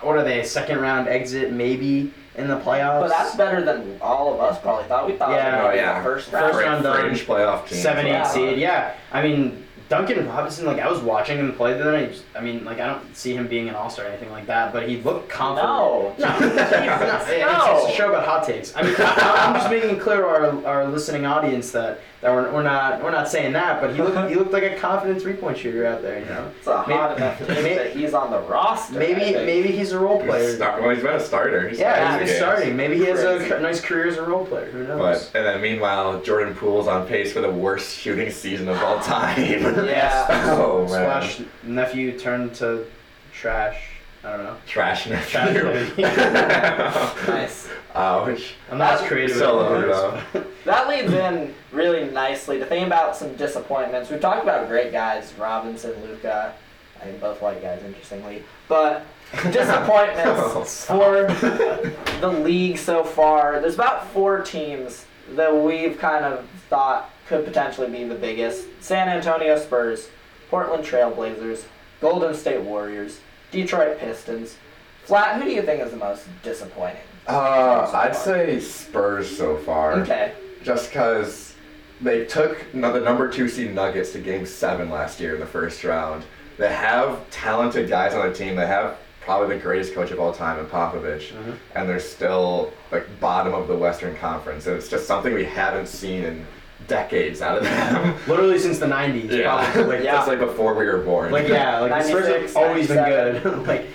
what 0.00 0.16
are 0.16 0.24
they, 0.24 0.42
second 0.44 0.80
round 0.80 1.08
exit 1.08 1.52
maybe 1.52 2.12
in 2.38 2.48
the 2.48 2.56
playoffs? 2.60 3.00
But 3.00 3.08
that's 3.08 3.34
better 3.36 3.62
than 3.62 3.98
all 4.00 4.32
of 4.32 4.40
us 4.40 4.60
probably 4.60 4.84
thought. 4.84 5.06
We 5.06 5.14
thought 5.14 5.30
Yeah. 5.32 5.50
they 5.58 5.62
were 5.64 5.70
Oh, 5.70 5.74
yeah. 5.74 5.98
the 5.98 6.04
first 6.04 6.30
First 6.30 6.42
round. 6.42 6.56
round 6.56 6.82
done. 6.84 7.00
Fringe 7.00 7.26
playoff 7.26 7.66
team. 7.68 7.78
seven, 7.78 8.06
eight 8.06 8.10
Yeah. 8.10 8.22
seed. 8.24 8.58
Yeah, 8.58 8.92
I 9.12 9.22
mean 9.22 9.64
Duncan 9.88 10.28
Robinson. 10.28 10.66
Like 10.66 10.78
I 10.80 10.88
was 10.90 11.00
watching 11.00 11.38
him 11.38 11.52
play 11.54 11.72
the 11.72 11.80
other 11.80 11.92
night. 11.92 12.22
I 12.36 12.40
mean, 12.40 12.64
like 12.64 12.78
I 12.78 12.86
don't 12.86 13.16
see 13.16 13.34
him 13.34 13.46
being 13.48 13.68
an 13.70 13.74
all 13.74 13.88
star 13.90 14.04
or 14.04 14.08
anything 14.08 14.30
like 14.30 14.46
that, 14.46 14.72
but 14.72 14.86
he 14.88 14.98
looked 14.98 15.28
confident. 15.30 15.66
No. 15.68 16.14
no, 16.18 16.26
he's 16.38 16.56
not. 16.56 17.28
It- 17.28 17.40
No. 17.40 17.76
It's, 17.76 17.84
it's 17.86 17.94
a 17.94 17.96
show 17.96 18.08
about 18.10 18.24
hot 18.26 18.44
takes. 18.46 18.76
I 18.76 18.82
mean, 18.82 18.94
I, 18.98 19.46
I'm 19.48 19.54
just 19.54 19.70
making 19.70 19.96
it 19.96 20.00
clear 20.00 20.18
to 20.22 20.26
our, 20.26 20.66
our 20.66 20.84
listening 20.86 21.24
audience 21.26 21.70
that, 21.72 22.00
that 22.20 22.32
we're, 22.32 22.52
we're 22.52 22.62
not 22.64 23.00
we're 23.02 23.12
not 23.12 23.28
saying 23.28 23.52
that, 23.52 23.80
but 23.80 23.94
he 23.94 24.02
looked 24.02 24.28
he 24.28 24.34
looked 24.34 24.50
like 24.52 24.64
a 24.64 24.74
confident 24.76 25.22
three 25.22 25.34
point 25.34 25.56
shooter 25.56 25.86
out 25.86 26.02
there. 26.02 26.18
You 26.18 26.24
know, 26.26 26.50
It's 26.58 26.66
a 26.66 26.78
hot 26.82 26.88
Maybe- 26.88 27.22
enough 27.22 27.38
team 27.38 27.48
maybe- 27.62 27.74
that 27.76 27.92
he's 27.96 28.12
on 28.14 28.30
the 28.32 28.40
roster. 28.40 28.98
Maybe 28.98 29.32
maybe 29.34 29.68
he's 29.68 29.92
a 29.92 29.98
role 30.00 30.18
He's 30.20 30.28
player. 30.28 30.56
start, 30.56 30.82
well, 30.82 30.90
he's 30.94 31.02
been 31.04 31.14
a 31.14 31.20
starter. 31.20 31.68
He's 31.68 31.78
yeah, 31.78 31.94
started 32.08 32.26
he's 32.26 32.36
starting. 32.36 32.76
Maybe 32.76 32.96
he 32.96 33.04
has 33.04 33.22
a 33.22 33.36
Crazy. 33.36 33.54
c- 33.54 33.60
nice 33.62 33.80
career 33.80 34.08
as 34.08 34.16
a 34.16 34.22
role 34.24 34.44
player. 34.46 34.66
Who 34.72 34.84
knows? 34.86 35.26
But 35.32 35.38
and 35.38 35.46
then 35.46 35.60
meanwhile, 35.60 36.20
Jordan 36.22 36.54
Poole's 36.56 36.88
on 36.88 37.06
pace 37.06 37.32
for 37.32 37.40
the 37.40 37.50
worst 37.50 37.96
shooting 37.96 38.30
season 38.30 38.68
of 38.68 38.82
all 38.82 38.98
time. 39.00 39.38
Yeah. 39.88 40.26
oh 40.58 40.80
man. 40.80 40.88
Splash 40.88 41.40
nephew 41.62 42.18
turned 42.18 42.54
to 42.56 42.84
trash. 43.32 43.80
I 44.24 44.30
don't 44.36 44.42
know. 44.44 44.56
Trash 44.66 45.04
Trash 45.06 45.32
nephew. 45.54 46.04
Nice. 47.32 47.68
Ouch. 47.98 48.54
I'm 48.70 48.78
not 48.78 48.94
as 48.94 49.00
That's 49.00 49.12
creative. 49.12 49.36
so 49.36 49.74
as 49.74 50.32
though. 50.32 50.44
That 50.64 50.88
leads 50.88 51.12
in 51.12 51.54
really 51.72 52.10
nicely 52.10 52.58
to 52.58 52.66
think 52.66 52.86
about 52.86 53.16
some 53.16 53.34
disappointments. 53.36 54.10
We've 54.10 54.20
talked 54.20 54.42
about 54.42 54.68
great 54.68 54.92
guys, 54.92 55.32
Robinson, 55.38 55.94
Luka, 56.04 56.54
I 57.00 57.04
think 57.04 57.20
both 57.20 57.40
white 57.40 57.62
guys, 57.62 57.82
interestingly. 57.82 58.44
But 58.68 59.04
disappointments 59.50 60.84
for 60.84 61.26
the 62.20 62.28
league 62.44 62.78
so 62.78 63.02
far. 63.02 63.60
There's 63.60 63.74
about 63.74 64.08
four 64.10 64.42
teams 64.42 65.06
that 65.30 65.54
we've 65.54 65.98
kind 65.98 66.24
of 66.24 66.46
thought 66.68 67.10
could 67.26 67.44
potentially 67.44 67.90
be 67.90 68.04
the 68.04 68.14
biggest. 68.14 68.66
San 68.80 69.08
Antonio 69.08 69.58
Spurs, 69.58 70.08
Portland 70.50 70.84
Trailblazers, 70.84 71.64
Golden 72.00 72.34
State 72.34 72.60
Warriors, 72.60 73.20
Detroit 73.50 73.98
Pistons. 73.98 74.56
Flat, 75.04 75.40
who 75.40 75.48
do 75.48 75.54
you 75.54 75.62
think 75.62 75.82
is 75.82 75.90
the 75.90 75.96
most 75.96 76.26
disappointing? 76.42 77.00
Uh, 77.28 77.90
I'd 77.94 78.16
say 78.16 78.58
Spurs 78.60 79.36
so 79.36 79.56
far. 79.58 79.92
Okay. 80.00 80.32
Just 80.62 80.90
because 80.90 81.54
they 82.00 82.24
took 82.24 82.64
the 82.72 82.78
number 83.00 83.28
two 83.30 83.48
seed 83.48 83.74
Nuggets 83.74 84.12
to 84.12 84.18
Game 84.18 84.46
Seven 84.46 84.90
last 84.90 85.20
year 85.20 85.34
in 85.34 85.40
the 85.40 85.46
first 85.46 85.84
round. 85.84 86.24
They 86.56 86.72
have 86.72 87.28
talented 87.30 87.88
guys 87.88 88.14
on 88.14 88.26
the 88.28 88.34
team. 88.34 88.56
They 88.56 88.66
have 88.66 88.96
probably 89.20 89.56
the 89.56 89.62
greatest 89.62 89.94
coach 89.94 90.10
of 90.10 90.18
all 90.18 90.32
time 90.32 90.58
in 90.58 90.66
Popovich, 90.66 91.32
Mhm. 91.32 91.54
and 91.74 91.88
they're 91.88 92.00
still 92.00 92.72
like 92.90 93.06
bottom 93.20 93.52
of 93.54 93.68
the 93.68 93.76
Western 93.76 94.16
Conference. 94.16 94.66
And 94.66 94.76
it's 94.76 94.88
just 94.88 95.06
something 95.06 95.34
we 95.34 95.44
haven't 95.44 95.86
seen 95.86 96.24
in 96.24 96.46
decades 96.88 97.42
out 97.42 97.58
of 97.58 97.64
them. 97.64 98.14
Literally 98.26 98.58
since 98.58 98.78
the 98.78 98.86
'90s. 98.86 99.30
yeah, 99.30 99.70
Probably. 99.72 99.96
like 99.96 100.04
Yeah. 100.04 100.12
just 100.16 100.28
like 100.28 100.38
before 100.38 100.74
we 100.74 100.86
were 100.86 100.98
born. 100.98 101.30
Like 101.30 101.46
yeah, 101.48 101.78
like 101.80 101.92
the 102.02 102.08
Spurs 102.08 102.26
have 102.28 102.56
always 102.56 102.88
been 102.88 103.04
good. 103.04 103.66
like 103.68 103.86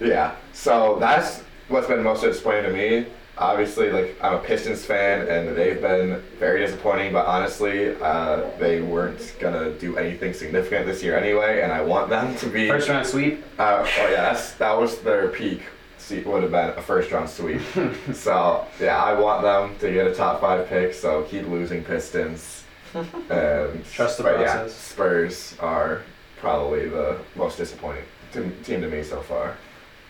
Yeah. 0.00 0.32
So 0.54 0.96
that's 1.00 1.42
what's 1.68 1.86
been 1.86 2.02
most 2.02 2.22
disappointing 2.22 2.64
to 2.64 2.72
me. 2.72 3.06
Obviously, 3.36 3.90
like 3.90 4.16
I'm 4.20 4.34
a 4.34 4.38
Pistons 4.38 4.84
fan, 4.84 5.28
and 5.28 5.56
they've 5.56 5.80
been 5.80 6.20
very 6.40 6.58
disappointing. 6.58 7.12
But 7.12 7.26
honestly, 7.26 7.94
uh, 8.02 8.50
they 8.58 8.80
weren't 8.80 9.36
gonna 9.38 9.70
do 9.72 9.96
anything 9.96 10.32
significant 10.32 10.86
this 10.86 11.02
year 11.04 11.16
anyway, 11.16 11.60
and 11.62 11.70
I 11.70 11.82
want 11.82 12.10
them 12.10 12.36
to 12.38 12.46
be. 12.48 12.68
first 12.68 12.88
round 12.88 13.06
sweep. 13.06 13.44
Uh, 13.58 13.84
oh 13.84 14.08
yeah, 14.10 14.22
that's 14.22 14.54
that 14.54 14.76
was 14.76 14.98
their 15.02 15.28
peak. 15.28 15.62
See, 15.98 16.20
would 16.22 16.42
have 16.42 16.50
been 16.50 16.70
a 16.70 16.82
first 16.82 17.12
round 17.12 17.28
sweep. 17.30 17.60
so 18.12 18.66
yeah, 18.80 19.00
I 19.00 19.12
want 19.18 19.42
them 19.42 19.76
to 19.80 19.92
get 19.92 20.06
a 20.08 20.14
top 20.14 20.40
five 20.40 20.66
pick. 20.68 20.92
So 20.92 21.22
keep 21.24 21.46
losing 21.46 21.84
Pistons. 21.84 22.64
And 23.30 23.84
Trust 23.84 24.16
the 24.16 24.24
but 24.24 24.40
yeah, 24.40 24.56
process. 24.56 24.74
Spurs 24.74 25.56
are 25.60 26.00
probably 26.40 26.88
the 26.88 27.18
most 27.36 27.58
disappointing 27.58 28.04
team 28.32 28.56
team 28.64 28.80
to 28.80 28.88
me 28.88 29.02
so 29.02 29.20
far. 29.20 29.56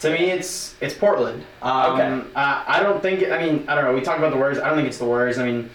To 0.01 0.11
me, 0.11 0.31
it's 0.31 0.77
it's 0.81 0.95
Portland. 0.95 1.45
Um, 1.63 1.93
Okay. 1.95 2.29
Uh, 2.37 2.65
I 2.67 2.81
don't 2.81 3.03
think. 3.03 3.25
I 3.31 3.43
mean, 3.45 3.65
I 3.69 3.75
don't 3.75 3.85
know. 3.85 3.93
We 3.95 4.01
talked 4.01 4.19
about 4.19 4.31
the 4.31 4.37
Warriors. 4.37 4.59
I 4.59 4.69
don't 4.69 4.77
think 4.77 4.89
it's 4.89 4.99
the 4.99 5.05
Warriors. 5.05 5.39
I 5.39 5.45
mean, 5.47 5.71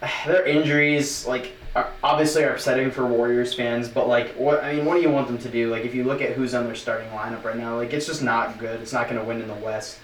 their 0.26 0.46
injuries, 0.46 1.26
like, 1.26 1.52
are 1.76 1.88
obviously 2.02 2.42
are 2.44 2.54
upsetting 2.54 2.90
for 2.90 3.06
Warriors 3.06 3.52
fans. 3.54 3.88
But 3.88 4.08
like, 4.08 4.30
what 4.36 4.64
I 4.64 4.74
mean, 4.74 4.86
what 4.86 4.94
do 4.94 5.02
you 5.02 5.10
want 5.10 5.26
them 5.26 5.38
to 5.38 5.48
do? 5.48 5.70
Like, 5.70 5.84
if 5.84 5.94
you 5.94 6.04
look 6.04 6.22
at 6.22 6.32
who's 6.32 6.54
on 6.54 6.64
their 6.64 6.74
starting 6.74 7.08
lineup 7.10 7.44
right 7.44 7.56
now, 7.56 7.76
like, 7.76 7.92
it's 7.92 8.06
just 8.06 8.22
not 8.22 8.58
good. 8.58 8.80
It's 8.80 8.92
not 8.92 9.08
going 9.08 9.20
to 9.20 9.26
win 9.26 9.42
in 9.42 9.48
the 9.48 9.54
West. 9.54 9.98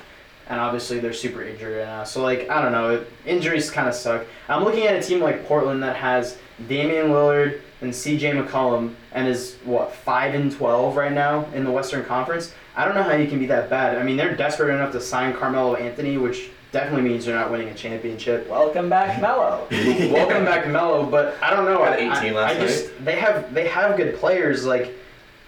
And 0.49 0.61
obviously, 0.61 1.01
they're 1.01 1.13
super 1.13 1.43
injured 1.43 1.79
right 1.79 1.87
now. 1.87 2.05
So 2.05 2.23
like, 2.23 2.49
I 2.49 2.63
don't 2.63 2.71
know. 2.73 3.05
Injuries 3.25 3.69
kind 3.69 3.89
of 3.89 3.95
suck. 3.95 4.25
I'm 4.49 4.63
looking 4.63 4.85
at 4.87 4.95
a 4.95 5.03
team 5.03 5.19
like 5.21 5.45
Portland 5.47 5.83
that 5.83 5.97
has 5.97 6.39
Damian 6.69 7.07
Lillard 7.09 7.63
and 7.81 7.95
C.J. 7.95 8.33
McCollum 8.33 8.95
and 9.13 9.29
is 9.29 9.57
what 9.65 9.93
five 9.93 10.35
and 10.35 10.51
twelve 10.51 10.97
right 10.97 11.13
now 11.13 11.47
in 11.55 11.65
the 11.65 11.71
Western 11.71 12.05
Conference. 12.05 12.55
I 12.75 12.85
don't 12.85 12.95
know 12.95 13.03
how 13.03 13.15
you 13.15 13.27
can 13.29 13.39
be 13.39 13.47
that 13.47 13.71
bad. 13.71 13.99
I 13.99 14.03
mean, 14.03 14.17
they're 14.17 14.37
desperate 14.37 14.75
enough 14.75 14.93
to 14.93 15.01
sign 15.01 15.35
Carmelo 15.35 15.75
Anthony, 15.77 16.19
which 16.19 16.51
definitely 16.73 17.09
means 17.09 17.25
they're 17.25 17.35
not 17.35 17.51
winning 17.51 17.69
a 17.69 17.75
championship. 17.75 18.49
Welcome 18.49 18.89
back, 18.89 19.21
Melo. 19.21 19.67
Welcome 19.71 20.45
back, 20.45 20.69
Melo, 20.69 21.07
but 21.07 21.37
I 21.43 21.51
don't 21.51 21.65
know. 21.65 21.83
Had 21.85 21.95
I, 22.01 22.19
18 22.19 22.33
I, 22.33 22.37
last 22.37 22.57
I 22.57 22.61
just 22.61 23.05
they 23.05 23.17
have 23.17 23.53
they 23.55 23.69
have 23.69 23.97
good 23.97 24.17
players. 24.17 24.65
Like 24.65 24.95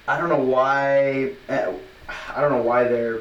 I 0.07 0.19
don't 0.19 0.29
know 0.29 0.41
why. 0.41 1.33
uh, 1.49 1.73
I 2.35 2.41
don't 2.41 2.51
know 2.51 2.63
why 2.63 2.85
they're 2.85 3.21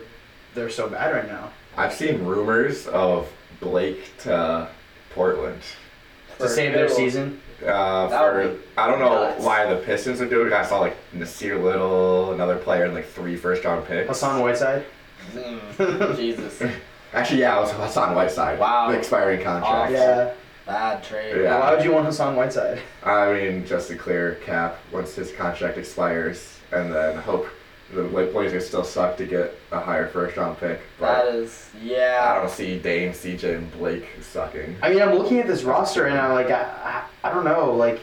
they're 0.54 0.70
so 0.70 0.89
bad 0.89 1.13
right 1.13 1.28
now. 1.28 1.52
I've 1.76 1.93
seen 1.93 2.24
rumors 2.24 2.88
of 2.88 3.32
Blake 3.60 4.17
to 4.20 4.67
Portland. 5.12 5.62
To 5.62 6.43
For 6.43 6.48
save 6.48 6.74
their 6.74 6.89
season. 6.89 7.41
Uh, 7.65 8.08
for 8.08 8.58
I 8.78 8.88
don't 8.88 9.00
know 9.00 9.30
nuts. 9.30 9.43
why 9.43 9.65
the 9.65 9.78
Pistons 9.82 10.20
would 10.20 10.30
do 10.30 10.46
it. 10.46 10.54
I 10.54 10.65
saw 10.65 10.80
like 10.80 10.96
Nassir 11.13 11.62
Little, 11.62 12.34
another 12.34 12.56
player, 12.58 12.86
and 12.86 12.93
like 12.93 13.08
three 13.08 13.36
first 13.36 13.63
round 13.65 13.86
picks. 13.88 14.08
Hassan 14.08 14.41
Whiteside. 14.41 14.86
Mm, 15.34 16.15
Jesus. 16.15 16.62
Actually, 17.13 17.39
yeah, 17.39 17.58
it 17.58 17.62
was 17.62 17.72
Hassan 17.72 18.15
Whiteside. 18.15 18.60
Wow. 18.60 18.91
The 18.91 18.98
expiring 18.98 19.41
contract. 19.41 19.91
Yeah. 19.91 20.34
Bad 20.65 21.02
trade. 21.04 21.41
Yeah. 21.41 21.60
Why 21.60 21.74
would 21.74 21.84
you 21.84 21.93
want 21.93 22.06
Hassan 22.06 22.36
Whiteside? 22.36 22.82
I 23.04 23.34
mean, 23.34 23.65
just 23.65 23.88
to 23.88 23.96
clear 23.96 24.36
cap 24.36 24.78
once 24.91 25.15
his 25.15 25.32
contract 25.32 25.78
expires, 25.78 26.60
and 26.72 26.93
then 26.93 27.17
hope 27.17 27.48
the 27.93 28.04
like, 28.04 28.34
Blazers 28.34 28.67
still 28.67 28.84
suck 28.84 29.17
to 29.17 29.26
get 29.26 29.58
a 29.71 29.80
higher 29.80 30.08
first 30.08 30.36
round 30.38 30.58
pick. 30.60 30.80
That 31.00 31.26
But 31.26 31.36
is, 31.36 31.69
I 31.82 32.36
don't 32.36 32.50
see 32.50 32.78
Dame, 32.80 33.12
CJ, 33.13 33.56
and 33.58 33.71
Blake 33.71 34.06
sucking. 34.21 34.76
I 34.82 34.89
mean, 34.89 35.02
I'm 35.02 35.15
looking 35.15 35.39
at 35.39 35.47
this 35.47 35.63
roster 35.63 36.06
and 36.06 36.17
I'm 36.17 36.34
like, 36.34 36.50
I, 36.52 37.06
I, 37.23 37.30
I 37.30 37.34
don't 37.34 37.45
know, 37.45 37.73
like, 37.73 38.00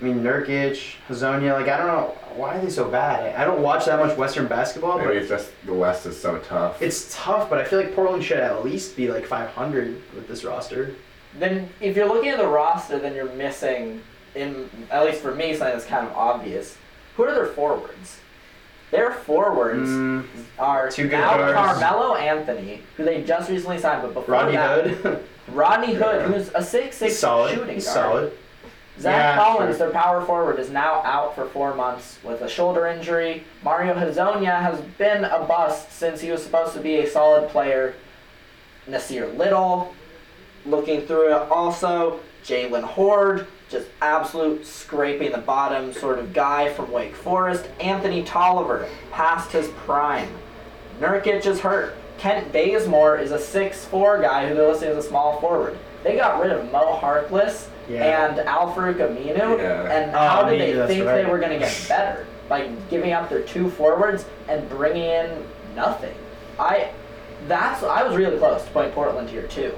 I 0.00 0.04
mean, 0.04 0.22
Nurkic, 0.22 0.94
Hezonja, 1.08 1.54
like, 1.54 1.68
I 1.68 1.76
don't 1.76 1.86
know, 1.88 2.16
why 2.36 2.56
are 2.56 2.60
they 2.60 2.70
so 2.70 2.88
bad? 2.88 3.34
I 3.34 3.44
don't 3.44 3.62
watch 3.62 3.86
that 3.86 3.98
much 3.98 4.16
Western 4.16 4.46
basketball, 4.46 4.96
Maybe 4.98 5.08
but 5.08 5.16
it's 5.16 5.28
just 5.28 5.50
the 5.64 5.74
West 5.74 6.06
is 6.06 6.20
so 6.20 6.38
tough. 6.38 6.80
it's 6.80 7.12
tough, 7.16 7.50
but 7.50 7.58
I 7.58 7.64
feel 7.64 7.80
like 7.80 7.94
Portland 7.96 8.22
should 8.22 8.38
at 8.38 8.64
least 8.64 8.96
be 8.96 9.10
like 9.10 9.26
500 9.26 10.00
with 10.14 10.28
this 10.28 10.44
roster. 10.44 10.94
Then, 11.38 11.68
if 11.80 11.96
you're 11.96 12.06
looking 12.06 12.30
at 12.30 12.38
the 12.38 12.46
roster, 12.46 12.98
then 12.98 13.14
you're 13.14 13.32
missing, 13.32 14.00
in 14.36 14.70
at 14.90 15.04
least 15.04 15.20
for 15.20 15.34
me, 15.34 15.54
something 15.56 15.76
that's 15.76 15.84
kind 15.88 16.06
of 16.06 16.12
obvious. 16.14 16.76
Who 17.16 17.24
are 17.24 17.34
their 17.34 17.46
forwards? 17.46 18.18
Their 18.90 19.12
forwards 19.12 19.88
Mm, 19.88 20.24
are 20.58 20.90
Two 20.90 21.04
good 21.08 21.12
now 21.18 21.36
guards. 21.36 21.54
Carmelo 21.80 22.14
Anthony, 22.16 22.82
who 22.96 23.04
they 23.04 23.22
just 23.22 23.50
recently 23.50 23.78
signed, 23.78 24.02
but 24.02 24.14
before 24.14 24.34
Rodney 24.34 24.52
that, 24.56 24.86
Hood, 24.88 25.24
Rodney 25.48 25.94
Hood, 25.94 26.20
Yeah. 26.22 26.28
who's 26.28 26.50
a 26.54 26.62
six-six 26.62 27.12
he's 27.12 27.18
solid. 27.18 27.54
shooting 27.54 27.74
He's 27.74 27.84
guard. 27.84 27.94
solid. 27.96 28.32
Zach 28.98 29.14
Yeah, 29.36 29.44
Collins, 29.44 29.76
sure. 29.76 29.86
their 29.90 30.00
power 30.00 30.22
forward, 30.24 30.58
is 30.58 30.70
now 30.70 31.02
out 31.04 31.34
for 31.36 31.44
four 31.46 31.74
months 31.74 32.18
with 32.24 32.40
a 32.40 32.48
shoulder 32.48 32.86
injury. 32.86 33.44
Mario 33.62 33.94
Hezonja 33.94 34.60
has 34.60 34.80
been 34.96 35.24
a 35.24 35.44
bust 35.44 35.92
since 35.92 36.20
he 36.20 36.30
was 36.32 36.42
supposed 36.42 36.72
to 36.74 36.80
be 36.80 36.96
a 36.98 37.06
solid 37.06 37.48
player. 37.50 37.94
Nassir 38.88 39.36
Little, 39.36 39.94
looking 40.66 41.02
through 41.02 41.28
it 41.28 41.50
also. 41.50 42.20
Jaylen 42.44 42.82
Hoard, 42.82 43.46
just 43.68 43.88
absolute 44.00 44.66
scraping 44.66 45.32
the 45.32 45.38
bottom 45.38 45.92
sort 45.92 46.18
of 46.18 46.32
guy 46.32 46.72
from 46.72 46.90
Wake 46.90 47.14
Forest. 47.14 47.66
Anthony 47.80 48.22
Tolliver, 48.24 48.88
past 49.12 49.52
his 49.52 49.68
prime. 49.68 50.28
Nurkic 51.00 51.44
is 51.46 51.60
hurt. 51.60 51.94
Kent 52.18 52.52
Bazemore 52.52 53.18
is 53.18 53.30
a 53.30 53.38
6'4 53.38 54.20
guy 54.22 54.48
who 54.48 54.54
they're 54.54 54.68
listing 54.68 54.88
as 54.88 54.96
a 54.96 55.02
small 55.08 55.40
forward. 55.40 55.78
They 56.02 56.16
got 56.16 56.40
rid 56.40 56.50
of 56.50 56.70
Mo 56.72 56.98
Harkless 57.00 57.66
Yeah. 57.88 58.26
and 58.30 58.40
Alfred 58.40 58.96
Aminu, 58.98 59.58
Yeah. 59.58 59.82
and 59.90 60.14
Oh, 60.14 60.18
how 60.18 60.42
did 60.48 60.60
they 60.60 60.72
think 60.94 61.06
right. 61.06 61.14
they 61.22 61.24
were 61.30 61.38
going 61.38 61.52
to 61.52 61.58
get 61.58 61.86
better 61.88 62.26
by 62.48 62.68
giving 62.90 63.12
up 63.12 63.28
their 63.28 63.42
two 63.42 63.70
forwards 63.70 64.24
and 64.48 64.68
bringing 64.68 65.04
in 65.04 65.44
nothing? 65.76 66.14
I, 66.58 66.88
that's 67.46 67.82
I 67.84 68.02
was 68.02 68.16
really 68.16 68.38
close 68.38 68.64
to 68.64 68.70
putting 68.70 68.90
Portland 68.92 69.30
here 69.30 69.42
too, 69.46 69.72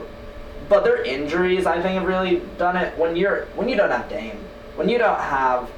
but 0.71 0.85
their 0.85 1.03
injuries 1.03 1.67
I 1.67 1.83
think 1.83 1.99
have 1.99 2.09
really 2.09 2.41
done 2.57 2.77
it. 2.79 2.97
When 2.97 3.15
you're 3.17 3.45
when 3.57 3.69
you 3.69 3.77
don't 3.77 3.91
have 3.91 4.09
Dame, 4.09 4.39
when 4.77 4.89
you 4.89 4.97
don't 4.97 5.21
have 5.21 5.69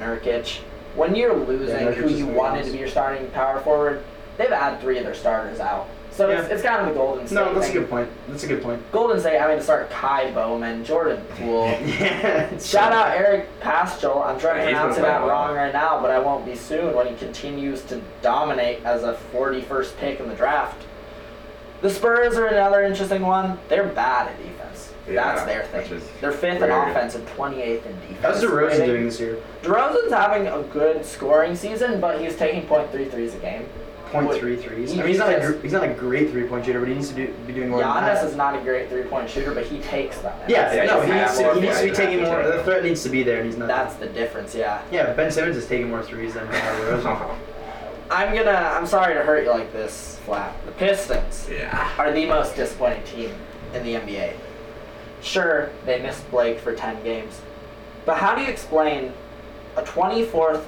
Nurkic, 0.00 0.58
when 0.96 1.14
you're 1.14 1.36
losing 1.36 1.76
Nurkic 1.76 1.94
who 1.94 2.08
you 2.08 2.26
wanted 2.26 2.64
to 2.64 2.72
be 2.72 2.78
your 2.78 2.88
starting 2.88 3.28
power 3.30 3.60
forward, 3.60 4.02
they've 4.38 4.48
had 4.48 4.80
three 4.80 4.98
of 4.98 5.04
their 5.04 5.14
starters 5.14 5.60
out. 5.60 5.86
So 6.10 6.30
it's, 6.30 6.48
Yeah. 6.48 6.54
it's 6.54 6.62
kind 6.64 6.80
of 6.80 6.88
the 6.88 6.94
Golden 6.98 7.26
State. 7.28 7.36
No, 7.36 7.54
that's 7.54 7.68
a 7.68 7.72
good 7.72 7.88
point. 7.88 8.08
That's 8.28 8.42
a 8.42 8.48
good 8.48 8.60
point. 8.62 8.90
Golden 8.90 9.20
State 9.20 9.38
having 9.38 9.58
to 9.58 9.62
start 9.62 9.88
Ky 9.90 10.32
Bowman, 10.32 10.84
Jordan 10.84 11.22
Poole. 11.36 11.66
yeah. 11.68 12.58
Shout 12.58 12.92
out 12.92 13.16
Eric 13.16 13.46
Paschall. 13.60 14.26
I'm 14.26 14.40
trying 14.40 14.58
Yeah, 14.68 14.70
to 14.70 14.76
pronounce 14.78 14.98
it 14.98 15.04
out 15.04 15.28
wrong 15.28 15.54
right 15.54 15.72
now, 15.72 16.00
but 16.00 16.10
I 16.10 16.18
won't 16.18 16.44
be 16.44 16.56
soon 16.56 16.92
when 16.96 17.06
he 17.06 17.14
continues 17.16 17.82
to 17.84 18.00
dominate 18.22 18.84
as 18.84 19.04
a 19.04 19.16
41st 19.32 19.96
pick 19.98 20.18
in 20.18 20.28
the 20.28 20.34
draft. 20.34 20.82
The 21.80 21.90
Spurs 21.90 22.36
are 22.36 22.46
another 22.46 22.82
interesting 22.82 23.22
one. 23.22 23.58
They're 23.68 23.86
bad 23.86 24.28
at 24.28 24.38
defense. 24.42 24.92
Yeah, 25.06 25.34
That's 25.34 25.44
their 25.44 25.62
thing. 25.64 26.02
They're 26.20 26.32
fifth 26.32 26.56
in 26.62 26.68
weird. 26.68 26.88
offense 26.88 27.14
and 27.14 27.26
28th 27.28 27.86
in 27.86 28.00
defense. 28.00 28.18
How's 28.20 28.42
DeRozan 28.44 28.68
rating. 28.68 28.86
doing 28.86 29.04
this 29.06 29.20
year? 29.20 29.38
DeRozan's 29.62 30.12
having 30.12 30.48
a 30.48 30.62
good 30.64 31.04
scoring 31.04 31.54
season, 31.56 32.00
but 32.00 32.20
he's 32.20 32.36
taking 32.36 32.62
.33s 32.68 33.34
a 33.34 33.38
game. 33.38 33.66
Point 34.10 34.32
three 34.34 34.56
threes. 34.56 34.92
I 34.92 34.96
mean, 34.96 35.06
he's 35.06 35.18
not 35.18 35.30
a 35.34 35.38
gr- 35.38 35.60
he's 35.60 35.72
not 35.72 35.84
a 35.84 35.92
great 35.92 36.30
three 36.30 36.44
point 36.44 36.64
shooter, 36.64 36.78
but 36.80 36.88
he 36.88 36.94
needs 36.94 37.10
to 37.10 37.14
do, 37.14 37.32
be 37.46 37.52
doing 37.52 37.68
more. 37.68 37.80
than 37.80 37.88
Giannis 37.88 38.14
that. 38.14 38.24
is 38.24 38.36
not 38.36 38.56
a 38.56 38.60
great 38.62 38.88
three-point 38.88 39.28
shooter, 39.28 39.52
but 39.52 39.66
he 39.66 39.80
takes 39.80 40.16
them. 40.20 40.32
And 40.40 40.50
Yeah, 40.50 40.72
Yeah, 40.72 40.84
no, 40.86 41.02
he 41.02 41.12
needs, 41.12 41.36
to, 41.38 41.54
he 41.54 41.60
needs 41.60 41.78
to 41.80 41.84
be 41.84 41.90
taking 41.92 42.22
more. 42.22 42.42
The 42.42 42.64
threat 42.64 42.84
needs 42.84 43.02
to 43.02 43.10
be 43.10 43.22
there, 43.22 43.36
and 43.36 43.44
he's 43.46 43.58
not. 43.58 43.68
That's 43.68 43.96
the 43.96 44.06
difference, 44.06 44.54
yeah. 44.54 44.80
yeah, 44.90 45.12
Ben 45.12 45.30
Simmons 45.30 45.58
is 45.58 45.66
taking 45.66 45.90
more 45.90 46.02
threes 46.02 46.32
than 46.34 46.46
DeRozan. 46.46 47.36
I'm 48.10 48.34
gonna. 48.34 48.50
I'm 48.50 48.86
sorry 48.86 49.14
to 49.14 49.20
hurt 49.22 49.44
you 49.44 49.50
like 49.50 49.72
this, 49.72 50.18
Flap. 50.24 50.54
The 50.64 50.72
Pistons 50.72 51.48
Yeah. 51.50 51.90
are 51.98 52.10
the 52.12 52.24
most 52.26 52.56
disappointing 52.56 53.02
team 53.04 53.34
in 53.74 53.82
the 53.84 53.94
NBA. 53.96 54.32
Sure, 55.20 55.70
they 55.84 56.00
missed 56.00 56.28
Blake 56.30 56.58
for 56.60 56.74
10 56.74 57.02
games. 57.02 57.40
But 58.06 58.16
how 58.18 58.34
do 58.34 58.42
you 58.42 58.48
explain 58.48 59.12
a 59.76 59.82
24th 59.82 60.62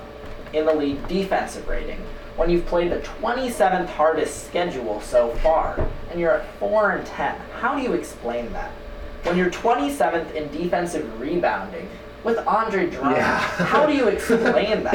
in 0.53 0.67
the 0.67 0.75
league 0.75 1.07
defensive 1.09 1.67
rating 1.69 2.01
when 2.37 2.51
you've 2.51 2.67
played 2.67 2.91
the 2.93 2.99
27th 3.01 3.87
hardest 3.89 4.47
schedule 4.47 5.01
so 5.01 5.31
far 5.37 5.79
and 6.11 6.21
you're 6.21 6.33
at 6.33 6.55
4 6.59 6.91
and 6.93 7.07
10? 7.07 7.37
How 7.61 7.75
do 7.75 7.81
you 7.83 7.93
explain 7.95 8.53
that? 8.53 8.71
When 9.23 9.37
you're 9.39 9.51
27th 9.51 10.35
in 10.35 10.51
defensive 10.51 11.19
rebounding 11.21 11.89
with 12.25 12.39
Andre 12.47 12.89
Drummond, 12.91 13.17
Yeah. 13.17 13.39
how 13.39 13.87
do 13.87 13.95
you 13.95 14.09
explain 14.15 14.83
that? 14.85 14.95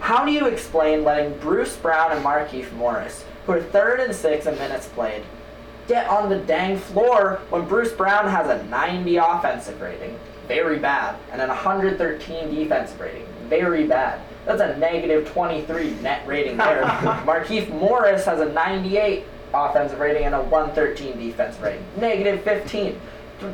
How 0.00 0.24
do 0.24 0.32
you 0.32 0.46
explain 0.46 1.04
letting 1.04 1.36
Bruce 1.38 1.76
Brown 1.76 2.12
and 2.12 2.24
Markieff 2.24 2.72
Morris, 2.72 3.24
who 3.46 3.52
are 3.52 3.60
third 3.62 4.00
and 4.00 4.14
sixth 4.14 4.48
in 4.48 4.54
minutes 4.58 4.86
played, 4.88 5.22
get 5.86 6.06
on 6.08 6.28
the 6.28 6.38
dang 6.38 6.76
floor 6.78 7.40
when 7.50 7.64
Bruce 7.66 7.92
Brown 7.92 8.28
has 8.28 8.48
a 8.48 8.62
90 8.64 9.16
offensive 9.16 9.80
rating, 9.80 10.18
very 10.46 10.78
bad, 10.78 11.16
and 11.32 11.40
an 11.40 11.48
113 11.48 12.54
defensive 12.54 12.98
rating, 13.00 13.26
very 13.48 13.86
bad. 13.86 14.20
That's 14.44 14.60
a 14.62 14.76
negative 14.78 15.28
23 15.30 15.90
net 16.02 16.26
rating 16.26 16.56
there. 16.56 16.82
Markieff 17.26 17.68
Morris 17.68 18.24
has 18.24 18.40
a 18.40 18.50
98 18.52 19.24
offensive 19.52 19.98
rating 20.00 20.24
and 20.24 20.34
a 20.34 20.40
113 20.42 21.18
defensive 21.18 21.62
rating, 21.62 21.84
negative 21.98 22.42
15. 22.42 22.98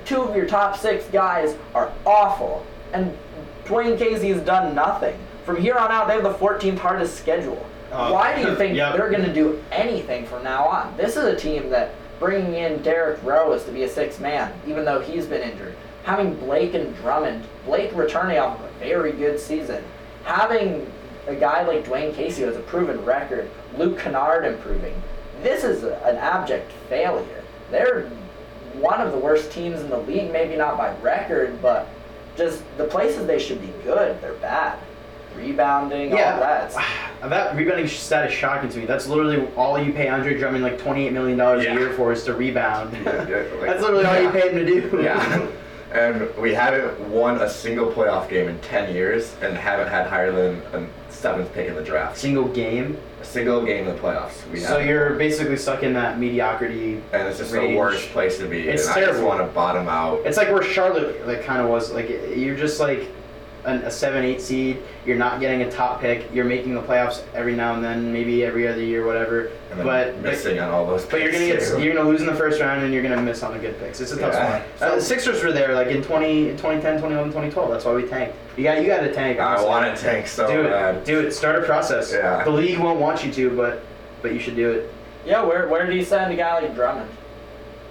Two 0.05 0.23
of 0.23 0.35
your 0.37 0.47
top 0.47 0.77
six 0.79 1.05
guys 1.09 1.57
are 1.75 1.93
awful, 2.07 2.65
and 2.95 3.17
Dwane 3.65 3.99
Casey 3.99 4.29
has 4.29 4.43
done 4.43 4.75
nothing. 4.75 5.19
From 5.45 5.61
here 5.61 5.75
on 5.75 5.91
out, 5.91 6.07
they 6.07 6.15
have 6.15 6.23
the 6.23 6.35
14th 6.35 6.79
hardest 6.79 7.19
schedule. 7.19 7.67
Uh, 7.93 8.11
Why 8.11 8.35
do 8.35 8.49
you 8.49 8.57
think 8.57 8.77
yep. 8.77 8.97
they're 8.97 9.11
going 9.11 9.25
to 9.25 9.33
do 9.33 9.63
anything 9.71 10.25
from 10.27 10.45
now 10.45 10.65
on? 10.65 10.97
This 10.97 11.17
is 11.17 11.25
a 11.25 11.37
team 11.37 11.69
that 11.71 11.95
bringing 12.19 12.55
in 12.55 12.83
Derrick 12.83 13.23
Rose 13.23 13.65
to 13.65 13.73
be 13.73 13.83
a 13.83 13.89
sixth 13.89 14.21
man, 14.21 14.53
even 14.67 14.85
though 14.85 15.01
he's 15.01 15.27
been 15.27 15.43
injured. 15.43 15.75
Having 16.05 16.37
Blake 16.37 16.75
and 16.75 16.95
Drummond, 16.97 17.45
Blake 17.65 17.91
returning 17.95 18.39
off 18.39 18.61
of 18.61 18.67
a 18.67 18.73
very 18.79 19.13
good 19.13 19.41
season. 19.41 19.83
Having 20.25 20.91
a 21.27 21.35
guy 21.35 21.67
like 21.67 21.85
Dwane 21.85 22.15
Casey 22.15 22.43
who 22.43 22.49
has 22.49 22.57
a 22.57 22.61
proven 22.61 23.05
record, 23.05 23.51
Luke 23.77 23.99
Kennard 23.99 24.45
improving. 24.45 24.95
This 25.43 25.65
is 25.65 25.83
a, 25.83 25.97
an 26.05 26.17
abject 26.17 26.71
failure. 26.89 27.43
They're 27.71 28.09
one 28.75 29.01
of 29.01 29.13
the 29.13 29.19
worst 29.19 29.51
teams 29.51 29.81
in 29.81 29.89
the 29.89 29.99
league, 29.99 30.33
maybe 30.33 30.57
not 30.57 30.77
by 30.77 30.95
record, 30.99 31.61
but 31.63 31.89
just 32.37 32.63
the 32.77 32.85
places 32.85 33.27
they 33.27 33.39
should 33.39 33.61
be 33.61 33.73
good, 33.85 34.21
they're 34.21 34.35
bad. 34.35 34.79
Rebounding, 35.37 36.13
all 36.13 36.19
that. 36.19 36.71
It's- 36.71 36.85
that 37.29 37.57
rebounding 37.57 37.89
stat 37.89 38.31
is 38.31 38.37
shocking 38.37 38.69
to 38.71 38.79
me. 38.79 38.87
That's 38.87 39.07
literally 39.09 39.47
all 39.57 39.83
you 39.83 39.93
pay 39.93 40.09
Andre 40.09 40.39
Drummond 40.39 40.63
like 40.63 40.79
twenty 40.79 41.07
eight 41.07 41.13
million 41.13 41.37
dollars 41.39 41.65
Yeah. 41.65 41.75
a 41.75 41.79
year 41.79 41.93
for 41.95 42.13
is 42.13 42.23
to 42.25 42.35
rebound. 42.35 42.93
Yeah, 43.05 43.29
yeah, 43.29 43.37
like- 43.37 43.61
That's 43.63 43.81
literally 43.83 44.05
all 44.07 44.21
you 44.23 44.31
pay 44.31 44.49
him 44.51 44.57
to 44.57 44.65
do. 44.65 45.01
Yeah. 45.03 45.47
And 45.93 46.29
we 46.39 46.53
haven't 46.53 46.99
won 47.09 47.41
a 47.41 47.49
single 47.49 47.87
playoff 47.87 48.29
game 48.29 48.49
in 48.49 48.59
10 48.63 48.93
years 48.93 49.33
and 49.41 49.57
haven't 49.57 49.87
had 49.87 50.09
higher 50.09 50.33
than 50.33 50.61
a 50.73 51.13
seventh 51.13 51.55
pick 51.55 51.69
in 51.69 51.77
the 51.77 51.85
draft. 51.85 52.19
Single 52.19 52.49
game. 52.49 52.99
Single 53.35 53.65
game 53.65 53.89
in 53.89 53.95
the 53.97 54.01
playoffs. 54.01 54.49
We 54.53 54.61
So 54.61 54.69
haven't. 54.75 54.87
you're 54.89 55.15
basically 55.15 55.57
stuck 55.57 55.83
in 55.83 55.93
that 55.95 56.21
mediocrity. 56.21 57.03
And 57.13 57.27
it's 57.29 57.39
just 57.39 57.53
range. 57.53 57.73
the 57.73 57.77
worst 57.77 58.09
place 58.11 58.39
to 58.39 58.47
be. 58.47 58.69
It's 58.69 58.87
and 58.87 58.93
I 58.93 59.01
just 59.01 59.11
terrible. 59.19 59.27
want 59.29 59.41
to 59.41 59.53
bottom 59.53 59.89
out. 59.89 60.21
It's 60.25 60.37
like 60.37 60.51
where 60.53 60.63
Charlotte 60.63 61.27
like 61.27 61.43
kind 61.45 61.61
of 61.61 61.69
was. 61.69 61.93
Like 61.93 62.09
you're 62.09 62.57
just 62.57 62.79
like 62.79 63.09
an, 63.65 63.79
a 63.83 63.91
seven 63.91 64.25
eight 64.25 64.41
seed. 64.41 64.83
You're 65.07 65.17
not 65.17 65.41
getting 65.41 65.63
a 65.63 65.71
top 65.71 66.01
pick. 66.01 66.33
You're 66.33 66.45
making 66.45 66.75
the 66.75 66.83
playoffs 66.83 67.23
every 67.35 67.55
now 67.55 67.75
and 67.75 67.83
then, 67.85 68.13
maybe 68.13 68.45
every 68.45 68.69
other 68.69 68.83
year, 68.83 69.07
whatever. 69.07 69.51
and 69.71 69.83
But 69.83 70.19
missing 70.21 70.59
on 70.61 70.71
all 70.71 70.87
those 70.87 71.05
But 71.05 71.21
you're 71.23 71.33
gonna 71.33 71.47
get 71.47 71.81
you're 71.81 71.95
gonna 71.95 72.09
lose 72.09 72.21
in 72.21 72.27
the 72.27 72.35
first 72.35 72.61
round 72.61 72.83
and 72.83 72.93
you're 72.93 73.03
gonna 73.03 73.21
miss 73.23 73.43
on 73.43 73.53
the 73.53 73.59
good 73.59 73.79
picks. 73.79 74.01
It's 74.01 74.13
a 74.13 74.19
tough 74.19 74.35
Yeah. 74.35 74.63
spot. 74.79 74.91
Uh, 74.93 74.95
the 74.97 75.01
Sixers 75.03 75.43
were 75.43 75.53
there 75.53 75.75
like 75.75 75.89
in 75.89 76.03
20, 76.03 76.51
2010, 76.57 76.97
2011, 76.97 77.31
2012. 77.33 77.71
That's 77.71 77.85
why 77.85 77.93
we 77.95 78.03
tanked. 78.05 78.35
You 78.57 78.65
got 78.65 78.81
you 78.83 78.87
got 78.87 79.01
to 79.01 79.13
tank. 79.13 79.39
I 79.41 79.63
want 79.65 79.95
to 79.97 80.01
tank 80.03 80.27
so 80.27 80.47
do 80.47 80.65
bad. 80.69 80.97
it. 80.97 81.05
Do 81.05 81.21
it. 81.21 81.33
Start 81.33 81.57
a 81.57 81.63
process. 81.63 82.13
Yeah. 82.13 82.45
The 82.45 82.51
league 82.51 82.79
won't 82.79 83.01
want 83.01 83.25
you 83.25 83.33
to, 83.33 83.51
but 83.57 83.83
but 84.23 84.33
you 84.33 84.39
should 84.39 84.57
do 84.57 84.71
it. 84.71 84.93
Yeah, 85.27 85.43
where, 85.43 85.69
where 85.69 85.87
do 85.87 85.95
you 85.97 86.05
send 86.05 86.31
a 86.33 86.37
guy 86.37 86.61
like 86.61 86.75
Drummond? 86.75 87.09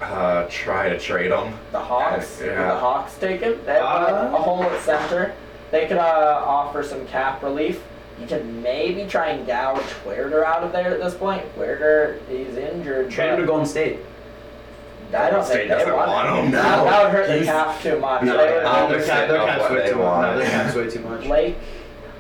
Uh, 0.02 0.46
try 0.50 0.90
to 0.90 1.00
trade 1.00 1.32
him. 1.32 1.54
The 1.72 1.80
Hawks? 1.80 2.40
Yeah. 2.44 2.68
The 2.74 2.80
Hawks 2.80 3.16
take 3.18 3.42
him? 3.42 3.58
They 3.66 3.74
have 3.74 3.82
Uh, 3.84 4.32
a 4.34 4.42
hole 4.42 4.64
at 4.64 4.80
center. 4.82 5.34
They 5.74 5.88
could 5.88 5.98
uh, 5.98 6.44
offer 6.46 6.84
some 6.84 7.04
cap 7.08 7.42
relief. 7.42 7.82
You 8.22 8.28
could 8.28 8.46
maybe 8.46 9.08
try 9.10 9.30
and 9.30 9.48
gouge 9.48 9.82
Huerter 10.06 10.46
out 10.46 10.64
of 10.64 10.72
there 10.72 10.92
at 10.94 11.00
this 11.02 11.16
point. 11.16 11.44
Huerter, 11.58 12.20
he's 12.30 12.56
injured. 12.56 13.10
Trade 13.10 13.32
him 13.34 13.40
to 13.40 13.46
Golden 13.48 13.66
State. 13.66 13.98
I 15.10 15.32
don't 15.32 15.40
Golden 15.40 15.46
think 15.48 15.70
they 15.70 15.76
doesn't 15.80 15.96
want, 15.96 16.10
want 16.12 16.46
him, 16.46 16.52
That, 16.52 16.78
no. 16.78 16.86
that 16.86 17.04
would 17.04 17.12
hurt 17.12 17.40
the 17.40 17.44
cap 17.46 17.82
too 17.82 17.98
much. 17.98 18.22
No, 18.22 18.38
They 18.38 18.54
would- 18.54 19.00
their 19.00 19.04
cap, 19.08 19.28
their 19.28 19.38
cap's 19.48 19.72
way 19.72 19.90
too 19.90 19.96
much. 19.98 20.22
No, 20.22 20.38
their 20.38 20.48
cap's 20.48 20.76
way 20.76 20.90
too 20.92 21.00
much. 21.00 21.24
Blake, 21.24 21.56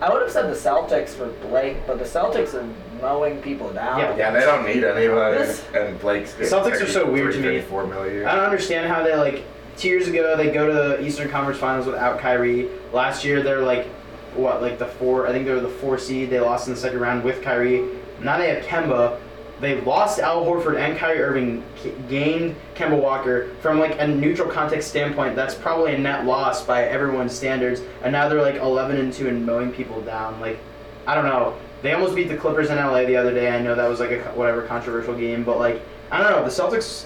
I 0.02 0.12
would 0.12 0.22
have 0.24 0.32
said 0.32 0.50
the 0.50 0.56
Celtics 0.56 1.10
for 1.10 1.28
Blake, 1.48 1.78
but 1.86 2.00
the 2.00 2.06
Celtics 2.06 2.56
are 2.56 2.68
mowing 3.04 3.40
people 3.44 3.72
down. 3.72 4.00
Yeah. 4.00 4.18
Yeah, 4.18 4.32
they 4.32 4.40
don't 4.42 4.66
need 4.66 4.84
anybody. 4.84 5.38
This- 5.38 5.64
and 5.76 6.00
Blake's 6.00 6.34
getting 6.34 6.48
Celtics 6.52 6.82
are 6.82 6.88
so 6.88 7.06
weird 7.06 7.34
to 7.34 7.38
me. 7.40 7.60
34 7.62 7.86
million. 7.86 8.26
I 8.26 8.34
don't 8.34 8.46
understand 8.46 8.92
how 8.92 9.04
they 9.04 9.16
like 9.16 9.44
two 9.78 9.88
years 9.90 10.08
ago 10.08 10.36
they 10.38 10.52
go 10.52 10.68
to 10.68 10.74
the 10.74 11.06
Eastern 11.06 11.30
Conference 11.30 11.60
Finals 11.60 11.86
without 11.86 12.20
Kyrie. 12.20 12.70
Last 12.92 13.24
year 13.24 13.42
they're 13.42 13.62
like 13.62 13.88
what 14.36 14.62
like 14.62 14.80
the 14.80 14.88
four 14.88 15.28
I 15.28 15.32
think 15.32 15.46
they 15.46 15.54
were 15.54 15.60
the 15.60 15.70
four 15.70 15.98
seed. 15.98 16.30
They 16.30 16.40
lost 16.40 16.68
in 16.68 16.74
the 16.74 16.80
second 16.80 17.00
round 17.00 17.24
with 17.24 17.42
Kyrie. 17.42 17.88
Now 18.22 18.38
they 18.38 18.50
have 18.50 18.64
Kemba. 18.66 19.20
They 19.60 19.80
lost 19.82 20.20
Al 20.20 20.44
Horford 20.44 20.78
and 20.78 20.98
Kyrie 20.98 21.22
Irving, 21.22 21.64
gained 22.10 22.56
Kemba 22.76 23.02
Walker. 23.02 23.54
From 23.62 23.80
like 23.80 23.98
a 24.00 24.08
neutral 24.08 24.50
context 24.50 24.90
standpoint, 24.90 25.36
that's 25.36 25.56
probably 25.56 25.94
a 25.96 25.98
net 25.98 26.26
loss 26.26 26.66
by 26.66 26.84
everyone's 26.84 27.34
standards. 27.34 27.82
And 28.02 28.12
now 28.12 28.28
they're 28.28 28.42
like 28.42 28.56
11 28.56 28.98
and 28.98 29.14
two 29.14 29.30
and 29.30 29.46
mowing 29.46 29.72
people 29.72 30.02
down. 30.02 30.40
Like 30.40 30.60
I 31.06 31.16
don't 31.16 31.26
know. 31.26 31.58
They 31.82 31.94
almost 31.94 32.16
beat 32.16 32.30
the 32.30 32.38
Clippers 32.38 32.70
in 32.70 32.78
LA 32.78 33.06
the 33.06 33.18
other 33.18 33.34
day. 33.34 33.50
I 33.50 33.62
know 33.62 33.76
that 33.76 33.88
was 33.88 34.00
like 34.00 34.12
a 34.12 34.22
whatever 34.36 34.64
controversial 34.64 35.16
game, 35.16 35.44
but 35.44 35.60
like 35.60 35.82
I 36.12 36.22
don't 36.22 36.32
know. 36.32 36.44
The 36.44 36.50
Celtics 36.50 37.06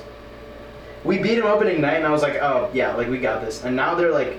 we 1.07 1.17
beat 1.17 1.35
them 1.35 1.45
opening 1.47 1.81
night, 1.81 1.95
and 1.95 2.05
I 2.05 2.11
was 2.11 2.21
like, 2.21 2.35
oh 2.35 2.69
yeah, 2.73 2.93
like 2.95 3.07
we 3.09 3.17
got 3.17 3.41
this. 3.41 3.63
And 3.63 3.75
now 3.75 3.95
they're 3.95 4.11
like 4.11 4.37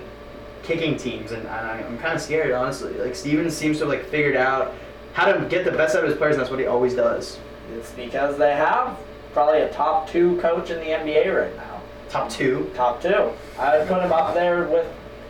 kicking 0.63 0.95
teams, 0.97 1.31
and 1.31 1.47
I, 1.47 1.79
I'm 1.81 1.97
kind 1.97 2.13
of 2.15 2.21
scared, 2.21 2.51
honestly. 2.51 2.93
Like 2.93 3.15
Stevens 3.15 3.55
seems 3.55 3.77
to 3.79 3.85
have 3.85 3.89
like 3.89 4.05
figured 4.05 4.35
out 4.35 4.73
how 5.13 5.31
to 5.31 5.45
get 5.47 5.65
the 5.65 5.71
best 5.71 5.95
out 5.95 6.03
of 6.03 6.09
his 6.09 6.17
players, 6.17 6.35
and 6.35 6.41
that's 6.41 6.51
what 6.51 6.59
he 6.59 6.65
always 6.67 6.93
does. 6.93 7.39
It's 7.75 7.91
because 7.91 8.37
they 8.37 8.53
have 8.55 8.97
probably 9.33 9.61
a 9.61 9.71
top 9.73 10.07
two 10.09 10.37
coach 10.37 10.69
in 10.69 10.79
the 10.79 10.85
NBA 10.85 11.35
right 11.45 11.55
now. 11.57 11.81
Top 12.09 12.29
two, 12.29 12.71
Top 12.75 13.01
two. 13.01 13.31
I 13.59 13.77
would 13.77 13.87
put 13.87 14.01
him 14.01 14.11
up 14.11 14.33
there 14.33 14.63
with 14.67 14.87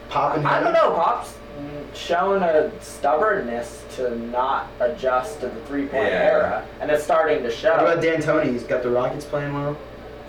Pop 0.10 0.38
and 0.38 0.48
I 0.48 0.62
don't 0.64 0.74
know. 0.74 0.94
Pop's 0.96 1.36
shown 1.94 2.42
a 2.42 2.72
stubbornness 2.82 3.84
to 3.96 4.18
not 4.18 4.68
adjust 4.80 5.42
to 5.42 5.48
the 5.48 5.62
three-point 5.66 6.06
Yeah. 6.08 6.32
era, 6.32 6.66
and 6.80 6.90
it's 6.90 7.04
starting 7.04 7.44
to 7.44 7.52
show. 7.52 7.72
What 7.84 7.98
about 8.00 8.04
show. 8.04 8.18
D'Antoni? 8.18 8.52
He's 8.54 8.64
got 8.64 8.82
the 8.84 8.90
Rockets 8.90 9.26
playing 9.26 9.54
well. 9.54 9.78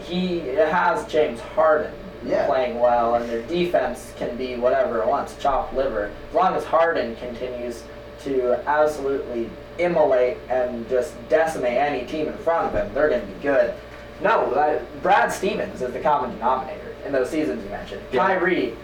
He 0.05 0.41
has 0.57 1.07
James 1.07 1.41
Harden 1.41 1.93
Yeah. 2.25 2.47
playing 2.47 2.79
well, 2.79 3.15
and 3.15 3.29
their 3.29 3.43
defense 3.43 4.13
can 4.19 4.37
be 4.37 4.57
whatever 4.57 5.01
it 5.03 5.07
wants, 5.09 5.37
chop 5.39 5.73
liver. 5.73 6.11
As 6.29 6.35
long 6.35 6.55
as 6.55 6.65
Harden 6.65 7.17
continues 7.17 7.83
to 8.25 8.59
absolutely 8.69 9.49
immolate 9.79 10.37
and 10.51 10.87
just 10.91 11.15
decimate 11.31 11.77
any 11.79 12.05
team 12.07 12.29
in 12.29 12.37
front 12.39 12.67
of 12.67 12.75
him, 12.75 12.93
they're 12.95 13.09
going 13.09 13.23
to 13.23 13.27
be 13.27 13.43
good. 13.43 13.73
No, 14.21 14.53
uh, 14.53 14.79
Brad 15.03 15.33
Stevens 15.33 15.81
is 15.81 15.93
the 15.95 16.01
common 16.01 16.33
denominator 16.33 16.95
in 17.07 17.13
those 17.13 17.31
seasons 17.31 17.65
you 17.65 17.71
mentioned. 17.71 18.03
Yeah. 18.13 18.27
Kyrie 18.27 18.75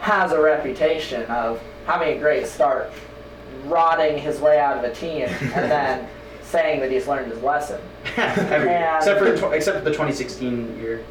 has 0.00 0.32
a 0.32 0.40
reputation 0.40 1.22
of 1.26 1.60
having 1.86 2.16
a 2.16 2.18
great 2.18 2.48
start, 2.48 2.90
rotting 3.66 4.18
his 4.18 4.40
way 4.40 4.58
out 4.58 4.76
of 4.78 4.82
a 4.84 4.92
team, 4.92 5.28
and 5.54 5.70
then 5.70 6.08
saying 6.52 6.80
that 6.80 6.90
he's 6.90 7.08
learned 7.08 7.32
his 7.32 7.42
lesson. 7.42 7.80
Every 8.16 8.68
year. 8.68 8.78
And- 8.78 8.96
Except 8.98 9.18
for 9.18 9.36
tw- 9.50 9.54
except 9.54 9.78
for 9.78 9.84
the 9.84 9.90
2016 9.90 10.78
year. 10.80 11.02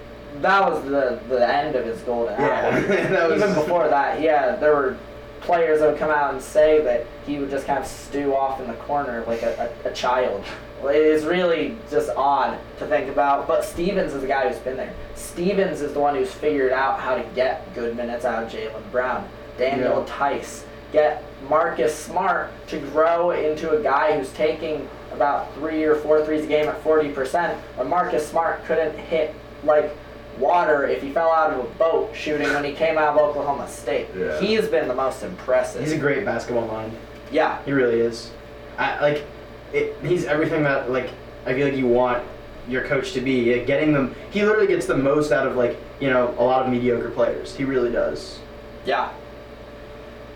That 0.42 0.72
was 0.72 0.84
the 0.86 1.20
the 1.28 1.46
end 1.54 1.76
of 1.76 1.86
his 1.86 2.00
golden 2.02 2.36
hour. 2.39 2.80
that 2.82 3.30
was- 3.30 3.42
Even 3.42 3.54
before 3.56 3.88
that, 3.89 4.22
yeah, 4.22 4.56
there 4.56 4.74
were 4.76 4.98
players 5.42 5.80
that 5.80 5.89
would 5.89 5.98
come 6.00 6.12
out 6.12 6.34
and 6.34 6.42
say 6.42 6.82
that 6.84 7.06
he 7.26 7.39
would 7.39 7.50
just 7.50 7.66
kind 7.66 7.80
of 7.80 7.88
stew 7.88 8.36
off 8.36 8.62
in 8.62 8.68
the 8.68 8.76
corner 8.76 9.24
like 9.28 9.42
a, 9.42 9.74
a, 9.86 9.89
a 9.89 9.94
child. 9.94 10.44
It 10.84 10.96
is 10.96 11.26
really 11.26 11.78
just 11.92 12.10
odd 12.16 12.60
to 12.80 12.86
think 12.88 13.10
about. 13.10 13.48
But 13.48 13.64
Stevens 13.66 14.14
is 14.14 14.22
the 14.22 14.28
guy 14.28 14.48
who's 14.48 14.60
been 14.60 14.78
there. 14.78 14.94
Stevens 15.16 15.82
is 15.82 15.94
the 15.94 16.00
one 16.00 16.16
who's 16.16 16.32
figured 16.32 16.72
out 16.72 17.00
how 17.00 17.16
to 17.16 17.24
get 17.36 17.72
good 17.76 17.96
minutes 17.96 18.24
out 18.26 18.44
of 18.44 18.52
Jaylen 18.52 18.92
Brown, 18.92 19.28
Daniel 19.58 20.06
Yeah. 20.08 20.14
Theis, 20.18 20.64
get 20.92 21.24
Marcus 21.50 21.94
Smart 21.96 22.52
to 22.68 22.80
grow 22.80 23.32
into 23.32 23.72
a 23.78 23.82
guy 23.84 24.18
who's 24.18 24.32
taking 24.34 24.88
about 25.14 25.53
three 25.55 25.84
or 25.84 25.95
four 25.95 26.26
threes 26.26 26.43
a 26.43 26.47
game 26.47 26.68
at 26.68 26.84
40%, 26.84 27.55
when 27.78 27.89
Marcus 27.89 28.28
Smart 28.28 28.64
couldn't 28.66 28.97
hit 28.97 29.34
like 29.64 29.95
water 30.39 30.88
if 30.88 31.01
he 31.01 31.12
fell 31.12 31.32
out 31.32 31.51
of 31.53 31.59
a 31.59 31.68
boat 31.76 32.16
shooting 32.16 32.47
when 32.53 32.64
he 32.64 32.74
came 32.74 32.97
out 32.97 33.09
of 33.09 33.18
Oklahoma 33.18 33.68
State. 33.68 34.07
Yeah. 34.18 34.39
He's 34.39 34.68
been 34.68 34.88
the 34.88 34.95
most 34.95 35.24
impressive. 35.24 35.82
He's 35.84 35.91
a 35.91 35.97
great 35.97 36.26
basketball 36.26 36.68
mind. 36.68 36.95
yeah. 37.32 37.62
He 37.66 37.72
really 37.72 37.99
is. 37.99 38.32
I 38.78 38.99
like. 39.01 39.26
it, 39.74 39.95
he's 40.03 40.26
everything 40.26 40.64
that 40.64 40.89
like 40.89 41.12
I 41.45 41.53
feel 41.53 41.68
like 41.68 41.78
you 41.78 41.88
want 41.88 42.24
your 42.68 42.84
coach 42.86 43.12
to 43.14 43.22
be. 43.22 43.51
Yeah, 43.51 43.57
Getting 43.57 43.91
them, 43.93 44.16
he 44.32 44.43
literally 44.43 44.68
gets 44.68 44.86
the 44.86 44.95
most 44.97 45.32
out 45.32 45.45
of 45.45 45.55
like 45.57 45.78
you 45.99 46.09
know 46.09 46.34
a 46.39 46.43
lot 46.43 46.66
of 46.66 46.72
mediocre 46.72 47.12
players. 47.12 47.55
He 47.55 47.64
really 47.66 47.91
does. 47.91 48.39
Yeah. 48.86 49.12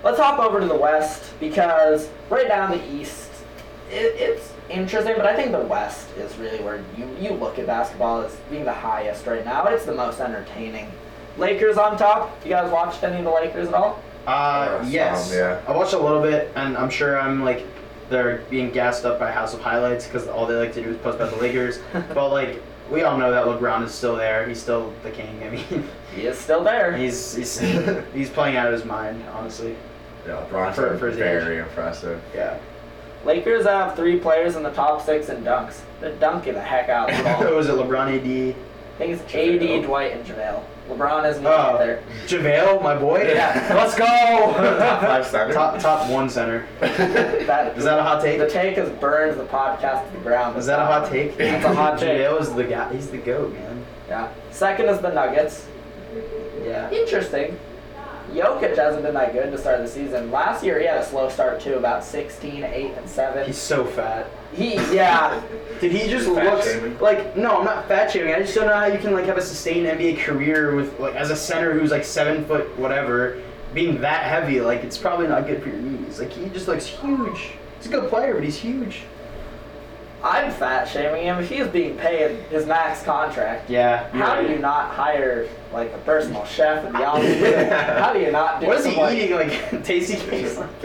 Let's 0.04 0.20
hop 0.20 0.40
over 0.40 0.60
to 0.60 0.68
the 0.68 0.76
West 0.76 1.34
because 1.40 2.10
right 2.30 2.48
down 2.48 2.70
the 2.72 2.86
East, 2.94 3.32
it, 3.90 4.14
it's 4.20 4.52
interesting, 4.70 5.14
but 5.16 5.26
I 5.26 5.36
think 5.36 5.52
the 5.52 5.60
West 5.60 6.10
is 6.18 6.36
really 6.38 6.60
where 6.64 6.84
you, 6.98 7.08
you 7.20 7.32
look 7.32 7.60
at 7.60 7.68
basketball 7.68 8.22
as 8.22 8.36
being 8.50 8.66
the 8.66 8.74
highest 8.74 9.26
right 9.28 9.44
now. 9.46 9.66
It's 9.68 9.86
the 9.86 9.94
most 9.94 10.20
entertaining. 10.20 10.92
Lakers 11.38 11.78
on 11.78 11.98
top. 11.98 12.32
You 12.44 12.52
guys 12.52 12.72
watched 12.72 13.04
any 13.04 13.18
of 13.20 13.26
the 13.26 13.32
Lakers 13.32 13.68
at 13.68 13.74
all? 13.74 14.02
Uh, 14.26 14.80
Yeah, 14.86 15.12
yes. 15.12 15.30
some, 15.30 15.38
yeah. 15.38 15.62
I 15.68 15.72
watched 15.76 15.94
a 15.94 16.00
little 16.00 16.22
bit, 16.22 16.52
and 16.56 16.78
I'm 16.78 16.90
sure 16.90 17.20
I'm 17.20 17.44
like 17.44 17.66
they're 18.10 18.38
being 18.50 18.70
gassed 18.72 19.04
up 19.06 19.20
by 19.20 19.32
House 19.32 19.54
of 19.54 19.62
Highlights 19.62 20.06
because 20.06 20.28
all 20.28 20.46
they 20.46 20.56
like 20.56 20.74
to 20.74 20.84
do 20.84 20.90
is 20.92 20.98
post 20.98 21.16
about 21.16 21.32
the 21.32 21.38
Lakers. 21.42 21.80
but 22.14 22.30
like 22.32 22.62
we 22.90 23.02
all 23.04 23.18
know 23.18 23.32
that 23.32 23.46
LeBron 23.46 23.84
is 23.84 23.94
still 23.94 24.16
there. 24.16 24.48
He's 24.48 24.62
still 24.62 24.94
the 25.04 25.12
king. 25.12 25.42
I 25.44 25.50
mean, 25.50 25.88
He 26.16 26.22
is 26.28 26.38
still 26.38 26.64
there. 26.64 26.96
he's 26.98 27.36
he's 27.36 27.60
he's 28.14 28.30
playing 28.30 28.56
out 28.58 28.68
of 28.68 28.74
his 28.74 28.86
mind, 28.86 29.22
honestly. 29.34 29.76
Yeah, 30.26 30.44
Bronson 30.50 30.86
For- 30.90 30.98
for 30.98 31.08
his 31.10 31.18
very 31.18 31.60
impressive. 31.60 32.22
Yeah. 32.34 32.58
Lakers 33.26 33.66
have 33.66 33.96
three 33.96 34.20
players 34.20 34.56
in 34.56 34.64
the 34.64 34.72
top 34.72 35.04
six 35.06 35.30
in 35.30 35.44
dunks. 35.44 35.82
They're 36.00 36.16
dunking 36.18 36.54
the 36.54 36.62
heck 36.62 36.90
out 36.90 37.10
of 37.12 37.18
the 37.18 37.24
ball. 37.24 37.56
was 37.56 37.68
oh, 37.70 37.82
it 37.82 37.88
LeBron 37.88 38.08
AD? 38.20 38.56
I 38.56 38.98
think 38.98 39.14
it's 39.20 39.24
JaVale. 39.32 39.80
AD, 39.80 39.86
Dwight, 39.86 40.12
and 40.14 40.26
JaVale. 40.26 40.64
LeBron 40.90 41.28
isn't 41.30 41.42
even 41.42 41.52
Oh, 41.52 41.78
there. 41.80 42.04
JaVale, 42.28 42.82
my 42.84 42.96
boy. 42.96 43.24
Yeah, 43.28 43.74
let's 43.76 43.96
Top 43.96 44.56
go. 44.56 45.00
five 45.02 45.26
center. 45.32 45.54
top 45.54 45.80
top 45.80 46.10
one 46.10 46.30
center. 46.30 46.66
that, 46.80 47.76
Is 47.76 47.84
that 47.84 47.98
a 48.00 48.04
hot 48.04 48.22
take? 48.22 48.38
The 48.38 48.48
take 48.50 48.78
has 48.78 48.90
burned 49.00 49.40
the 49.40 49.46
podcast 49.46 50.06
to 50.12 50.18
the 50.18 50.24
ground. 50.24 50.56
Is 50.58 50.68
that 50.68 50.80
a 50.80 50.86
hot 50.86 51.10
take? 51.10 51.36
That's 51.38 51.66
a 51.66 51.74
hot 51.74 51.98
take. 52.00 52.20
JaVale 52.22 52.40
is 52.42 52.54
the 52.54 52.64
guy. 52.64 52.94
He's 52.94 53.10
the 53.10 53.18
goat, 53.18 53.52
man. 53.54 53.84
Yeah. 54.08 54.32
Second 54.52 54.86
is 54.90 55.00
the 55.02 55.10
Nuggets. 55.12 55.68
Yeah. 56.64 56.90
Interesting. 56.92 57.58
Jokic 58.34 58.76
hasn't 58.76 59.04
been 59.04 59.14
that 59.14 59.34
good 59.34 59.52
to 59.52 59.58
start 59.58 59.80
the 59.82 59.88
season. 59.88 60.32
Last 60.32 60.64
year 60.64 60.80
he 60.80 60.86
had 60.86 60.98
a 60.98 61.06
slow 61.06 61.30
start 61.30 61.60
too, 61.62 61.76
about 61.76 62.04
16, 62.04 62.64
8, 62.64 62.92
and 62.98 63.10
7. 63.10 63.46
He's 63.46 63.58
so 63.58 63.86
fat. 63.86 64.28
He, 64.54 64.76
yeah. 64.94 65.42
Did 65.82 65.92
he 65.92 66.10
just 66.10 66.28
Fat 66.28 66.54
looks 66.54 66.72
shaming? 66.72 66.98
like 67.00 67.36
no? 67.36 67.58
I'm 67.60 67.66
not 67.66 67.88
fat 67.88 68.12
shaming. 68.12 68.34
I 68.34 68.40
just 68.40 68.56
don't 68.56 68.68
know 68.68 68.74
how 68.76 68.86
you 68.86 69.00
can 69.00 69.14
like 69.14 69.26
have 69.26 69.38
a 69.38 69.42
sustained 69.42 69.86
NBA 69.86 70.20
career 70.20 70.76
with 70.76 71.00
like 71.00 71.16
as 71.16 71.30
a 71.30 71.36
center 71.36 71.78
who's 71.78 71.92
like 71.92 72.06
seven 72.06 72.46
foot 72.46 72.78
whatever, 72.78 73.42
being 73.74 74.00
that 74.02 74.24
heavy. 74.24 74.62
Like 74.62 74.84
it's 74.84 74.98
probably 74.98 75.28
not 75.28 75.46
good 75.46 75.62
for 75.62 75.70
your 75.70 75.80
knees. 75.80 76.20
Like 76.20 76.32
he 76.32 76.48
just 76.50 76.68
looks 76.68 76.86
huge. 76.86 77.52
He's 77.78 77.88
a 77.88 77.90
good 77.90 78.10
player, 78.10 78.34
but 78.34 78.44
he's 78.44 78.58
huge. 78.58 79.02
I'm 80.26 80.52
fat 80.52 80.86
shaming 80.88 81.24
him. 81.24 81.38
If 81.40 81.50
he's 81.50 81.68
being 81.68 81.96
paid 81.98 82.40
his 82.50 82.66
max 82.66 83.04
contract, 83.04 83.70
Yeah. 83.70 84.10
how 84.10 84.42
do 84.42 84.48
you 84.52 84.58
not 84.58 84.90
hire 84.92 85.48
like 85.72 85.94
a 85.94 86.00
personal 86.00 86.44
chef 86.46 86.84
in 86.84 86.94
the 86.94 87.06
office? 87.06 88.00
how 88.00 88.12
do 88.12 88.20
you 88.20 88.32
not 88.32 88.60
do 88.60 88.66
What 88.66 88.78
is 88.80 88.86
he 88.86 88.96
like- 88.96 89.16
eating? 89.16 89.36
Like 89.72 89.84
tasty 89.84 90.16
cakes. 90.16 90.58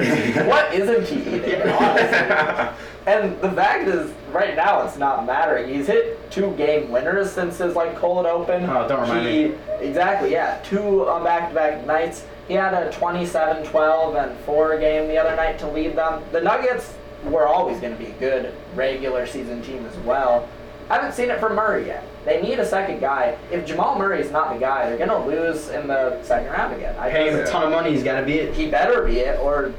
What 0.46 0.74
isn't 0.74 1.06
he 1.06 1.36
eating? 1.36 1.50
Yeah. 1.50 2.74
And 3.06 3.40
the 3.40 3.50
fact 3.52 3.88
is, 3.88 4.12
right 4.30 4.54
now 4.54 4.82
it's 4.86 4.98
not 4.98 5.24
mattering. 5.24 5.72
He's 5.72 5.86
hit 5.86 6.30
two 6.30 6.50
game 6.56 6.90
winners 6.90 7.32
since 7.32 7.56
his 7.56 7.74
like 7.74 7.96
cold 7.96 8.26
open. 8.26 8.64
Oh, 8.68 8.86
don't 8.86 9.00
remind 9.00 9.26
he, 9.26 9.44
me. 9.48 9.54
Exactly, 9.80 10.32
yeah. 10.32 10.60
Two 10.64 11.08
on 11.08 11.24
back-to-back 11.24 11.86
nights. 11.86 12.26
He 12.46 12.52
had 12.54 12.74
a 12.74 12.90
27-12 12.90 14.22
and 14.22 14.38
four 14.40 14.78
game 14.78 15.08
the 15.08 15.16
other 15.16 15.34
night 15.34 15.58
to 15.60 15.68
lead 15.70 15.96
them. 15.96 16.22
The 16.30 16.42
Nuggets 16.42 16.92
were 17.24 17.46
always 17.46 17.80
going 17.80 17.92
to 17.96 17.98
be 18.02 18.10
a 18.10 18.14
good 18.14 18.54
regular 18.74 19.26
season 19.26 19.62
team 19.62 19.84
as 19.86 19.96
well. 19.98 20.48
I 20.88 20.94
haven't 20.96 21.12
seen 21.12 21.30
it 21.30 21.38
from 21.38 21.54
Murray 21.54 21.86
yet. 21.86 22.04
They 22.24 22.42
need 22.42 22.58
a 22.58 22.66
second 22.66 23.00
guy. 23.00 23.36
If 23.50 23.64
Jamal 23.64 23.96
Murray 23.98 24.20
is 24.20 24.30
not 24.30 24.52
the 24.52 24.58
guy, 24.58 24.88
they're 24.88 24.98
going 25.06 25.08
to 25.10 25.26
lose 25.26 25.68
in 25.68 25.86
the 25.86 26.22
second 26.24 26.50
round 26.52 26.74
again. 26.74 26.96
I 26.98 27.10
Pay 27.10 27.28
him 27.28 27.36
a 27.38 27.46
ton 27.46 27.62
of 27.64 27.70
money. 27.70 27.92
He's 27.92 28.02
got 28.02 28.18
to 28.20 28.26
be 28.26 28.34
it. 28.34 28.54
he 28.54 28.68
better 28.68 29.04
be 29.04 29.18
it, 29.20 29.38
or 29.40 29.72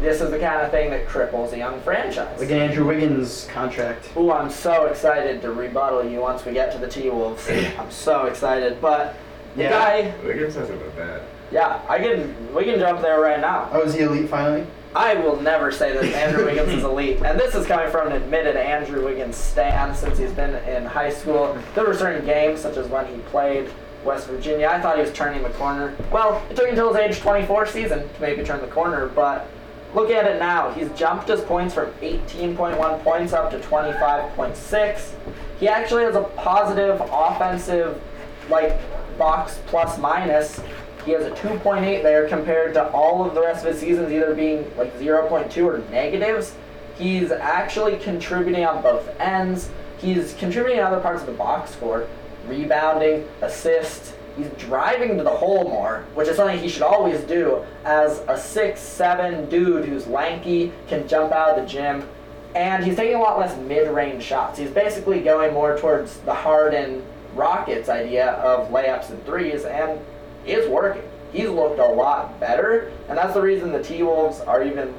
this 0.00 0.20
is 0.20 0.30
the 0.30 0.38
kind 0.38 0.60
of 0.62 0.70
thing 0.70 0.90
that 0.90 1.06
cripples 1.06 1.52
a 1.52 1.58
young 1.58 1.80
franchise. 1.82 2.40
Like 2.40 2.50
an 2.50 2.58
Andrew 2.58 2.86
Wiggins 2.86 3.46
contract. 3.52 4.10
Ooh, 4.16 4.32
I'm 4.32 4.50
so 4.50 4.86
excited 4.86 5.42
to 5.42 5.52
rebuttal 5.52 6.04
you 6.04 6.20
once 6.20 6.44
we 6.44 6.52
get 6.52 6.72
to 6.72 6.78
the 6.78 6.88
T 6.88 7.10
Wolves. 7.10 7.48
I'm 7.78 7.90
so 7.90 8.24
excited, 8.26 8.80
but 8.80 9.16
the 9.56 9.64
Yeah. 9.64 9.70
guy, 9.70 10.14
Wiggins 10.24 10.54
hasn't 10.54 10.80
been 10.80 10.90
bad. 10.96 11.22
yeah, 11.52 11.80
I 11.88 11.98
can, 11.98 12.54
we 12.54 12.64
can 12.64 12.78
jump 12.80 13.02
there 13.02 13.20
right 13.20 13.40
now. 13.40 13.68
Oh, 13.72 13.82
is 13.82 13.94
he 13.94 14.00
elite 14.00 14.28
finally? 14.30 14.66
I 14.96 15.14
will 15.14 15.40
never 15.40 15.72
say 15.72 15.92
that 15.92 16.04
Andrew 16.14 16.44
Wiggins 16.44 16.72
is 16.72 16.84
elite, 16.84 17.20
and 17.24 17.38
this 17.38 17.54
is 17.56 17.66
coming 17.66 17.90
from 17.90 18.08
an 18.08 18.12
admitted 18.12 18.54
Andrew 18.56 19.04
Wiggins 19.04 19.36
stan 19.36 19.92
since 19.94 20.18
he's 20.18 20.30
been 20.30 20.54
in 20.68 20.84
high 20.84 21.10
school. 21.10 21.58
There 21.74 21.84
were 21.84 21.94
certain 21.94 22.24
games, 22.24 22.60
such 22.60 22.76
as 22.76 22.86
when 22.86 23.06
he 23.06 23.18
played 23.22 23.68
West 24.04 24.28
Virginia, 24.28 24.68
I 24.68 24.80
thought 24.80 24.96
he 24.96 25.02
was 25.02 25.12
turning 25.12 25.42
the 25.42 25.50
corner. 25.50 25.96
Well, 26.12 26.40
it 26.48 26.56
took 26.56 26.68
until 26.68 26.92
his 26.92 27.16
age 27.16 27.20
24 27.20 27.66
season 27.66 28.08
to 28.08 28.20
maybe 28.20 28.44
turn 28.44 28.60
the 28.60 28.68
corner, 28.68 29.08
but 29.08 29.48
look 29.94 30.10
at 30.10 30.26
it 30.26 30.38
now. 30.38 30.70
He's 30.72 30.90
jumped 30.90 31.26
his 31.28 31.40
points 31.40 31.74
from 31.74 31.90
18.1 31.94 33.02
points 33.02 33.32
up 33.32 33.50
to 33.50 33.58
25.6. 33.58 35.10
He 35.58 35.68
actually 35.68 36.04
has 36.04 36.14
a 36.14 36.22
positive 36.36 37.00
offensive, 37.12 38.00
like, 38.48 38.78
box 39.18 39.60
plus 39.66 39.98
minus. 39.98 40.60
He 41.04 41.12
has 41.12 41.24
a 41.26 41.30
2.8 41.32 42.02
there 42.02 42.28
compared 42.28 42.74
to 42.74 42.88
all 42.90 43.24
of 43.26 43.34
the 43.34 43.42
rest 43.42 43.64
of 43.64 43.72
his 43.72 43.80
seasons 43.80 44.10
either 44.10 44.34
being 44.34 44.70
like 44.76 44.98
0.2 44.98 45.64
or 45.64 45.90
negatives. 45.90 46.54
He's 46.96 47.30
actually 47.30 47.98
contributing 47.98 48.64
on 48.64 48.82
both 48.82 49.08
ends. 49.20 49.70
He's 49.98 50.34
contributing 50.34 50.78
in 50.78 50.84
other 50.84 51.00
parts 51.00 51.20
of 51.20 51.26
the 51.26 51.32
box 51.32 51.72
score, 51.72 52.06
rebounding, 52.46 53.28
assists. 53.42 54.14
He's 54.36 54.48
driving 54.58 55.16
to 55.18 55.24
the 55.24 55.30
hole 55.30 55.68
more, 55.68 56.04
which 56.14 56.28
is 56.28 56.36
something 56.36 56.58
he 56.58 56.68
should 56.68 56.82
always 56.82 57.20
do 57.20 57.64
as 57.84 58.22
a 58.26 58.36
six, 58.36 58.80
seven 58.80 59.48
dude 59.48 59.84
who's 59.84 60.06
lanky, 60.06 60.72
can 60.88 61.06
jump 61.06 61.32
out 61.32 61.56
of 61.56 61.64
the 61.64 61.70
gym, 61.70 62.08
and 62.54 62.84
he's 62.84 62.96
taking 62.96 63.14
a 63.14 63.20
lot 63.20 63.38
less 63.38 63.56
mid-range 63.58 64.22
shots. 64.22 64.58
He's 64.58 64.70
basically 64.70 65.20
going 65.20 65.52
more 65.52 65.78
towards 65.78 66.18
the 66.20 66.34
Harden 66.34 67.04
Rockets 67.34 67.88
idea 67.88 68.32
of 68.32 68.70
layups 68.70 69.10
and 69.10 69.24
threes, 69.24 69.64
and 69.64 70.00
it's 70.46 70.68
working. 70.68 71.02
He's 71.32 71.48
looked 71.48 71.80
a 71.80 71.86
lot 71.86 72.38
better, 72.38 72.92
and 73.08 73.18
that's 73.18 73.34
the 73.34 73.42
reason 73.42 73.72
the 73.72 73.82
T 73.82 74.02
Wolves 74.02 74.40
are 74.40 74.62
even 74.62 74.94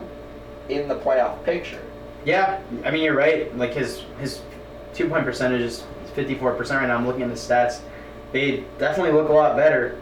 in 0.70 0.88
the 0.88 0.96
playoff 0.96 1.43
picture. 1.43 1.82
Yeah, 2.26 2.60
I 2.84 2.91
mean 2.91 3.04
you're 3.04 3.16
right. 3.16 3.56
Like 3.58 3.74
his 3.74 4.04
his 4.20 4.41
two 4.93 5.08
point 5.08 5.26
percentage 5.26 5.62
is 5.62 5.84
54 6.16 6.56
percent 6.56 6.82
right 6.82 6.88
now. 6.88 6.98
I'm 6.98 7.06
looking 7.08 7.22
at 7.24 7.30
the 7.30 7.36
stats. 7.36 7.82
They 8.32 8.64
definitely 8.80 9.14
look 9.14 9.30
a 9.30 9.34
lot 9.34 9.56
better. 9.56 9.98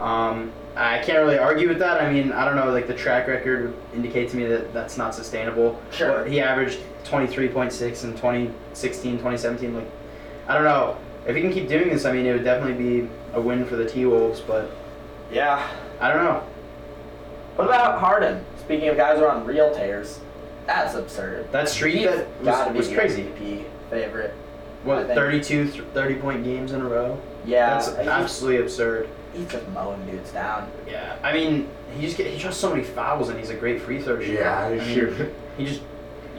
Um, 0.00 0.52
I 0.76 0.98
can't 0.98 1.18
really 1.18 1.38
argue 1.38 1.68
with 1.68 1.78
that. 1.80 2.00
I 2.00 2.10
mean, 2.10 2.32
I 2.32 2.44
don't 2.44 2.56
know. 2.56 2.70
Like 2.70 2.86
the 2.86 2.94
track 2.94 3.28
record 3.28 3.64
would 3.66 3.76
indicate 3.94 4.30
to 4.30 4.36
me 4.36 4.46
that 4.46 4.72
that's 4.72 4.96
not 4.96 5.14
sustainable. 5.14 5.80
Sure. 5.90 6.22
What, 6.22 6.30
He 6.30 6.40
averaged 6.40 6.80
23.6 7.04 8.04
in 8.04 8.12
2016, 8.12 9.12
2017. 9.12 9.74
Like, 9.74 9.90
I 10.48 10.54
don't 10.54 10.64
know. 10.64 10.96
If 11.26 11.36
he 11.36 11.42
can 11.42 11.52
keep 11.52 11.68
doing 11.68 11.88
this, 11.88 12.04
I 12.04 12.12
mean, 12.12 12.26
it 12.26 12.32
would 12.32 12.44
definitely 12.44 13.02
be 13.02 13.08
a 13.34 13.40
win 13.40 13.64
for 13.66 13.76
the 13.76 13.88
T 13.88 14.04
Wolves. 14.06 14.40
But 14.40 14.70
Yeah. 15.34 15.68
I 16.00 16.12
don't 16.12 16.24
know. 16.24 16.42
What 17.56 17.66
about 17.66 18.00
Harden? 18.00 18.44
Speaking 18.58 18.88
of 18.88 18.96
guys 18.96 19.18
who 19.18 19.24
are 19.24 19.30
on 19.30 19.44
real 19.44 19.74
tears, 19.74 20.20
that's 20.66 20.94
absurd. 20.94 21.50
That 21.52 21.68
streak 21.68 21.96
He's 21.96 22.06
that 22.06 22.44
gotta 22.44 22.72
was, 22.72 22.88
was 22.88 22.96
crazy. 22.96 23.22
the 23.24 23.28
MVP 23.30 23.64
favorite. 23.90 24.34
What, 24.84 25.06
think. 25.06 25.18
32, 25.18 25.70
th- 25.70 25.84
30 25.94 26.14
point 26.16 26.44
games 26.44 26.72
in 26.72 26.80
a 26.80 26.84
row? 26.84 27.20
Yeah, 27.46 27.70
That's 27.70 27.88
he's, 27.88 27.96
absolutely 28.06 28.60
absurd. 28.62 29.08
he's 29.34 29.46
just 29.48 29.68
mowing 29.68 30.04
dudes 30.06 30.30
down. 30.32 30.70
Yeah, 30.88 31.16
I 31.22 31.32
mean, 31.32 31.68
he 31.96 32.02
just 32.02 32.16
get, 32.16 32.26
he 32.26 32.38
draws 32.38 32.56
so 32.56 32.70
many 32.70 32.84
fouls 32.84 33.28
and 33.28 33.38
he's 33.38 33.50
a 33.50 33.54
great 33.54 33.80
free 33.82 34.00
throw 34.00 34.20
shooter. 34.20 34.32
Yeah, 34.34 34.66
I 34.66 34.78
he 34.78 34.80
mean, 34.80 34.94
shoot. 34.94 35.34
He 35.56 35.66
just, 35.66 35.82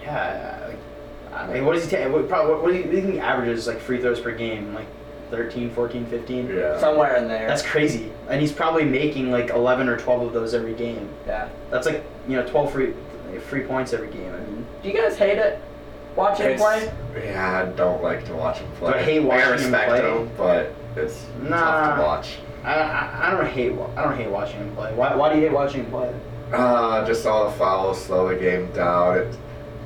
yeah. 0.01 0.67
Like, 0.67 0.77
I 1.33 1.53
mean, 1.53 1.65
what 1.65 1.73
does 1.73 1.83
he 1.85 1.89
take? 1.89 2.11
What, 2.11 2.27
probably, 2.27 2.53
what, 2.53 2.63
what 2.63 2.71
do 2.71 2.77
you 2.77 2.83
what 2.83 2.91
do 2.91 2.97
you 2.97 3.01
think 3.03 3.13
he 3.15 3.19
averages 3.19 3.67
like 3.67 3.79
free 3.79 3.99
throws 3.99 4.19
per 4.19 4.31
game? 4.31 4.73
Like 4.73 4.87
13, 5.31 5.71
14, 5.71 6.05
15? 6.05 6.47
Yeah. 6.49 6.79
Somewhere 6.79 7.15
in 7.15 7.27
there. 7.27 7.47
That's 7.47 7.61
crazy. 7.63 8.11
And 8.29 8.39
he's 8.41 8.51
probably 8.51 8.85
making 8.85 9.31
like 9.31 9.49
11 9.49 9.89
or 9.89 9.97
12 9.97 10.27
of 10.27 10.33
those 10.33 10.53
every 10.53 10.73
game. 10.73 11.09
yeah. 11.25 11.49
That's 11.69 11.85
like, 11.87 12.03
you 12.27 12.35
know, 12.35 12.45
12 12.47 12.71
free 12.71 12.93
free 13.47 13.61
points 13.63 13.91
every 13.93 14.09
game. 14.09 14.33
I 14.33 14.39
mean, 14.39 14.65
Do 14.81 14.89
you 14.89 14.95
guys 14.95 15.17
hate 15.17 15.37
it? 15.37 15.61
Watching 16.15 16.51
him 16.51 16.57
play? 16.57 16.91
Yeah, 17.21 17.63
I 17.63 17.75
don't 17.75 18.01
like 18.01 18.23
to 18.27 18.33
watch 18.35 18.59
him 18.59 18.71
play. 18.73 18.93
Do 18.93 18.97
I 18.99 19.01
hate 19.03 19.19
watching 19.19 19.43
him 19.47 19.57
respect 19.57 19.89
play? 19.89 20.01
him, 20.01 20.31
but 20.37 20.73
it's 20.95 21.25
tough 21.49 21.97
to 21.97 22.01
watch. 22.01 22.37
I, 22.63 22.73
I, 22.79 23.27
I 23.27 23.31
don't 23.31 23.45
hate 23.47 23.73
I 23.97 24.03
don't 24.03 24.15
hate 24.17 24.29
watching 24.29 24.57
him 24.59 24.73
play. 24.75 24.93
Why, 24.93 25.13
why 25.15 25.29
do 25.33 25.39
you 25.39 25.47
hate 25.47 25.53
watching 25.53 25.83
him 25.83 25.91
play? 25.91 26.15
Uh, 26.53 27.05
just 27.05 27.25
all 27.25 27.49
the 27.49 27.57
fouls 27.57 28.01
slow 28.01 28.29
the 28.29 28.35
game 28.39 28.71
down. 28.71 29.17
It, 29.17 29.37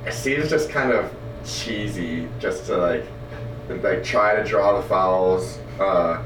it 0.06 0.14
seems 0.14 0.50
just 0.50 0.70
kind 0.70 0.92
of 0.92 1.12
cheesy, 1.44 2.28
just 2.40 2.66
to 2.68 2.78
like, 2.78 3.06
like 3.70 4.04
try 4.04 4.36
to 4.36 4.44
draw 4.44 4.80
the 4.80 4.88
fouls, 4.88 5.60
uh, 5.80 6.24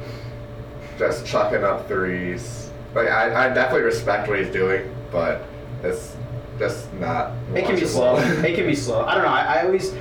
just 0.98 1.26
chucking 1.26 1.64
up 1.64 1.88
threes. 1.88 2.72
Like 2.94 3.08
I, 3.08 3.46
I 3.46 3.54
definitely 3.54 3.84
respect 3.84 4.28
what 4.28 4.40
he's 4.40 4.50
doing, 4.50 4.94
but 5.12 5.44
it's 5.84 6.16
just 6.60 6.92
not. 6.96 7.32
It 7.54 7.66
can 7.66 7.76
be 7.76 7.86
slow. 7.86 8.18
it 8.18 8.56
can 8.56 8.68
be 8.68 8.76
slow. 8.76 9.04
I 9.06 9.16
don't 9.16 9.24
know. 9.24 9.30
I, 9.30 9.60
I 9.60 9.66
always 9.66 9.96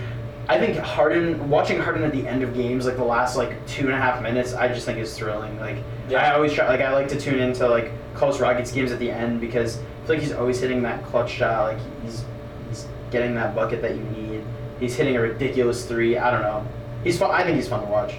I 0.49 0.59
think 0.59 0.77
Harden 0.77 1.49
watching 1.49 1.79
Harden 1.79 2.03
at 2.03 2.13
the 2.13 2.27
end 2.27 2.43
of 2.43 2.55
games, 2.55 2.85
like 2.85 2.97
the 2.97 3.05
last 3.05 3.37
like 3.37 3.65
two 3.67 3.87
and 3.87 3.95
a 3.95 3.97
half 3.97 4.23
minutes, 4.23 4.55
I 4.55 4.69
just 4.69 4.85
think 4.85 4.99
is 4.99 5.17
thrilling. 5.17 5.59
Like 5.61 5.79
Yeah. 6.09 6.19
I 6.19 6.35
always 6.35 6.53
try, 6.53 6.69
like 6.69 6.81
I 6.81 6.93
like 6.93 7.09
to 7.09 7.21
tune 7.21 7.39
into 7.39 7.69
like 7.69 7.93
close 8.15 8.41
Rockets 8.41 8.73
games 8.73 8.93
at 8.93 8.99
the 8.99 9.11
end 9.11 9.41
because 9.41 9.79
I 9.79 10.07
feel 10.07 10.17
like 10.17 10.21
he's 10.21 10.33
always 10.33 10.61
hitting 10.61 10.83
that 10.83 11.05
clutch 11.05 11.31
shot. 11.31 11.75
Like 11.75 11.79
he's 12.05 12.25
he's 12.69 12.89
getting 13.11 13.35
that 13.37 13.55
bucket 13.55 13.83
that 13.83 13.95
you 13.95 14.03
need. 14.03 14.45
He's 14.81 14.97
hitting 14.97 15.17
a 15.17 15.21
ridiculous 15.21 15.87
three. 15.87 16.19
I 16.19 16.31
don't 16.31 16.43
know. 16.43 16.67
He's 17.05 17.19
fun. 17.19 17.31
I 17.31 17.45
think 17.45 17.57
he's 17.57 17.69
fun 17.69 17.81
to 17.85 17.91
watch. 17.91 18.15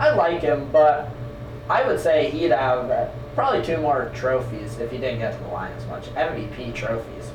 I 0.00 0.10
like 0.10 0.40
him, 0.40 0.68
but 0.72 1.10
I 1.68 1.86
would 1.86 2.00
say 2.00 2.30
he'd 2.30 2.50
have 2.50 2.90
uh, 2.90 3.08
probably 3.34 3.64
two 3.64 3.78
more 3.78 4.10
trophies 4.14 4.78
if 4.78 4.90
he 4.90 4.98
didn't 4.98 5.18
get 5.18 5.36
to 5.36 5.42
the 5.44 5.48
line 5.48 5.72
as 5.72 5.86
much. 5.86 6.06
MVP 6.14 6.74
trophies. 6.74 7.30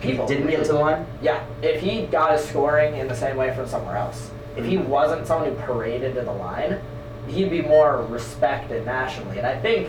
He 0.00 0.12
didn't 0.12 0.48
get 0.48 0.64
to 0.64 0.72
the 0.72 0.78
line. 0.78 1.06
Yeah, 1.22 1.44
if 1.62 1.80
he 1.80 2.06
got 2.06 2.32
his 2.32 2.44
scoring 2.44 2.96
in 2.96 3.06
the 3.06 3.14
same 3.14 3.36
way 3.36 3.54
from 3.54 3.68
somewhere 3.68 3.96
else, 3.96 4.30
if 4.56 4.64
he 4.64 4.76
wasn't 4.76 5.26
someone 5.26 5.48
who 5.48 5.56
paraded 5.56 6.14
to 6.16 6.22
the 6.22 6.32
line, 6.32 6.80
he'd 7.28 7.50
be 7.50 7.62
more 7.62 8.04
respected 8.06 8.84
nationally. 8.84 9.38
And 9.38 9.46
I 9.46 9.58
think 9.60 9.88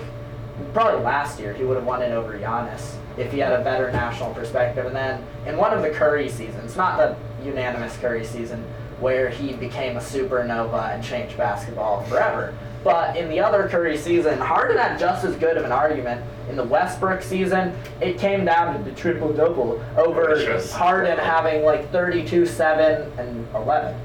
probably 0.73 1.03
last 1.03 1.39
year 1.39 1.53
he 1.53 1.63
would 1.63 1.77
have 1.77 1.85
won 1.85 2.03
it 2.03 2.11
over 2.11 2.37
Giannis 2.37 2.95
if 3.17 3.31
he 3.31 3.39
had 3.39 3.53
a 3.53 3.63
better 3.63 3.91
national 3.91 4.33
perspective. 4.35 4.85
And 4.85 4.95
then 4.95 5.25
in 5.47 5.57
one 5.57 5.73
of 5.73 5.81
the 5.81 5.89
Curry 5.89 6.29
seasons, 6.29 6.75
not 6.75 6.97
the 6.97 7.15
unanimous 7.43 7.97
Curry 7.97 8.23
season 8.23 8.63
where 9.03 9.29
he 9.29 9.53
became 9.53 9.97
a 9.97 9.99
supernova 9.99 10.95
and 10.95 11.03
changed 11.03 11.37
basketball 11.37 12.03
forever. 12.05 12.57
But 12.83 13.15
in 13.15 13.29
the 13.29 13.39
other 13.39 13.67
Curry 13.67 13.97
season, 13.97 14.39
Harden 14.39 14.77
had 14.77 14.97
just 14.97 15.23
as 15.23 15.35
good 15.35 15.57
of 15.57 15.65
an 15.65 15.71
argument. 15.71 16.21
In 16.49 16.55
the 16.55 16.63
Westbrook 16.63 17.21
season, 17.21 17.73
it 18.01 18.17
came 18.17 18.43
down 18.43 18.77
to 18.77 18.89
the 18.89 18.95
triple 18.95 19.31
double 19.31 19.83
over 19.97 20.27
Delicious. 20.27 20.71
Harden 20.71 21.17
having 21.17 21.63
like 21.63 21.89
32, 21.91 22.45
7, 22.45 23.11
and 23.17 23.47
11. 23.55 23.95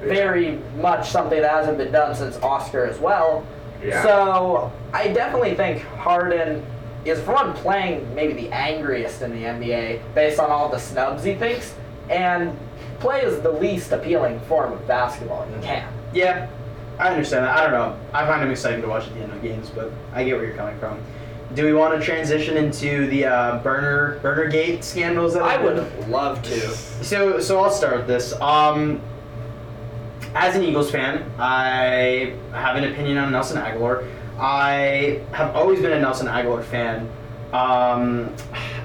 Very 0.00 0.58
much 0.76 1.10
something 1.10 1.40
that 1.40 1.50
hasn't 1.50 1.78
been 1.78 1.92
done 1.92 2.14
since 2.14 2.36
Oscar 2.38 2.84
as 2.84 2.98
well. 2.98 3.46
Yeah. 3.82 4.02
So 4.02 4.72
I 4.92 5.08
definitely 5.08 5.54
think 5.54 5.82
Harden 5.82 6.64
is 7.04 7.20
for 7.20 7.32
one 7.32 7.52
playing 7.52 8.14
maybe 8.14 8.32
the 8.32 8.48
angriest 8.48 9.20
in 9.20 9.30
the 9.30 9.42
NBA 9.42 10.14
based 10.14 10.38
on 10.40 10.50
all 10.50 10.70
the 10.70 10.78
snubs 10.78 11.22
he 11.24 11.34
thinks, 11.34 11.74
and 12.08 12.56
plays 13.04 13.38
the 13.42 13.52
least 13.52 13.92
appealing 13.92 14.40
form 14.40 14.72
of 14.72 14.86
basketball 14.86 15.46
you 15.54 15.60
can. 15.60 15.86
Yeah, 16.14 16.48
I 16.98 17.08
understand 17.10 17.44
that. 17.44 17.54
I 17.54 17.62
don't 17.62 17.72
know. 17.72 17.98
I 18.14 18.24
find 18.26 18.42
him 18.42 18.50
exciting 18.50 18.80
to 18.80 18.88
watch 18.88 19.06
at 19.06 19.12
the 19.12 19.20
end 19.20 19.30
of 19.30 19.42
games, 19.42 19.68
but 19.68 19.92
I 20.14 20.24
get 20.24 20.36
where 20.36 20.46
you're 20.46 20.56
coming 20.56 20.78
from. 20.78 20.98
Do 21.54 21.66
we 21.66 21.74
want 21.74 21.98
to 22.00 22.04
transition 22.04 22.56
into 22.56 23.06
the 23.08 23.26
uh, 23.26 23.58
burner 23.58 24.18
burner 24.22 24.48
gate 24.48 24.82
scandals? 24.82 25.34
That 25.34 25.42
I 25.42 25.58
been- 25.58 25.76
would 25.98 26.08
love 26.08 26.42
to. 26.44 26.70
So, 27.04 27.38
so 27.40 27.62
I'll 27.62 27.70
start 27.70 27.98
with 27.98 28.06
this. 28.06 28.32
Um, 28.40 29.02
as 30.34 30.56
an 30.56 30.62
Eagles 30.62 30.90
fan, 30.90 31.30
I 31.38 32.34
have 32.52 32.76
an 32.76 32.84
opinion 32.84 33.18
on 33.18 33.30
Nelson 33.32 33.60
Agholor. 33.60 34.08
I 34.40 35.20
have 35.32 35.54
always 35.54 35.80
been 35.80 35.92
a 35.92 36.00
Nelson 36.00 36.26
Agholor 36.26 36.64
fan. 36.64 37.08
Um, 37.52 38.34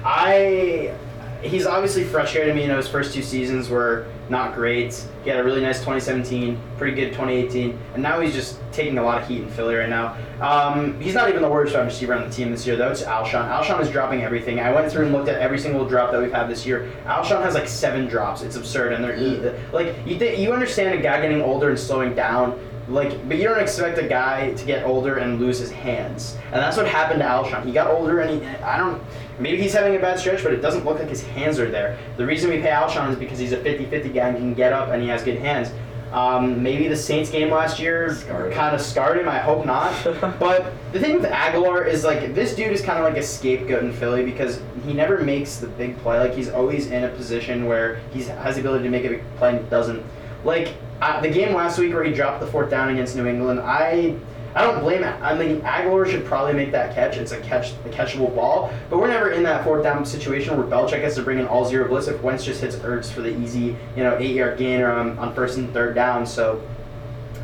I 0.04 0.94
he's 1.42 1.66
obviously 1.66 2.04
frustrated 2.04 2.54
me. 2.54 2.62
You 2.62 2.68
know, 2.68 2.76
his 2.76 2.88
first 2.88 3.14
two 3.14 3.22
seasons 3.22 3.68
were 3.68 4.06
not 4.28 4.54
great. 4.54 5.04
He 5.24 5.30
had 5.30 5.38
a 5.38 5.44
really 5.44 5.60
nice 5.60 5.78
2017, 5.78 6.58
pretty 6.78 6.94
good 6.94 7.08
2018, 7.08 7.78
and 7.94 8.02
now 8.02 8.20
he's 8.20 8.32
just 8.34 8.58
taking 8.72 8.98
a 8.98 9.02
lot 9.02 9.20
of 9.20 9.28
heat 9.28 9.42
in 9.42 9.48
Philly 9.50 9.74
right 9.74 9.88
now. 9.88 10.16
Um, 10.40 10.98
he's 11.00 11.14
not 11.14 11.28
even 11.28 11.42
the 11.42 11.48
worst 11.48 11.74
wide 11.74 11.84
receiver 11.84 12.14
on 12.14 12.28
the 12.28 12.34
team 12.34 12.50
this 12.50 12.66
year, 12.66 12.76
though. 12.76 12.90
It's 12.90 13.02
Alshon. 13.02 13.50
Alshon 13.50 13.80
is 13.80 13.90
dropping 13.90 14.22
everything. 14.22 14.60
I 14.60 14.72
went 14.72 14.90
through 14.90 15.06
and 15.06 15.12
looked 15.12 15.28
at 15.28 15.40
every 15.40 15.58
single 15.58 15.86
drop 15.86 16.12
that 16.12 16.20
we've 16.20 16.32
had 16.32 16.48
this 16.48 16.64
year. 16.64 16.90
Alshon 17.04 17.42
has 17.42 17.54
like 17.54 17.68
seven 17.68 18.06
drops. 18.06 18.42
It's 18.42 18.56
absurd, 18.56 18.92
and 18.92 19.04
they're 19.04 19.58
like 19.72 19.94
you 20.06 20.18
think 20.18 20.38
you 20.38 20.52
understand 20.52 20.98
a 20.98 21.02
guy 21.02 21.20
getting 21.20 21.42
older 21.42 21.68
and 21.68 21.78
slowing 21.78 22.14
down. 22.14 22.58
Like, 22.90 23.28
but 23.28 23.36
you 23.38 23.44
don't 23.44 23.60
expect 23.60 23.98
a 23.98 24.06
guy 24.06 24.52
to 24.52 24.66
get 24.66 24.84
older 24.84 25.18
and 25.18 25.40
lose 25.40 25.58
his 25.58 25.70
hands, 25.70 26.36
and 26.46 26.54
that's 26.54 26.76
what 26.76 26.88
happened 26.88 27.20
to 27.20 27.26
Alshon. 27.26 27.64
He 27.64 27.72
got 27.72 27.88
older, 27.88 28.20
and 28.20 28.42
he, 28.42 28.48
I 28.58 28.76
don't. 28.76 29.00
Maybe 29.38 29.62
he's 29.62 29.72
having 29.72 29.94
a 29.94 29.98
bad 30.00 30.18
stretch, 30.18 30.42
but 30.42 30.52
it 30.52 30.60
doesn't 30.60 30.84
look 30.84 30.98
like 30.98 31.08
his 31.08 31.22
hands 31.22 31.60
are 31.60 31.70
there. 31.70 31.96
The 32.16 32.26
reason 32.26 32.50
we 32.50 32.60
pay 32.60 32.70
Alshon 32.70 33.10
is 33.10 33.16
because 33.16 33.38
he's 33.38 33.52
a 33.52 33.58
50-50 33.58 34.12
guy 34.12 34.28
and 34.28 34.36
he 34.36 34.42
can 34.42 34.54
get 34.54 34.72
up 34.72 34.90
and 34.90 35.00
he 35.00 35.08
has 35.08 35.22
good 35.22 35.38
hands. 35.38 35.70
Um, 36.12 36.60
maybe 36.62 36.88
the 36.88 36.96
Saints 36.96 37.30
game 37.30 37.50
last 37.50 37.78
year 37.78 38.12
kind 38.52 38.74
of 38.74 38.80
scarred 38.80 39.18
him. 39.18 39.28
I 39.28 39.38
hope 39.38 39.64
not. 39.64 39.94
but 40.40 40.72
the 40.92 40.98
thing 40.98 41.14
with 41.14 41.24
Agholor 41.24 41.86
is 41.86 42.04
like 42.04 42.34
this 42.34 42.54
dude 42.56 42.72
is 42.72 42.82
kind 42.82 42.98
of 42.98 43.04
like 43.04 43.16
a 43.16 43.22
scapegoat 43.22 43.84
in 43.84 43.92
Philly 43.92 44.24
because 44.24 44.60
he 44.84 44.92
never 44.92 45.22
makes 45.22 45.58
the 45.58 45.68
big 45.68 45.96
play. 45.98 46.18
Like 46.18 46.34
he's 46.34 46.48
always 46.48 46.90
in 46.90 47.04
a 47.04 47.08
position 47.10 47.66
where 47.66 47.96
he 48.12 48.24
has 48.24 48.56
the 48.56 48.60
ability 48.60 48.84
to 48.84 48.90
make 48.90 49.04
a 49.04 49.08
big 49.08 49.22
play 49.36 49.56
and 49.56 49.70
doesn't. 49.70 50.04
Like 50.44 50.74
uh, 51.00 51.20
the 51.20 51.30
game 51.30 51.54
last 51.54 51.78
week 51.78 51.92
where 51.94 52.04
he 52.04 52.12
dropped 52.12 52.40
the 52.40 52.46
fourth 52.46 52.70
down 52.70 52.90
against 52.90 53.16
New 53.16 53.26
England, 53.26 53.60
I 53.60 54.16
I 54.54 54.62
don't 54.64 54.80
blame 54.80 55.04
it. 55.04 55.14
I 55.22 55.38
mean, 55.38 55.60
Agholor 55.60 56.10
should 56.10 56.24
probably 56.24 56.54
make 56.54 56.72
that 56.72 56.92
catch. 56.94 57.16
It's 57.16 57.30
a 57.30 57.40
catch, 57.40 57.70
a 57.84 57.88
catchable 57.88 58.34
ball. 58.34 58.72
But 58.88 58.98
we're 58.98 59.06
never 59.06 59.30
in 59.30 59.44
that 59.44 59.62
fourth 59.62 59.84
down 59.84 60.04
situation 60.04 60.56
where 60.56 60.66
Belichick 60.66 61.02
has 61.02 61.14
to 61.14 61.22
bring 61.22 61.38
in 61.38 61.46
all 61.46 61.64
zero 61.64 61.86
blitz 61.86 62.08
if 62.08 62.20
Wentz 62.20 62.44
just 62.44 62.60
hits 62.60 62.74
Ertz 62.76 63.12
for 63.12 63.20
the 63.20 63.36
easy, 63.40 63.76
you 63.96 64.02
know, 64.02 64.18
eight 64.18 64.34
yard 64.34 64.58
gain 64.58 64.80
or 64.80 64.90
on, 64.90 65.16
on 65.18 65.34
first 65.34 65.56
and 65.56 65.72
third 65.72 65.94
down. 65.94 66.26
So 66.26 66.60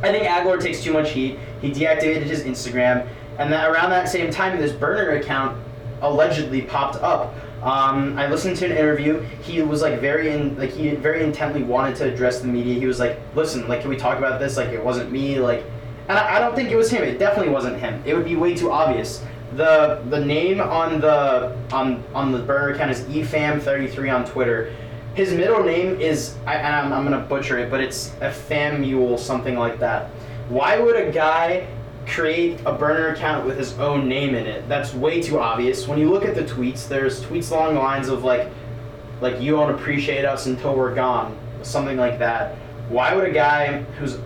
I 0.03 0.11
think 0.11 0.27
Agholor 0.27 0.61
takes 0.61 0.83
too 0.83 0.91
much 0.91 1.11
heat. 1.11 1.39
He 1.61 1.71
deactivated 1.71 2.23
his 2.23 2.43
Instagram, 2.43 3.07
and 3.39 3.51
that 3.53 3.69
around 3.69 3.89
that 3.91 4.09
same 4.09 4.29
time, 4.29 4.59
this 4.59 4.73
burner 4.73 5.11
account 5.11 5.57
allegedly 6.01 6.61
popped 6.61 6.97
up. 6.97 7.33
Um, 7.67 8.17
I 8.17 8.29
listened 8.29 8.55
to 8.57 8.65
an 8.65 8.71
interview. 8.71 9.19
He 9.41 9.61
was 9.61 9.81
like 9.81 9.99
very 9.99 10.31
in, 10.31 10.57
like 10.57 10.69
he 10.69 10.95
very 10.95 11.21
intently 11.21 11.63
wanted 11.63 11.97
to 11.97 12.05
address 12.05 12.39
the 12.39 12.47
media. 12.47 12.79
He 12.79 12.85
was 12.85 12.97
like, 12.97 13.19
"Listen, 13.35 13.67
like, 13.67 13.81
can 13.81 13.89
we 13.89 13.97
talk 13.97 14.17
about 14.17 14.39
this? 14.39 14.55
Like, 14.55 14.69
it 14.69 14.81
wasn't 14.81 15.11
me. 15.11 15.37
Like, 15.37 15.65
and 16.07 16.17
I, 16.17 16.37
I 16.37 16.39
don't 16.39 16.55
think 16.55 16.71
it 16.71 16.77
was 16.77 16.89
him. 16.89 17.03
It 17.03 17.19
definitely 17.19 17.51
wasn't 17.51 17.77
him. 17.77 18.01
It 18.05 18.15
would 18.15 18.23
be 18.23 18.37
way 18.37 18.55
too 18.55 18.71
obvious. 18.71 19.21
The 19.57 20.01
the 20.09 20.23
name 20.23 20.61
on 20.61 21.01
the 21.01 21.57
on 21.73 22.01
on 22.15 22.31
the 22.31 22.39
burner 22.39 22.69
account 22.69 22.91
is 22.91 23.01
E 23.09 23.21
efam33 23.21 24.15
on 24.15 24.23
Twitter. 24.23 24.73
His 25.15 25.33
middle 25.33 25.61
name 25.61 25.99
is 25.99 26.37
I, 26.45 26.55
I'm, 26.61 26.93
I'm 26.93 27.03
gonna 27.03 27.19
butcher 27.19 27.57
it, 27.57 27.69
but 27.69 27.81
it's 27.81 28.13
a 28.21 28.29
Efamule 28.31 29.19
something 29.19 29.57
like 29.57 29.77
that. 29.79 30.05
Why 30.47 30.79
would 30.79 30.95
a 30.95 31.11
guy 31.11 31.67
create 32.07 32.59
a 32.65 32.71
burner 32.71 33.09
account 33.09 33.45
with 33.45 33.57
his 33.57 33.77
own 33.79 34.07
name 34.07 34.35
in 34.35 34.45
it? 34.45 34.67
That's 34.67 34.93
way 34.93 35.21
too 35.21 35.39
obvious. 35.39 35.87
When 35.87 35.99
you 35.99 36.09
look 36.09 36.25
at 36.25 36.35
the 36.35 36.43
tweets, 36.43 36.87
there's 36.87 37.23
tweets 37.23 37.51
along 37.51 37.75
the 37.75 37.81
lines 37.81 38.09
of 38.09 38.23
like 38.23 38.49
like 39.19 39.41
you 39.41 39.55
won't 39.55 39.73
appreciate 39.73 40.25
us 40.25 40.45
until 40.45 40.75
we're 40.75 40.93
gone, 40.93 41.37
something 41.63 41.97
like 41.97 42.19
that. 42.19 42.55
Why 42.89 43.15
would 43.15 43.25
a 43.25 43.31
guy 43.31 43.81
who's 43.99 44.19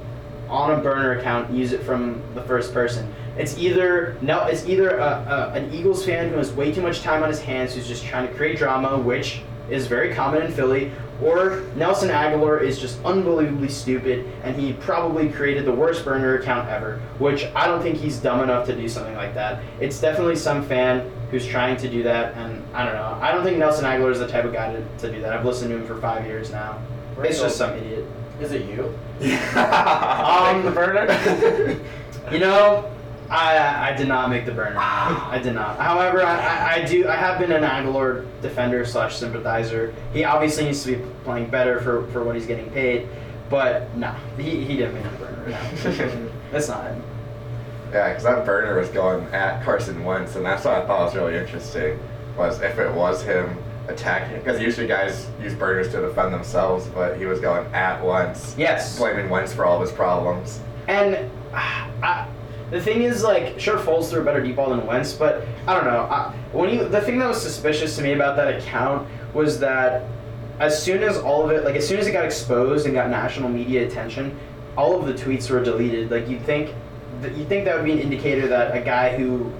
on 0.49 0.77
a 0.77 0.83
burner 0.83 1.17
account 1.17 1.49
use 1.51 1.71
it 1.71 1.81
from 1.83 2.21
the 2.35 2.41
first 2.43 2.73
person? 2.73 3.13
It's 3.37 3.57
either 3.57 4.17
no, 4.21 4.45
it's 4.45 4.65
either 4.65 4.97
a, 4.97 5.51
a, 5.55 5.57
an 5.57 5.73
Eagles 5.73 6.05
fan 6.05 6.29
who 6.29 6.35
has 6.35 6.51
way 6.51 6.71
too 6.71 6.81
much 6.81 7.01
time 7.01 7.23
on 7.23 7.29
his 7.29 7.39
hands, 7.39 7.73
who's 7.73 7.87
just 7.87 8.05
trying 8.05 8.27
to 8.27 8.33
create 8.33 8.57
drama, 8.57 8.97
which 8.97 9.41
is 9.69 9.87
very 9.87 10.13
common 10.13 10.43
in 10.43 10.51
Philly, 10.51 10.91
or 11.21 11.61
Nelson 11.75 12.09
Agholor 12.09 12.61
is 12.61 12.79
just 12.79 13.03
unbelievably 13.03 13.69
stupid 13.69 14.25
and 14.43 14.55
he 14.55 14.73
probably 14.73 15.29
created 15.29 15.65
the 15.65 15.71
worst 15.71 16.03
burner 16.03 16.37
account 16.37 16.69
ever, 16.69 16.99
which 17.19 17.45
I 17.55 17.67
don't 17.67 17.81
think 17.81 17.97
he's 17.97 18.17
dumb 18.17 18.41
enough 18.41 18.65
to 18.67 18.75
do 18.75 18.87
something 18.87 19.15
like 19.15 19.33
that. 19.35 19.63
It's 19.79 19.99
definitely 19.99 20.35
some 20.35 20.63
fan 20.63 21.11
who's 21.29 21.47
trying 21.47 21.77
to 21.77 21.89
do 21.89 22.03
that, 22.03 22.35
and 22.35 22.61
I 22.73 22.85
don't 22.85 22.95
know. 22.95 23.17
I 23.21 23.31
don't 23.31 23.43
think 23.43 23.57
Nelson 23.57 23.85
Agholor 23.85 24.11
is 24.11 24.19
the 24.19 24.27
type 24.27 24.43
of 24.43 24.51
guy 24.51 24.73
to, 24.73 24.85
to 24.99 25.11
do 25.11 25.21
that. 25.21 25.31
I've 25.33 25.45
listened 25.45 25.69
to 25.71 25.77
him 25.77 25.85
for 25.85 25.99
five 26.01 26.25
years 26.25 26.51
now. 26.51 26.81
It's 27.19 27.39
just 27.39 27.57
some 27.57 27.71
idiot. 27.71 28.05
Is 28.39 28.51
it 28.51 28.65
you? 28.65 28.93
Um, 29.55 30.63
the 30.63 30.71
burner? 30.71 31.79
You 32.31 32.39
know, 32.39 32.89
I 33.31 33.91
I 33.91 33.95
did 33.95 34.07
not 34.09 34.29
make 34.29 34.45
the 34.45 34.51
burner. 34.51 34.75
I 34.77 35.39
did 35.41 35.53
not. 35.55 35.79
However, 35.79 36.21
I, 36.21 36.35
I, 36.35 36.73
I 36.73 36.85
do. 36.85 37.07
I 37.07 37.15
have 37.15 37.39
been 37.39 37.51
an 37.53 37.63
Agholor 37.63 38.25
defender 38.41 38.85
slash 38.85 39.15
sympathizer. 39.15 39.93
He 40.13 40.25
obviously 40.25 40.65
needs 40.65 40.83
to 40.83 40.97
be 40.97 41.05
playing 41.23 41.49
better 41.49 41.79
for, 41.79 42.05
for 42.07 42.23
what 42.23 42.35
he's 42.35 42.45
getting 42.45 42.69
paid, 42.71 43.07
but 43.49 43.95
no, 43.95 44.13
he, 44.37 44.65
he 44.65 44.75
didn't 44.75 44.95
make 44.95 45.03
the 45.03 45.17
burner. 45.25 45.47
No. 45.47 46.29
That's 46.51 46.67
not 46.67 46.83
him. 46.87 47.01
Yeah, 47.93 48.09
because 48.09 48.23
that 48.23 48.45
burner 48.45 48.77
was 48.77 48.89
going 48.89 49.23
at 49.33 49.63
Carson 49.63 50.03
Wentz, 50.03 50.35
and 50.35 50.45
that's 50.45 50.63
what 50.63 50.75
I 50.75 50.85
thought 50.85 51.05
was 51.07 51.15
really 51.15 51.35
interesting. 51.35 51.99
Was 52.37 52.61
if 52.61 52.79
it 52.79 52.93
was 52.93 53.21
him 53.23 53.57
attacking, 53.89 54.37
because 54.39 54.61
usually 54.61 54.87
guys 54.87 55.27
use 55.41 55.53
burners 55.53 55.89
to 55.89 55.99
defend 55.99 56.33
themselves, 56.33 56.87
but 56.87 57.17
he 57.17 57.25
was 57.25 57.41
going 57.41 57.65
at 57.73 58.01
Wentz, 58.01 58.55
Yes. 58.57 58.97
blaming 58.97 59.29
Wentz 59.29 59.53
for 59.53 59.65
all 59.65 59.75
of 59.75 59.81
his 59.81 59.91
problems. 59.91 60.61
And 60.87 61.29
ah, 61.53 61.89
I, 62.01 62.27
the 62.71 62.81
thing 62.81 63.03
is, 63.03 63.21
like, 63.23 63.59
sure, 63.59 63.77
Foles 63.77 64.09
threw 64.09 64.21
a 64.21 64.23
better 64.25 64.41
deep 64.41 64.55
ball 64.55 64.69
than 64.69 64.85
Wentz, 64.87 65.13
but 65.13 65.45
I 65.67 65.75
don't 65.75 65.85
know. 65.85 66.01
I, 66.09 66.33
when 66.53 66.69
you, 66.69 66.87
the 66.87 67.01
thing 67.01 67.19
that 67.19 67.27
was 67.27 67.41
suspicious 67.41 67.95
to 67.97 68.01
me 68.01 68.13
about 68.13 68.35
that 68.37 68.57
account 68.57 69.07
was 69.33 69.59
that 69.59 70.03
as 70.59 70.81
soon 70.81 71.03
as 71.03 71.17
all 71.17 71.43
of 71.43 71.51
it, 71.51 71.63
like, 71.65 71.75
as 71.75 71.87
soon 71.87 71.99
as 71.99 72.07
it 72.07 72.11
got 72.13 72.25
exposed 72.25 72.85
and 72.85 72.95
got 72.95 73.09
national 73.09 73.49
media 73.49 73.85
attention, 73.85 74.37
all 74.77 74.97
of 74.99 75.05
the 75.05 75.13
tweets 75.13 75.49
were 75.49 75.63
deleted. 75.63 76.09
Like, 76.11 76.27
you'd 76.29 76.41
think, 76.43 76.73
that 77.21 77.35
you 77.35 77.45
think 77.45 77.65
that 77.65 77.75
would 77.75 77.85
be 77.85 77.91
an 77.91 77.99
indicator 77.99 78.47
that 78.47 78.75
a 78.75 78.81
guy 78.81 79.15
who 79.17 79.51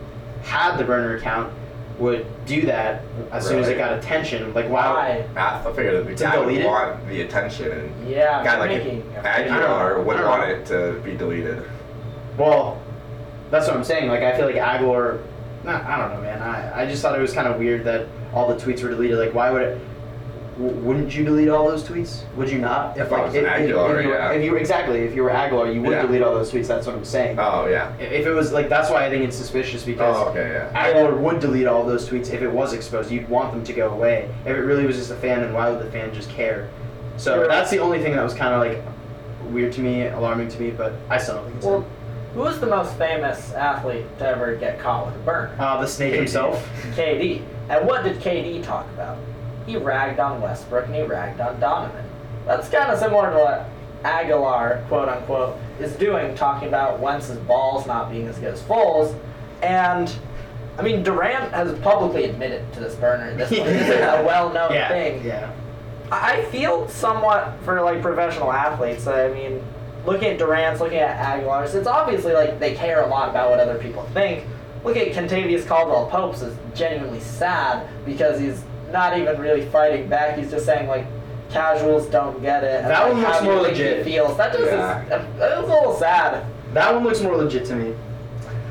had 0.43 0.77
the 0.77 0.83
burner 0.83 1.15
account 1.17 1.53
would 1.99 2.25
do 2.47 2.61
that 2.63 3.03
as 3.31 3.45
soon 3.47 3.59
as 3.59 3.67
it 3.67 3.77
got 3.77 3.93
attention. 3.93 4.51
Like, 4.55 4.67
wow. 4.69 4.95
Why? 4.95 5.23
I 5.35 5.59
I 5.69 5.73
figured 5.73 6.07
the 6.07 6.15
To 6.15 6.23
guy 6.23 6.39
would 6.39 6.65
want 6.65 7.07
the 7.07 7.21
attention, 7.21 7.71
and 7.71 8.09
Yeah, 8.09 8.41
a 8.41 8.43
guy 8.43 8.57
like 8.57 8.69
making 8.71 9.01
a- 9.15 9.21
Agholor 9.21 9.25
I 9.25 9.89
don't 9.89 10.05
wouldn't 10.07 10.25
know. 10.25 10.29
want 10.31 10.49
it 10.49 10.65
to 10.67 10.99
be 11.03 11.15
deleted. 11.15 11.63
Well, 12.37 12.81
that's 13.51 13.67
what 13.67 13.75
I'm 13.75 13.83
saying. 13.83 14.09
Like, 14.09 14.23
I 14.23 14.35
feel 14.35 14.45
like 14.47 14.55
Agholor. 14.55 15.21
Nah, 15.63 15.83
I 15.87 15.97
don't 15.97 16.15
know, 16.15 16.21
man. 16.21 16.41
I, 16.41 16.81
I 16.83 16.85
just 16.87 17.01
thought 17.03 17.17
it 17.17 17.21
was 17.21 17.33
kind 17.33 17.47
of 17.47 17.59
weird 17.59 17.83
that 17.83 18.07
all 18.33 18.47
the 18.47 18.55
tweets 18.55 18.81
were 18.81 18.89
deleted. 18.89 19.19
Like, 19.19 19.33
why 19.35 19.51
would 19.51 19.61
it? 19.61 19.81
w- 20.57 20.75
Wouldn't 20.79 21.13
you 21.15 21.23
delete 21.23 21.49
all 21.49 21.67
those 21.67 21.83
tweets? 21.83 22.23
Would 22.35 22.49
you 22.49 22.57
not? 22.57 22.97
If 22.97 23.11
I 23.11 23.17
like, 23.17 23.25
was 23.25 23.35
Agholor, 23.35 23.59
if 23.59 23.67
you 23.69 23.75
were, 23.75 24.01
yeah. 24.15 24.31
if 24.31 24.43
you 24.43 24.51
were 24.51 24.57
exactly, 24.57 25.01
if 25.01 25.13
you 25.15 25.21
were 25.23 25.29
Agholor, 25.29 25.71
you 25.73 25.81
would 25.81 25.91
Yeah. 25.91 26.01
delete 26.01 26.23
all 26.23 26.33
those 26.33 26.51
tweets. 26.51 26.65
That's 26.67 26.87
what 26.87 26.95
I'm 26.95 27.05
saying. 27.05 27.37
Oh 27.39 27.67
yeah. 27.67 27.95
if 27.97 28.25
it 28.25 28.31
was 28.31 28.51
like, 28.51 28.69
that's 28.69 28.89
why 28.89 29.05
I 29.05 29.09
think 29.09 29.23
it's 29.25 29.35
suspicious 29.37 29.83
because 29.83 30.15
Oh 30.17 30.29
okay 30.29 30.51
yeah. 30.51 30.93
Agholor 30.93 31.17
would 31.19 31.39
delete 31.39 31.67
all 31.67 31.85
those 31.85 32.09
tweets 32.09 32.33
if 32.33 32.41
it 32.41 32.49
was 32.51 32.73
exposed. 32.73 33.11
You'd 33.11 33.29
want 33.29 33.53
them 33.53 33.63
to 33.63 33.73
go 33.73 33.89
away. 33.91 34.33
If 34.45 34.55
it 34.57 34.61
really 34.61 34.85
was 34.87 34.95
just 34.97 35.11
a 35.11 35.15
fan, 35.15 35.41
then 35.41 35.53
why 35.53 35.69
would 35.69 35.79
the 35.85 35.91
fan 35.91 36.11
just 36.13 36.29
care? 36.31 36.69
So 37.17 37.35
You're- 37.35 37.47
that's 37.47 37.69
the 37.69 37.79
only 37.79 38.01
thing 38.01 38.15
that 38.15 38.23
was 38.23 38.33
kind 38.33 38.53
of 38.55 38.59
like 38.61 38.83
weird 39.53 39.73
to 39.73 39.81
me, 39.81 40.07
alarming 40.07 40.47
to 40.49 40.59
me. 40.59 40.71
But 40.71 40.93
I 41.09 41.17
still 41.19 41.35
don't 41.35 41.43
think 41.45 41.57
it's 41.57 41.65
Well, 41.65 41.81
him. 41.81 41.85
Who 42.33 42.39
was 42.39 42.59
the 42.59 42.67
most 42.67 42.97
famous 42.97 43.51
athlete 43.53 44.05
to 44.19 44.27
ever 44.27 44.55
get 44.55 44.79
caught 44.79 45.07
with 45.07 45.15
a 45.15 45.19
burner? 45.19 45.55
Uh, 45.59 45.81
the 45.81 45.87
snake 45.87 46.13
KD. 46.13 46.17
himself. 46.17 46.69
KD. 46.95 47.43
And 47.69 47.85
what 47.85 48.03
did 48.03 48.19
KD 48.21 48.63
talk 48.63 48.87
about? 48.91 49.17
He 49.65 49.75
ragged 49.75 50.19
on 50.19 50.41
Westbrook 50.41 50.85
and 50.85 50.95
he 50.95 51.03
ragged 51.03 51.41
on 51.41 51.59
Donovan. 51.59 52.05
That's 52.45 52.69
kind 52.69 52.89
of 52.89 52.99
similar 52.99 53.31
to 53.31 53.37
what 53.37 53.69
Agholor, 54.03 54.87
quote 54.87 55.09
unquote, 55.09 55.57
is 55.79 55.93
doing, 55.93 56.33
talking 56.35 56.69
about 56.69 56.99
Wentz's 56.99 57.37
balls 57.39 57.85
not 57.85 58.09
being 58.09 58.27
as 58.27 58.37
good 58.39 58.53
as 58.53 58.61
Foles. 58.61 59.17
And, 59.61 60.13
I 60.77 60.81
mean, 60.83 61.03
Durant 61.03 61.51
has 61.53 61.77
publicly 61.79 62.25
admitted 62.25 62.71
to 62.73 62.79
this 62.79 62.95
burner. 62.95 63.35
This, 63.35 63.49
this 63.49 63.59
is 63.59 63.89
a 63.89 64.23
well 64.25 64.51
known 64.53 64.71
yeah, 64.71 64.87
thing. 64.87 65.23
Yeah. 65.23 65.51
I 66.11 66.43
feel 66.45 66.87
somewhat 66.87 67.53
for 67.63 67.81
like 67.81 68.01
professional 68.01 68.51
athletes. 68.51 69.05
I 69.05 69.29
mean, 69.29 69.63
looking 70.05 70.29
at 70.29 70.37
Durant's, 70.37 70.81
looking 70.81 70.99
at 70.99 71.17
Agholor's, 71.17 71.75
it's 71.75 71.87
obviously 71.87 72.33
like 72.33 72.59
they 72.59 72.75
care 72.75 73.01
a 73.01 73.07
lot 73.07 73.29
about 73.29 73.49
what 73.49 73.59
other 73.59 73.77
people 73.77 74.03
think. 74.13 74.45
Look 74.83 74.97
at 74.97 75.09
Kentavious 75.09 75.65
Caldwell 75.67 76.07
Pope's 76.09 76.41
is 76.41 76.57
genuinely 76.73 77.19
sad 77.19 77.87
because 78.05 78.39
he's 78.39 78.63
not 78.91 79.17
even 79.17 79.39
really 79.39 79.65
fighting 79.67 80.07
back. 80.09 80.37
He's 80.37 80.49
just 80.49 80.65
saying 80.65 80.87
like 80.87 81.05
casuals 81.51 82.07
don't 82.07 82.41
get 82.41 82.63
it. 82.63 82.83
That 82.83 83.03
like, 83.03 83.13
one 83.13 83.21
looks 83.21 83.43
more 83.43 83.55
legit. 83.61 84.03
Feels 84.05 84.37
that 84.37 84.53
just 84.53 84.65
Yeah. 84.71 85.03
is 85.03 85.39
was 85.39 85.69
a 85.69 85.73
little 85.73 85.93
sad. 85.95 86.45
That 86.73 86.93
one 86.93 87.03
looks 87.03 87.21
more 87.21 87.35
legit 87.37 87.65
to 87.65 87.75
me 87.75 87.93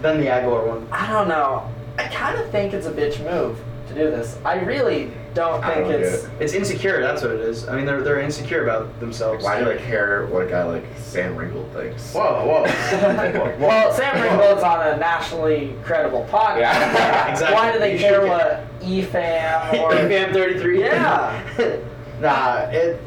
than 0.03 0.19
the 0.21 0.27
Agholor 0.27 0.67
one. 0.67 0.89
I 0.91 1.07
don't 1.13 1.29
know. 1.29 1.69
I 1.99 2.05
kind 2.09 2.39
of 2.39 2.51
think 2.51 2.73
it's 2.73 2.87
a 2.87 2.93
bitch 2.93 3.23
move 3.25 3.59
to 3.89 3.95
do 3.95 4.11
this. 4.11 4.39
I 4.45 4.61
really 4.61 5.13
don't 5.35 5.63
I 5.63 5.75
think 5.75 5.89
don't 5.89 6.01
it's. 6.03 6.23
get 6.27 6.43
It's 6.43 6.53
insecure. 6.55 7.01
That's 7.01 7.23
what 7.23 7.31
it 7.33 7.41
is. 7.41 7.69
I 7.69 7.77
mean, 7.77 7.87
they're 7.87 8.03
they're 8.03 8.21
insecure 8.21 8.63
about 8.65 8.99
themselves. 9.01 9.45
Why 9.45 9.61
do 9.63 9.71
I 9.71 9.77
care 9.77 10.27
what 10.27 10.43
a 10.43 10.47
guy 10.49 10.65
like 10.65 10.85
Sam 10.99 11.37
Ringold 11.37 11.73
thinks? 11.73 12.13
Whoa, 12.13 12.47
whoa. 12.47 12.63
Well, 13.61 13.93
Sam 13.93 14.21
Ringgold's 14.21 14.63
on 14.63 14.87
a 14.87 14.97
nationally 14.97 15.75
credible 15.85 16.27
podcast. 16.31 16.61
Yeah. 16.61 17.31
Exactly. 17.31 17.55
Why 17.57 17.73
do 17.73 17.79
they 17.79 17.93
You 17.95 17.99
care 17.99 18.27
what 18.27 18.65
E 18.83 19.03
EFAM 19.03 19.81
or 19.81 19.91
EFAM 19.95 20.33
33. 20.33 20.81
Yeah. 20.81 21.81
nah, 22.21 22.59
it 22.71 23.01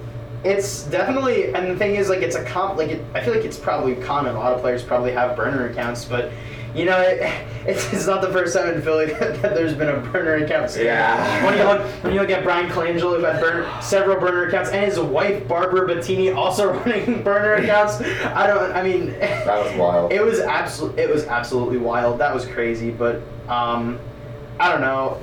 it's 0.44 0.84
definitely 0.84 1.54
and 1.54 1.72
the 1.72 1.76
thing 1.78 1.96
is 1.96 2.10
like 2.10 2.20
it's 2.22 2.36
a 2.36 2.44
comp 2.44 2.78
like 2.78 2.90
it, 2.90 3.06
I 3.14 3.22
feel 3.24 3.34
like 3.34 3.46
it's 3.46 3.58
probably 3.58 3.96
common. 3.96 4.36
A 4.36 4.40
lot 4.40 4.54
of 4.54 4.60
players 4.62 4.84
probably 4.84 5.12
have 5.14 5.36
burner 5.38 5.68
accounts, 5.68 6.04
but 6.06 6.32
you 6.76 6.86
know 6.86 7.00
it, 7.00 7.22
it's, 7.66 7.94
it's 7.94 8.08
not 8.08 8.22
the 8.22 8.32
first 8.32 8.56
time 8.56 8.74
in 8.74 8.82
Philly 8.82 9.06
that, 9.14 9.42
that 9.42 9.56
there's 9.56 9.74
been 9.74 9.90
a 9.90 9.98
burner 9.98 10.36
account. 10.36 10.70
scam. 10.70 10.86
Yeah. 10.86 11.46
When 11.46 11.58
you 11.58 11.64
look 11.64 11.82
when 12.04 12.14
you 12.14 12.20
look 12.20 12.30
at 12.30 12.44
Bryan 12.44 12.70
Colangelo 12.70 13.18
who 13.18 13.24
had 13.24 13.40
burner, 13.40 13.82
several 13.82 14.20
burner 14.20 14.48
accounts 14.48 14.72
and 14.72 14.86
his 14.86 15.00
wife 15.00 15.48
Barbara 15.48 15.88
Bottini 15.88 16.36
also 16.36 16.74
running 16.80 17.24
burner 17.24 17.54
accounts. 17.56 18.02
I 18.02 18.48
don't. 18.48 18.72
I 18.74 18.84
mean. 18.84 19.12
That 19.20 19.64
was 19.64 19.78
wild. 19.78 20.12
It 20.14 20.24
was 20.24 20.40
absolute. 20.40 20.98
It 20.98 21.10
was 21.10 21.26
absolutely 21.26 21.78
wild. 21.78 22.20
That 22.20 22.34
was 22.34 22.46
crazy. 22.46 22.92
But 22.92 23.22
um, 23.48 24.00
I 24.60 24.72
don't 24.72 24.82
know. 24.82 25.20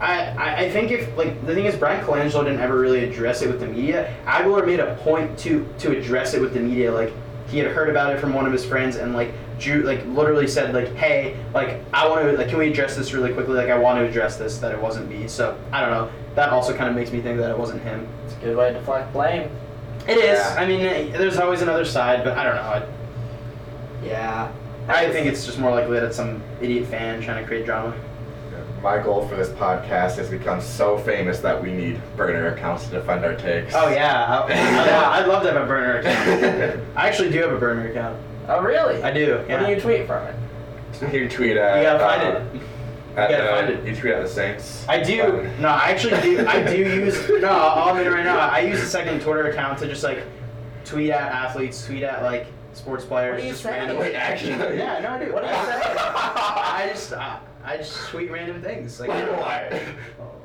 I, 0.00 0.30
I 0.30 0.56
I 0.60 0.70
think 0.70 0.90
if 0.90 1.14
like 1.16 1.44
the 1.46 1.54
thing 1.54 1.66
is 1.66 1.76
Bryan 1.76 2.04
Colangelo 2.04 2.44
didn't 2.44 2.60
ever 2.60 2.78
really 2.78 3.04
address 3.04 3.42
it 3.42 3.48
with 3.48 3.60
the 3.60 3.66
media. 3.66 4.14
Agholor 4.24 4.66
made 4.66 4.80
a 4.80 4.94
point 4.96 5.38
to 5.40 5.66
to 5.78 5.96
address 5.96 6.34
it 6.34 6.40
with 6.40 6.54
the 6.54 6.60
media. 6.60 6.90
Like 6.92 7.12
he 7.48 7.58
had 7.58 7.70
heard 7.70 7.90
about 7.90 8.12
it 8.14 8.20
from 8.20 8.32
one 8.32 8.46
of 8.46 8.52
his 8.52 8.64
friends 8.64 8.96
and 8.96 9.12
like 9.12 9.32
Drew 9.60 9.82
like 9.82 10.04
literally 10.06 10.48
said 10.48 10.74
like 10.74 10.94
hey 10.96 11.36
like 11.54 11.80
I 11.92 12.08
want 12.08 12.22
to 12.22 12.32
like 12.32 12.48
can 12.48 12.58
we 12.58 12.70
address 12.70 12.96
this 12.96 13.12
really 13.12 13.32
quickly 13.32 13.54
like 13.54 13.68
I 13.68 13.78
want 13.78 13.98
to 13.98 14.08
address 14.08 14.36
this 14.36 14.58
that 14.58 14.72
it 14.72 14.80
wasn't 14.80 15.08
me. 15.08 15.28
So 15.28 15.58
I 15.70 15.80
don't 15.80 15.90
know. 15.90 16.10
That 16.34 16.48
also 16.48 16.74
kind 16.76 16.88
of 16.88 16.96
makes 16.96 17.12
me 17.12 17.20
think 17.20 17.38
that 17.38 17.50
it 17.50 17.58
wasn't 17.58 17.82
him. 17.82 18.08
It's 18.24 18.34
a 18.34 18.38
good 18.38 18.56
way 18.56 18.72
to 18.72 18.78
deflect 18.78 19.12
blame. 19.12 19.50
It 20.08 20.16
is. 20.16 20.38
Yeah. 20.38 20.56
I 20.58 20.66
mean, 20.66 21.12
there's 21.12 21.38
always 21.38 21.62
another 21.62 21.84
side, 21.84 22.24
but 22.24 22.38
I 22.38 22.44
don't 22.44 22.54
know. 22.54 22.88
Yeah. 24.02 24.50
I, 24.88 25.06
I 25.06 25.12
think 25.12 25.26
it's 25.26 25.44
just 25.44 25.58
more 25.58 25.70
likely 25.70 25.94
that 25.94 26.04
it's 26.04 26.16
some 26.16 26.42
idiot 26.60 26.86
fan 26.86 27.20
trying 27.20 27.42
to 27.42 27.46
create 27.46 27.66
drama. 27.66 27.94
My 28.82 28.98
goal 28.98 29.28
for 29.28 29.36
this 29.36 29.50
podcast 29.50 30.16
has 30.16 30.30
become 30.30 30.62
so 30.62 30.96
famous 30.98 31.40
that 31.40 31.62
we 31.62 31.70
need 31.70 32.00
burner 32.16 32.48
accounts 32.48 32.84
to 32.86 32.90
defend 32.92 33.26
our 33.26 33.34
takes. 33.34 33.74
Oh 33.74 33.88
yeah, 33.88 34.42
oh, 34.42 34.46
I, 34.50 35.18
I, 35.18 35.20
I'd 35.20 35.28
love 35.28 35.42
to 35.42 35.52
have 35.52 35.62
a 35.62 35.66
burner 35.66 35.98
account. 35.98 36.80
I 36.96 37.06
actually 37.06 37.30
do 37.30 37.40
have 37.42 37.52
a 37.52 37.58
burner 37.58 37.90
account. 37.90 38.18
Oh 38.50 38.60
really? 38.62 39.00
I 39.02 39.12
do. 39.12 39.38
What 39.48 39.60
do 39.66 39.72
you 39.72 39.80
tweet 39.80 40.06
from 40.06 40.26
it? 40.26 40.34
You 41.12 41.28
tweet 41.28 41.56
at. 41.56 41.78
You 41.78 41.82
gotta 41.84 41.98
find 42.00 42.22
uh, 42.22 42.26
it. 42.26 42.62
At 43.16 43.30
You 43.30 43.36
gotta 43.36 43.42
the, 43.42 43.48
find 43.48 43.70
it. 43.70 43.88
You 43.88 43.96
tweet 43.96 44.12
at 44.12 44.22
the 44.24 44.28
Saints. 44.28 44.84
I 44.88 45.00
do. 45.02 45.48
No, 45.60 45.68
I 45.68 45.90
actually 45.90 46.20
do. 46.20 46.46
I 46.46 46.62
do 46.62 46.76
use. 46.76 47.28
No, 47.40 47.48
I'll 47.48 47.90
admit 47.90 48.08
it 48.08 48.10
right 48.10 48.24
now. 48.24 48.38
I 48.38 48.60
use 48.60 48.82
a 48.82 48.86
second 48.86 49.22
Twitter 49.22 49.46
account 49.48 49.78
to 49.78 49.86
just 49.86 50.02
like 50.02 50.24
tweet 50.84 51.10
at 51.10 51.32
athletes, 51.32 51.86
tweet 51.86 52.02
at 52.02 52.22
like 52.24 52.48
sports 52.72 53.04
players. 53.04 53.34
What 53.34 53.40
are 53.40 53.44
you 53.44 53.50
just 53.52 53.62
saying? 53.62 53.78
random- 53.78 53.98
Wait, 53.98 54.14
actually? 54.14 54.76
Yeah, 54.76 54.98
no, 54.98 55.10
I 55.10 55.24
do. 55.24 55.32
What 55.32 55.44
are 55.44 55.50
you 55.50 55.66
saying? 55.66 55.82
I 55.96 56.90
just, 56.92 57.12
I, 57.12 57.38
I 57.64 57.76
just 57.76 58.08
tweet 58.08 58.30
random 58.30 58.60
things. 58.60 58.98
Like, 59.00 59.08
Why? 59.08 59.80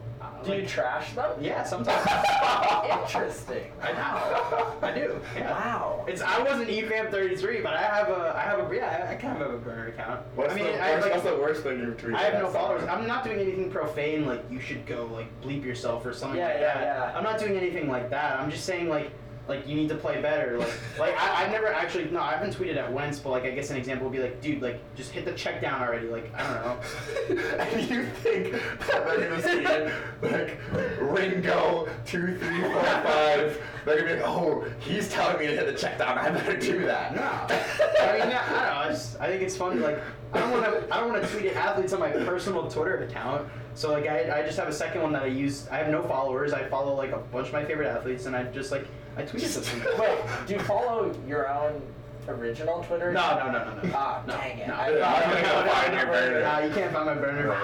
Do 0.45 0.53
you 0.53 0.65
trash 0.65 1.13
them? 1.13 1.31
Yeah, 1.41 1.63
sometimes. 1.63 2.05
Interesting. 3.01 3.71
I 3.81 3.91
know. 3.93 4.73
I 4.81 4.91
do. 4.93 5.19
Yeah. 5.35 5.51
Wow. 5.51 6.05
It's 6.07 6.21
I 6.21 6.41
wasn't 6.43 6.69
EFAM 6.69 7.09
33, 7.11 7.61
but 7.61 7.73
I 7.73 7.81
have 7.81 8.09
a 8.09 8.33
I 8.35 8.41
have 8.41 8.59
a 8.71 8.75
yeah 8.75 9.05
I, 9.09 9.13
I 9.13 9.15
kind 9.15 9.41
of 9.41 9.47
have 9.47 9.55
a 9.55 9.57
burner 9.57 9.87
account. 9.87 10.21
What's, 10.35 10.53
I 10.53 10.55
mean 10.55 10.65
the, 10.65 10.83
I 10.83 10.87
have 10.87 10.99
worst, 11.01 11.05
like 11.05 11.13
what's 11.23 11.35
the 11.35 11.41
worst 11.41 11.63
thing 11.63 11.79
you've 11.79 11.97
tweeted? 11.97 12.15
I 12.15 12.23
have 12.23 12.41
no 12.41 12.49
followers. 12.49 12.81
someone? 12.81 12.99
I'm 13.01 13.07
not 13.07 13.23
doing 13.23 13.39
anything 13.39 13.71
profane 13.71 14.25
like 14.25 14.43
you 14.51 14.59
should 14.59 14.85
go 14.85 15.09
like 15.11 15.27
bleep 15.41 15.63
yourself 15.63 16.05
or 16.05 16.13
something 16.13 16.39
Yeah, 16.39 16.47
like 16.47 16.59
yeah, 16.59 16.73
that. 16.75 16.81
yeah. 17.11 17.17
I'm 17.17 17.23
not 17.23 17.39
doing 17.39 17.57
anything 17.57 17.89
like 17.89 18.09
that. 18.11 18.39
I'm 18.39 18.51
just 18.51 18.65
saying 18.65 18.87
like 18.89 19.11
like 19.47 19.67
you 19.67 19.75
need 19.75 19.89
to 19.89 19.95
play 19.95 20.21
better. 20.21 20.57
Like 20.57 20.73
like 20.99 21.21
I, 21.21 21.43
I've 21.43 21.51
never 21.51 21.67
actually 21.67 22.05
no 22.05 22.21
I 22.21 22.33
haven't 22.33 22.55
tweeted 22.55 22.77
at 22.77 22.91
Wentz, 22.91 23.19
but 23.19 23.29
like 23.29 23.43
I 23.43 23.51
guess 23.51 23.69
an 23.69 23.77
example 23.77 24.07
would 24.07 24.15
be 24.15 24.21
like 24.21 24.41
dude 24.41 24.61
like 24.61 24.79
just 24.95 25.11
hit 25.11 25.25
the 25.25 25.33
check 25.33 25.61
down 25.61 25.81
already. 25.81 26.07
Like 26.07 26.33
I 26.35 26.43
don't 26.43 26.65
know. 26.65 27.57
and 27.59 27.89
you 27.89 28.05
think 28.05 28.53
that 28.53 29.05
they're 29.05 29.29
gonna 29.29 29.41
see 29.41 29.63
it 29.63 29.93
like 30.21 30.59
Ringo 30.99 31.87
two 32.05 32.37
three 32.37 32.61
four 32.61 32.83
five? 32.83 33.61
They're 33.85 33.97
gonna 33.97 34.15
be 34.15 34.19
like, 34.19 34.29
oh, 34.29 34.65
he's 34.79 35.09
telling 35.09 35.37
me 35.39 35.47
to 35.47 35.53
hit 35.55 35.67
the 35.67 35.73
check 35.73 35.99
down. 35.99 36.17
I 36.17 36.31
better 36.31 36.57
do 36.57 36.85
that. 36.85 37.15
No, 37.15 37.21
I 37.21 38.13
mean, 38.13 38.21
I 38.23 38.29
don't 38.29 38.31
know. 38.31 38.73
I, 38.77 38.87
just, 38.89 39.19
I 39.19 39.27
think 39.27 39.43
it's 39.43 39.55
fun. 39.55 39.79
Like, 39.79 39.99
I 40.33 40.39
don't 40.39 40.51
want 40.51 40.65
to. 40.65 40.93
I 40.93 40.99
don't 40.99 41.11
want 41.11 41.23
to 41.23 41.29
tweet 41.29 41.45
at 41.51 41.55
athletes 41.55 41.93
on 41.93 41.99
my 41.99 42.09
personal 42.09 42.67
Twitter 42.67 43.03
account. 43.03 43.47
So 43.75 43.91
like, 43.91 44.07
I, 44.07 44.39
I 44.39 44.41
just 44.43 44.57
have 44.57 44.67
a 44.67 44.73
second 44.73 45.03
one 45.03 45.13
that 45.13 45.23
I 45.23 45.27
use. 45.27 45.67
I 45.69 45.77
have 45.77 45.89
no 45.89 46.01
followers. 46.01 46.51
I 46.51 46.67
follow 46.67 46.95
like 46.95 47.11
a 47.11 47.17
bunch 47.17 47.47
of 47.47 47.53
my 47.53 47.63
favorite 47.63 47.87
athletes, 47.87 48.25
and 48.25 48.35
I 48.35 48.43
just 48.45 48.71
like 48.71 48.87
I 49.17 49.23
tweet 49.23 49.43
at 49.43 49.51
them. 49.63 49.81
Wait, 49.99 50.17
do 50.47 50.53
you 50.53 50.59
follow 50.61 51.13
your 51.27 51.49
own 51.49 51.81
original 52.27 52.83
Twitter? 52.83 53.11
No, 53.13 53.37
no, 53.39 53.51
no, 53.51 53.63
no, 53.75 53.81
no. 53.81 53.91
Ah, 53.95 54.23
no, 54.27 54.33
dang 54.35 54.59
it. 54.59 54.67
No, 54.67 54.73
I 54.75 54.89
no, 54.89 54.95
I 54.95 54.99
no, 55.35 55.41
gotta 55.41 55.65
no, 55.65 55.71
find 55.71 55.93
your 55.93 56.05
burner. 56.07 56.41
no, 56.41 56.59
you 56.67 56.73
can't 56.73 56.93
find 56.93 57.05
my 57.05 57.13
burner. 57.15 57.55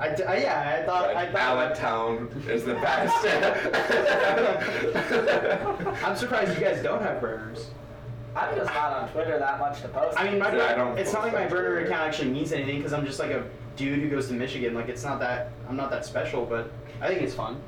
I, 0.00 0.08
d- 0.14 0.24
I- 0.24 0.38
yeah, 0.38 0.78
I 0.82 0.86
thought. 0.86 1.10
I 1.10 1.14
Like 1.14 1.32
thought. 1.32 1.40
Allentown 1.40 2.42
is 2.48 2.64
the 2.64 2.74
best. 2.74 3.14
I'm 6.04 6.16
surprised 6.16 6.58
you 6.58 6.64
guys 6.64 6.82
don't 6.82 7.02
have 7.02 7.20
burners. 7.20 7.68
I'm 8.36 8.54
just 8.56 8.72
not 8.74 8.92
on 8.92 9.08
Twitter 9.10 9.38
that 9.38 9.60
much 9.60 9.80
to 9.82 9.88
post. 9.88 10.18
I 10.18 10.28
mean, 10.28 10.40
my 10.40 10.54
Yeah, 10.54 10.64
I 10.66 10.74
don't 10.74 10.98
it's 10.98 11.12
not 11.12 11.22
like 11.22 11.32
my 11.32 11.46
burner 11.46 11.70
Twitter. 11.76 11.86
account 11.86 12.08
actually 12.08 12.30
means 12.30 12.52
anything 12.52 12.78
because 12.78 12.92
I'm 12.92 13.06
just 13.06 13.20
like 13.20 13.30
a 13.30 13.44
dude 13.76 14.00
who 14.00 14.10
goes 14.10 14.26
to 14.28 14.34
Michigan. 14.34 14.74
Like 14.74 14.88
it's 14.88 15.04
not 15.04 15.20
that 15.20 15.52
I'm 15.68 15.76
not 15.76 15.90
that 15.90 16.04
special, 16.04 16.44
but 16.44 16.70
I 17.00 17.06
think 17.06 17.22
it's 17.22 17.34
fun. 17.34 17.60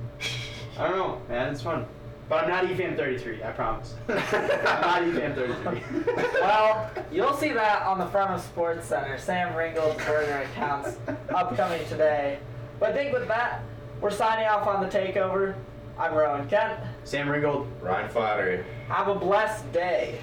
I 0.78 0.88
don't 0.88 0.96
know, 0.96 1.20
man, 1.28 1.52
it's 1.52 1.62
fun. 1.62 1.86
But 2.28 2.44
I'm 2.44 2.50
not 2.50 2.64
EFAM 2.64 2.96
33, 2.96 3.44
I 3.44 3.50
promise. 3.52 3.94
I'm 4.08 4.16
not 4.16 5.02
EFAM 5.02 5.34
33. 5.36 6.14
well, 6.40 6.90
you'll 7.12 7.36
see 7.36 7.52
that 7.52 7.82
on 7.82 7.98
the 7.98 8.06
front 8.06 8.32
of 8.32 8.40
Sports 8.40 8.86
Center. 8.86 9.16
Sam 9.16 9.54
Ringgold's 9.54 10.04
burner 10.04 10.42
accounts 10.42 10.96
upcoming 11.28 11.86
today. 11.88 12.40
But 12.80 12.90
I 12.90 12.92
think 12.94 13.12
with 13.12 13.28
that, 13.28 13.62
we're 14.00 14.10
signing 14.10 14.46
off 14.48 14.66
on 14.66 14.82
the 14.82 14.88
takeover. 14.88 15.54
I'm 15.98 16.14
Rowan 16.14 16.48
Kent. 16.48 16.80
Sam 17.04 17.28
Ringold. 17.28 17.68
Ryan 17.80 18.10
Flattery. 18.10 18.64
Have 18.88 19.08
a 19.08 19.14
blessed 19.14 19.72
day. 19.72 20.20